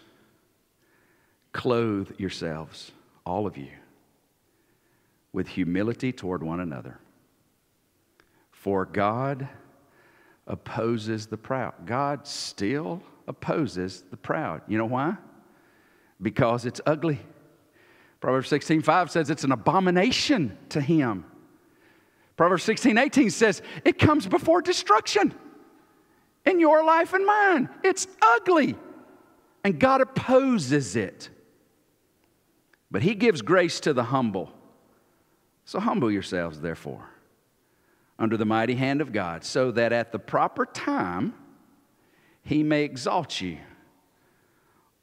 clothe 1.53 2.13
yourselves, 2.17 2.93
all 3.27 3.49
of 3.49 3.57
you, 3.57 3.71
with 5.33 5.49
humility 5.49 6.13
toward 6.13 6.43
one 6.43 6.61
another. 6.61 6.99
For 8.51 8.85
God 8.85 9.49
opposes 10.47 11.27
the 11.27 11.37
proud. 11.37 11.87
God 11.87 12.27
still 12.27 13.03
opposes 13.27 14.05
the 14.11 14.17
proud. 14.17 14.63
You 14.69 14.79
know 14.79 14.87
why? 14.87 15.17
Because 16.21 16.67
it's 16.67 16.81
ugly. 16.87 17.21
Proverbs 18.21 18.49
16, 18.49 18.83
5 18.83 19.11
says 19.11 19.31
it's 19.31 19.45
an 19.45 19.53
abomination 19.53 20.57
to 20.69 20.81
him. 20.81 21.25
Proverbs 22.37 22.63
16, 22.65 22.99
18 22.99 23.31
says 23.31 23.63
it 23.85 23.99
comes 23.99 24.27
before 24.27 24.63
destruction 24.63 25.35
in 26.45 26.61
your 26.61 26.85
life 26.85 27.13
and 27.15 27.27
mine. 27.27 27.69
It's 27.83 28.07
ugly 28.21 28.77
and 29.65 29.79
God 29.79 30.01
opposes 30.01 30.97
it. 30.97 31.31
But 32.91 33.03
He 33.03 33.15
gives 33.15 33.43
grace 33.43 33.81
to 33.81 33.93
the 33.93 34.05
humble. 34.05 34.53
So 35.65 35.81
humble 35.81 36.11
yourselves, 36.11 36.61
therefore, 36.61 37.09
under 38.19 38.37
the 38.37 38.45
mighty 38.45 38.75
hand 38.75 39.01
of 39.01 39.13
God, 39.13 39.45
so 39.45 39.71
that 39.73 39.93
at 39.93 40.13
the 40.13 40.19
proper 40.19 40.67
time 40.67 41.35
He 42.43 42.63
may 42.63 42.83
exalt 42.83 43.41
you, 43.41 43.59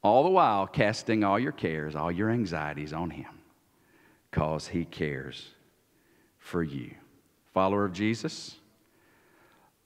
all 0.02 0.22
the 0.22 0.30
while 0.30 0.66
casting 0.66 1.24
all 1.24 1.38
your 1.38 1.52
cares, 1.52 1.94
all 1.94 2.12
your 2.12 2.30
anxieties 2.30 2.92
on 2.92 3.10
Him, 3.10 3.40
because 4.30 4.68
He 4.68 4.84
cares 4.84 5.48
for 6.38 6.62
you. 6.62 6.94
Follower 7.52 7.84
of 7.84 7.92
Jesus, 7.92 8.56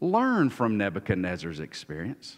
learn 0.00 0.50
from 0.50 0.76
Nebuchadnezzar's 0.76 1.60
experience 1.60 2.36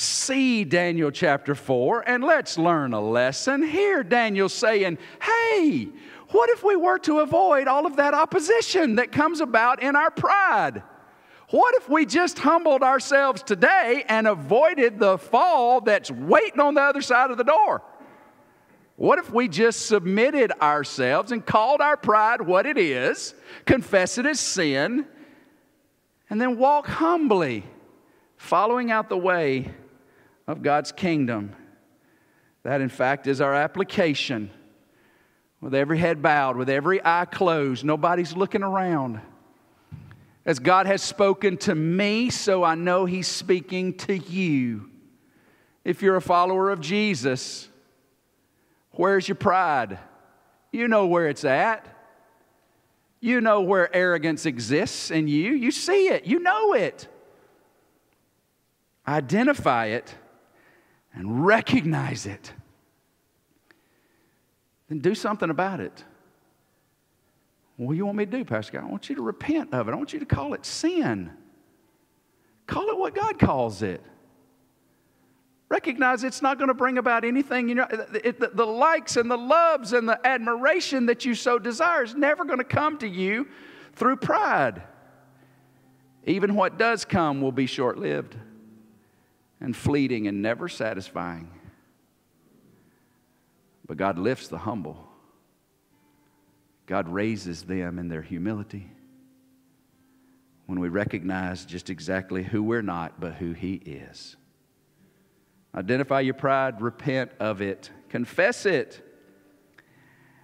see 0.00 0.64
Daniel 0.64 1.10
chapter 1.10 1.54
4 1.54 2.08
and 2.08 2.24
let's 2.24 2.56
learn 2.56 2.92
a 2.92 3.00
lesson. 3.00 3.62
Here, 3.62 4.02
Daniel 4.02 4.48
saying, 4.48 4.98
Hey, 5.20 5.88
what 6.32 6.50
if 6.50 6.62
we 6.62 6.76
were 6.76 6.98
to 7.00 7.20
avoid 7.20 7.68
all 7.68 7.86
of 7.86 7.96
that 7.96 8.14
opposition 8.14 8.96
that 8.96 9.12
comes 9.12 9.40
about 9.40 9.82
in 9.82 9.96
our 9.96 10.10
pride? 10.10 10.82
What 11.50 11.74
if 11.76 11.88
we 11.88 12.06
just 12.06 12.38
humbled 12.38 12.82
ourselves 12.82 13.42
today 13.42 14.04
and 14.08 14.28
avoided 14.28 14.98
the 14.98 15.18
fall 15.18 15.80
that's 15.80 16.10
waiting 16.10 16.60
on 16.60 16.74
the 16.74 16.82
other 16.82 17.02
side 17.02 17.30
of 17.30 17.38
the 17.38 17.44
door? 17.44 17.82
What 18.94 19.18
if 19.18 19.32
we 19.32 19.48
just 19.48 19.86
submitted 19.86 20.52
ourselves 20.60 21.32
and 21.32 21.44
called 21.44 21.80
our 21.80 21.96
pride 21.96 22.42
what 22.42 22.66
it 22.66 22.78
is, 22.78 23.34
confess 23.64 24.18
it 24.18 24.26
as 24.26 24.38
sin, 24.38 25.06
and 26.28 26.40
then 26.40 26.58
walk 26.58 26.86
humbly, 26.86 27.64
following 28.36 28.92
out 28.92 29.08
the 29.08 29.18
way 29.18 29.74
of 30.46 30.62
God's 30.62 30.92
kingdom. 30.92 31.54
That, 32.62 32.80
in 32.80 32.88
fact, 32.88 33.26
is 33.26 33.40
our 33.40 33.54
application. 33.54 34.50
With 35.60 35.74
every 35.74 35.98
head 35.98 36.22
bowed, 36.22 36.56
with 36.56 36.70
every 36.70 37.00
eye 37.04 37.26
closed, 37.26 37.84
nobody's 37.84 38.34
looking 38.34 38.62
around. 38.62 39.20
As 40.46 40.58
God 40.58 40.86
has 40.86 41.02
spoken 41.02 41.58
to 41.58 41.74
me, 41.74 42.30
so 42.30 42.64
I 42.64 42.74
know 42.74 43.04
He's 43.04 43.28
speaking 43.28 43.94
to 43.98 44.16
you. 44.16 44.90
If 45.84 46.02
you're 46.02 46.16
a 46.16 46.22
follower 46.22 46.70
of 46.70 46.80
Jesus, 46.80 47.68
where's 48.92 49.28
your 49.28 49.34
pride? 49.34 49.98
You 50.72 50.88
know 50.88 51.06
where 51.06 51.28
it's 51.28 51.44
at. 51.44 51.86
You 53.20 53.42
know 53.42 53.60
where 53.60 53.94
arrogance 53.94 54.46
exists 54.46 55.10
in 55.10 55.28
you. 55.28 55.52
You 55.52 55.70
see 55.70 56.08
it, 56.08 56.24
you 56.24 56.38
know 56.38 56.72
it. 56.72 57.06
Identify 59.06 59.86
it 59.86 60.14
and 61.12 61.44
recognize 61.44 62.24
it, 62.24 62.52
then 64.90 64.98
do 64.98 65.14
something 65.14 65.48
about 65.48 65.80
it. 65.80 66.04
What 67.76 67.92
do 67.92 67.96
you 67.96 68.04
want 68.04 68.18
me 68.18 68.26
to 68.26 68.30
do, 68.30 68.44
Pastor 68.44 68.72
God? 68.72 68.82
I 68.84 68.90
want 68.90 69.08
you 69.08 69.14
to 69.16 69.22
repent 69.22 69.72
of 69.72 69.88
it. 69.88 69.92
I 69.92 69.94
want 69.94 70.12
you 70.12 70.18
to 70.18 70.26
call 70.26 70.52
it 70.52 70.66
sin. 70.66 71.30
Call 72.66 72.90
it 72.90 72.98
what 72.98 73.14
God 73.14 73.38
calls 73.38 73.80
it. 73.80 74.02
Recognize 75.70 76.24
it's 76.24 76.42
not 76.42 76.58
going 76.58 76.68
to 76.68 76.74
bring 76.74 76.98
about 76.98 77.24
anything. 77.24 77.68
You 77.68 77.76
know, 77.76 77.86
it, 78.24 78.40
the, 78.40 78.50
the 78.52 78.66
likes 78.66 79.16
and 79.16 79.30
the 79.30 79.38
loves 79.38 79.92
and 79.92 80.08
the 80.08 80.20
admiration 80.26 81.06
that 81.06 81.24
you 81.24 81.34
so 81.34 81.58
desire 81.58 82.02
is 82.02 82.14
never 82.14 82.44
going 82.44 82.58
to 82.58 82.64
come 82.64 82.98
to 82.98 83.08
you 83.08 83.46
through 83.94 84.16
pride. 84.16 84.82
Even 86.26 86.56
what 86.56 86.76
does 86.76 87.04
come 87.04 87.40
will 87.40 87.52
be 87.52 87.66
short 87.66 87.96
lived 87.96 88.36
and 89.60 89.74
fleeting 89.76 90.26
and 90.26 90.42
never 90.42 90.68
satisfying. 90.68 91.48
But 93.90 93.96
God 93.96 94.20
lifts 94.20 94.46
the 94.46 94.58
humble. 94.58 95.04
God 96.86 97.08
raises 97.08 97.64
them 97.64 97.98
in 97.98 98.06
their 98.06 98.22
humility 98.22 98.88
when 100.66 100.78
we 100.78 100.88
recognize 100.88 101.64
just 101.64 101.90
exactly 101.90 102.44
who 102.44 102.62
we're 102.62 102.82
not, 102.82 103.18
but 103.18 103.34
who 103.34 103.50
He 103.50 103.74
is. 103.74 104.36
Identify 105.74 106.20
your 106.20 106.34
pride, 106.34 106.80
repent 106.80 107.32
of 107.40 107.62
it, 107.62 107.90
confess 108.08 108.64
it, 108.64 109.04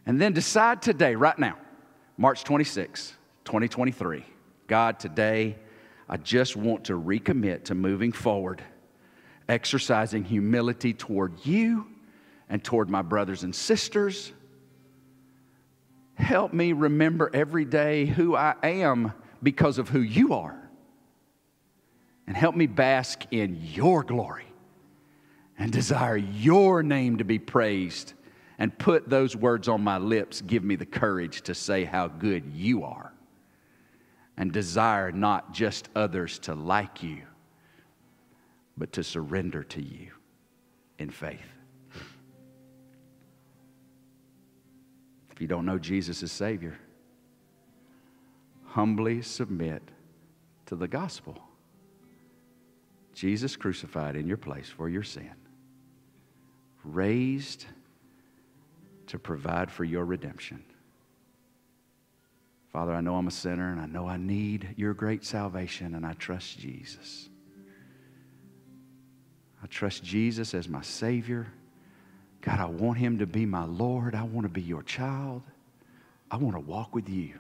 and 0.07 0.21
then 0.21 0.33
decide 0.33 0.83
today, 0.83 1.15
right 1.15 1.39
now, 1.39 1.57
March 2.19 2.43
26, 2.43 3.15
2023. 3.45 4.25
God, 4.67 4.99
today, 4.99 5.55
I 6.09 6.17
just 6.17 6.57
want 6.57 6.87
to 6.87 7.01
recommit 7.01 7.67
to 7.67 7.77
moving 7.77 8.11
forward 8.11 8.61
exercising 9.49 10.25
humility 10.25 10.93
toward 10.93 11.47
you 11.47 11.87
and 12.49 12.63
toward 12.63 12.89
my 12.89 13.03
brothers 13.03 13.43
and 13.43 13.55
sisters. 13.55 14.33
Help 16.15 16.53
me 16.53 16.73
remember 16.73 17.31
every 17.33 17.65
day 17.65 18.07
who 18.07 18.35
I 18.35 18.55
am 18.63 19.13
because 19.43 19.79
of 19.79 19.89
who 19.89 20.01
you 20.01 20.35
are. 20.35 20.57
And 22.27 22.37
help 22.37 22.57
me 22.57 22.67
bask 22.67 23.25
in 23.31 23.59
your 23.61 24.03
glory 24.03 24.47
and 25.59 25.73
desire 25.73 26.17
your 26.17 26.83
name 26.83 27.19
to 27.19 27.25
be 27.25 27.39
praised. 27.39 28.15
And 28.59 28.77
put 28.79 29.11
those 29.11 29.37
words 29.37 29.69
on 29.69 29.83
my 29.83 29.99
lips. 29.99 30.41
Give 30.41 30.65
me 30.65 30.77
the 30.77 30.87
courage 30.87 31.43
to 31.43 31.55
say 31.55 31.85
how 31.85 32.09
good 32.09 32.47
you 32.55 32.85
are. 32.85 33.13
And 34.39 34.51
desire 34.51 35.13
not 35.13 35.53
just 35.53 35.91
others 35.95 36.39
to 36.41 36.55
like 36.55 37.03
you 37.03 37.23
but 38.77 38.93
to 38.93 39.05
surrender 39.05 39.63
to 39.65 39.83
you 39.83 40.13
in 40.99 41.11
faith. 41.11 41.56
If 45.37 45.43
you 45.43 45.47
don't 45.47 45.67
know 45.67 45.79
Jesus 45.79 46.23
as 46.23 46.33
Savior, 46.33 46.79
humbly 48.65 49.21
submit 49.21 49.83
to 50.65 50.77
the 50.77 50.89
gospel. 50.89 51.37
Jesus 53.13 53.55
crucified 53.55 54.17
in 54.17 54.27
your 54.27 54.39
place 54.39 54.71
for 54.71 54.89
your 54.89 55.03
sin, 55.03 55.35
raised 56.85 57.67
to 59.09 59.19
provide 59.19 59.71
for 59.71 59.85
your 59.85 60.07
redemption. 60.07 60.65
Father, 62.73 62.95
I 62.95 63.03
know 63.03 63.17
I'm 63.17 63.27
a 63.27 63.31
sinner 63.31 63.71
and 63.73 63.79
I 63.79 63.87
know 63.87 64.09
I 64.09 64.17
need 64.17 64.73
your 64.79 64.95
great 64.95 65.23
salvation, 65.23 65.95
and 65.95 66.07
I 66.07 66.15
trust 66.15 66.59
Jesus. 66.59 67.29
I 69.63 69.67
trust 69.67 70.03
Jesus 70.03 70.55
as 70.55 70.67
my 70.67 70.81
Savior. 70.81 71.49
God, 72.47 72.61
I 72.61 72.67
want 72.67 72.97
Him 72.97 73.19
to 73.19 73.27
be 73.27 73.45
my 73.45 73.65
Lord. 73.65 74.15
I 74.15 74.23
want 74.23 74.47
to 74.47 74.49
be 74.49 74.63
your 74.63 74.83
child. 74.83 75.43
I 76.31 76.37
want 76.37 76.55
to 76.55 76.61
walk 76.61 76.95
with 76.95 77.09
you. 77.09 77.35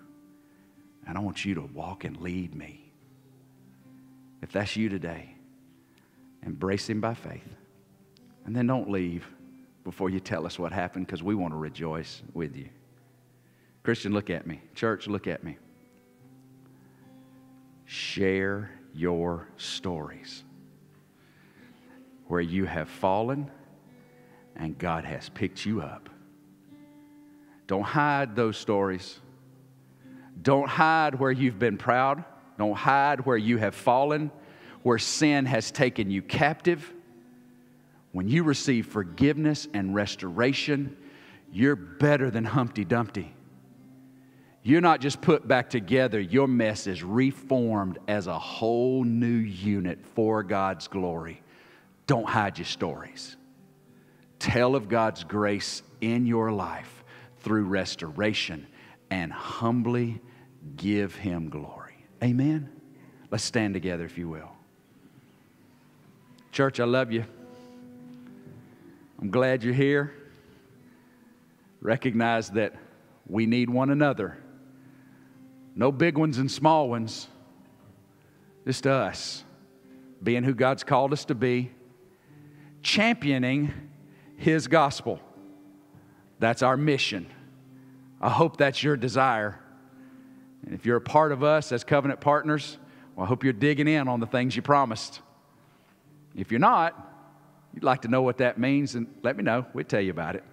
And 1.06 1.16
I 1.16 1.20
want 1.20 1.44
you 1.44 1.54
to 1.54 1.62
walk 1.62 2.04
and 2.04 2.20
lead 2.20 2.54
me. 2.54 2.92
If 4.42 4.52
that's 4.52 4.76
you 4.76 4.88
today, 4.88 5.36
Embrace 6.46 6.88
Him 6.88 7.00
by 7.00 7.12
faith. 7.12 7.56
And 8.46 8.54
then 8.54 8.66
don't 8.68 8.88
leave 8.88 9.26
before 9.84 10.08
you 10.08 10.20
tell 10.20 10.46
us 10.46 10.58
what 10.58 10.72
happened 10.72 11.06
because 11.06 11.22
we 11.22 11.34
want 11.34 11.52
to 11.52 11.58
rejoice 11.58 12.22
with 12.32 12.56
you. 12.56 12.68
Christian, 13.82 14.12
look 14.12 14.30
at 14.30 14.46
me. 14.46 14.60
Church, 14.74 15.08
look 15.08 15.26
at 15.26 15.44
me. 15.44 15.58
Share 17.84 18.70
your 18.94 19.48
stories 19.56 20.44
where 22.26 22.40
you 22.40 22.64
have 22.64 22.88
fallen 22.88 23.50
and 24.58 24.78
God 24.78 25.04
has 25.04 25.28
picked 25.28 25.64
you 25.64 25.80
up. 25.82 26.08
Don't 27.66 27.82
hide 27.82 28.36
those 28.36 28.56
stories. 28.56 29.18
Don't 30.40 30.68
hide 30.68 31.18
where 31.18 31.32
you've 31.32 31.58
been 31.58 31.78
proud. 31.78 32.24
Don't 32.58 32.76
hide 32.76 33.26
where 33.26 33.36
you 33.36 33.58
have 33.58 33.74
fallen, 33.74 34.30
where 34.82 34.98
sin 34.98 35.46
has 35.46 35.70
taken 35.70 36.10
you 36.10 36.22
captive. 36.22 36.92
When 38.12 38.28
you 38.28 38.44
receive 38.44 38.86
forgiveness 38.86 39.68
and 39.74 39.94
restoration, 39.94 40.96
you're 41.52 41.76
better 41.76 42.30
than 42.30 42.44
Humpty 42.44 42.84
Dumpty. 42.84 43.34
You're 44.62 44.80
not 44.80 45.00
just 45.00 45.20
put 45.20 45.46
back 45.46 45.70
together, 45.70 46.20
your 46.20 46.48
mess 46.48 46.86
is 46.86 47.02
reformed 47.02 47.98
as 48.08 48.26
a 48.26 48.38
whole 48.38 49.04
new 49.04 49.26
unit 49.26 50.04
for 50.14 50.42
God's 50.42 50.88
glory. 50.88 51.40
Don't 52.06 52.28
hide 52.28 52.58
your 52.58 52.64
stories. 52.64 53.36
Tell 54.38 54.74
of 54.74 54.88
God's 54.88 55.24
grace 55.24 55.82
in 56.00 56.26
your 56.26 56.52
life 56.52 57.04
through 57.38 57.64
restoration 57.64 58.66
and 59.10 59.32
humbly 59.32 60.20
give 60.76 61.14
Him 61.14 61.48
glory. 61.48 62.06
Amen? 62.22 62.70
Let's 63.30 63.44
stand 63.44 63.74
together, 63.74 64.04
if 64.04 64.18
you 64.18 64.28
will. 64.28 64.50
Church, 66.52 66.80
I 66.80 66.84
love 66.84 67.12
you. 67.12 67.24
I'm 69.20 69.30
glad 69.30 69.62
you're 69.62 69.74
here. 69.74 70.12
Recognize 71.80 72.50
that 72.50 72.74
we 73.26 73.46
need 73.46 73.70
one 73.70 73.90
another. 73.90 74.38
No 75.74 75.92
big 75.92 76.16
ones 76.16 76.38
and 76.38 76.50
small 76.50 76.88
ones, 76.88 77.28
just 78.66 78.86
us 78.86 79.44
being 80.22 80.42
who 80.42 80.54
God's 80.54 80.82
called 80.82 81.12
us 81.12 81.26
to 81.26 81.34
be, 81.34 81.70
championing 82.82 83.72
His 84.36 84.68
gospel. 84.68 85.20
That's 86.38 86.62
our 86.62 86.76
mission. 86.76 87.26
I 88.20 88.30
hope 88.30 88.56
that's 88.56 88.82
your 88.82 88.96
desire. 88.96 89.58
And 90.64 90.74
if 90.74 90.84
you're 90.84 90.96
a 90.96 91.00
part 91.00 91.32
of 91.32 91.42
us 91.42 91.72
as 91.72 91.84
covenant 91.84 92.20
partners, 92.20 92.78
well, 93.14 93.24
I 93.24 93.28
hope 93.28 93.44
you're 93.44 93.52
digging 93.52 93.88
in 93.88 94.08
on 94.08 94.20
the 94.20 94.26
things 94.26 94.54
you 94.54 94.62
promised. 94.62 95.20
If 96.34 96.50
you're 96.50 96.60
not, 96.60 96.94
you'd 97.72 97.84
like 97.84 98.02
to 98.02 98.08
know 98.08 98.22
what 98.22 98.38
that 98.38 98.58
means, 98.58 98.94
and 98.94 99.06
let 99.22 99.36
me 99.36 99.42
know. 99.42 99.64
We'll 99.72 99.84
tell 99.84 100.00
you 100.00 100.10
about 100.10 100.36
it. 100.36 100.44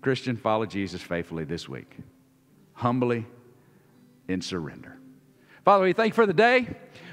Christian, 0.00 0.36
follow 0.36 0.64
Jesus 0.64 1.02
faithfully 1.02 1.44
this 1.44 1.68
week, 1.68 1.96
humbly 2.72 3.26
in 4.28 4.40
surrender. 4.40 4.96
Father, 5.64 5.84
we 5.84 5.92
thank 5.92 6.12
you 6.12 6.14
for 6.14 6.26
the 6.26 6.32
day. 6.32 6.68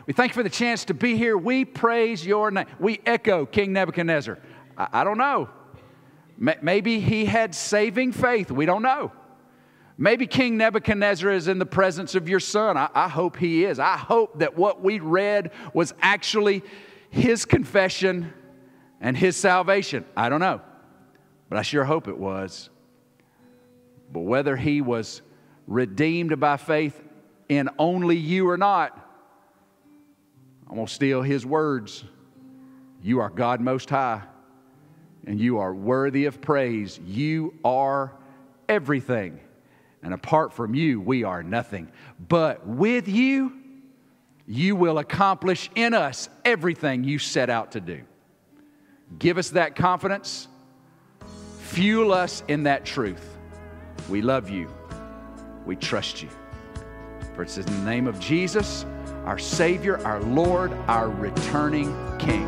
We 0.06 0.14
thank 0.14 0.32
you 0.32 0.36
for 0.36 0.44
the 0.44 0.50
chance 0.50 0.86
to 0.86 0.94
be 0.94 1.18
here. 1.18 1.38
We 1.38 1.66
praise 1.66 2.26
your 2.26 2.52
name. 2.52 2.68
We 2.80 3.02
echo 3.06 3.46
King 3.46 3.74
Nebuchadnezzar. 3.74 4.38
I, 4.78 4.88
I 4.94 5.04
don't 5.04 5.18
know. 5.18 5.50
Maybe 6.38 7.00
he 7.00 7.26
had 7.26 7.56
saving 7.56 8.12
faith. 8.12 8.52
We 8.52 8.66
don't 8.66 8.82
know. 8.82 9.12
Maybe 9.98 10.28
King 10.28 10.58
Nebuchadnezzar 10.58 11.32
is 11.32 11.48
in 11.48 11.60
the 11.60 11.66
presence 11.66 12.16
of 12.16 12.28
your 12.28 12.42
son. 12.42 12.76
I, 12.76 12.90
I, 12.94 13.08
hope 13.08 13.38
he 13.38 13.64
is. 13.64 13.80
I 13.80 13.96
hope 13.96 14.40
that 14.40 14.58
what 14.58 14.84
we 14.84 15.00
read 15.00 15.52
was 15.74 15.94
actually 16.02 16.64
his 17.10 17.46
confession 17.46 18.34
and 19.00 19.16
his 19.16 19.38
salvation. 19.38 20.04
I 20.18 20.28
don't 20.28 20.42
know, 20.42 20.60
but 21.48 21.58
I 21.58 21.62
sure 21.62 21.86
hope 21.86 22.10
it 22.10 22.18
was. 22.18 22.70
But 24.12 24.22
whether 24.22 24.58
he 24.58 24.82
was 24.82 25.22
redeemed 25.66 26.38
by 26.42 26.58
faith 26.58 27.02
in 27.48 27.70
only 27.80 28.18
you 28.18 28.50
or 28.50 28.58
not, 28.58 29.00
I'm 30.68 30.76
going 30.76 30.88
to 30.88 30.94
steal 30.94 31.22
his 31.22 31.46
words. 31.46 32.04
You 33.02 33.20
are 33.22 33.30
God 33.30 33.62
Most 33.62 33.90
High, 33.90 34.24
and 35.26 35.40
you 35.40 35.58
are 35.60 35.74
worthy 35.74 36.26
of 36.26 36.42
praise. 36.42 37.00
You 37.06 37.54
are 37.64 38.14
everything. 38.70 39.40
And 40.04 40.14
apart 40.14 40.54
from 40.54 40.76
you, 40.76 41.02
we 41.02 41.24
are 41.24 41.42
nothing. 41.42 41.92
But 42.28 42.66
with 42.68 43.08
you, 43.08 43.54
you 44.48 44.76
will 44.76 45.00
accomplish 45.00 45.70
in 45.74 45.94
us 45.94 46.30
everything 46.44 47.04
you 47.04 47.18
set 47.18 47.50
out 47.50 47.72
to 47.72 47.82
do. 47.82 48.02
Give 49.18 49.38
us 49.38 49.50
that 49.52 49.76
confidence. 49.76 50.48
Fuel 51.60 52.14
us 52.14 52.44
in 52.48 52.64
that 52.64 52.86
truth. 52.86 53.38
We 54.10 54.22
love 54.22 54.50
you. 54.50 54.70
We 55.66 55.76
trust 55.76 56.22
you. 56.22 56.30
For 57.34 57.42
it's 57.42 57.58
in 57.58 57.66
the 57.66 57.90
name 57.90 58.06
of 58.06 58.20
Jesus, 58.20 58.86
our 59.26 59.40
Savior, 59.40 59.98
our 60.06 60.22
Lord, 60.22 60.72
our 60.88 61.10
returning 61.10 61.88
King. 62.20 62.44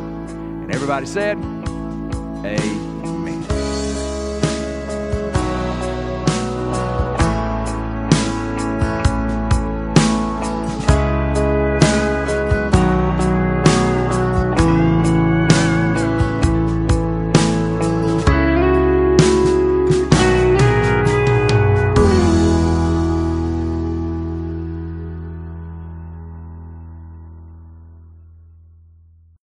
And 0.64 0.74
everybody 0.74 1.08
said, 1.08 1.38
Amen. 2.48 2.87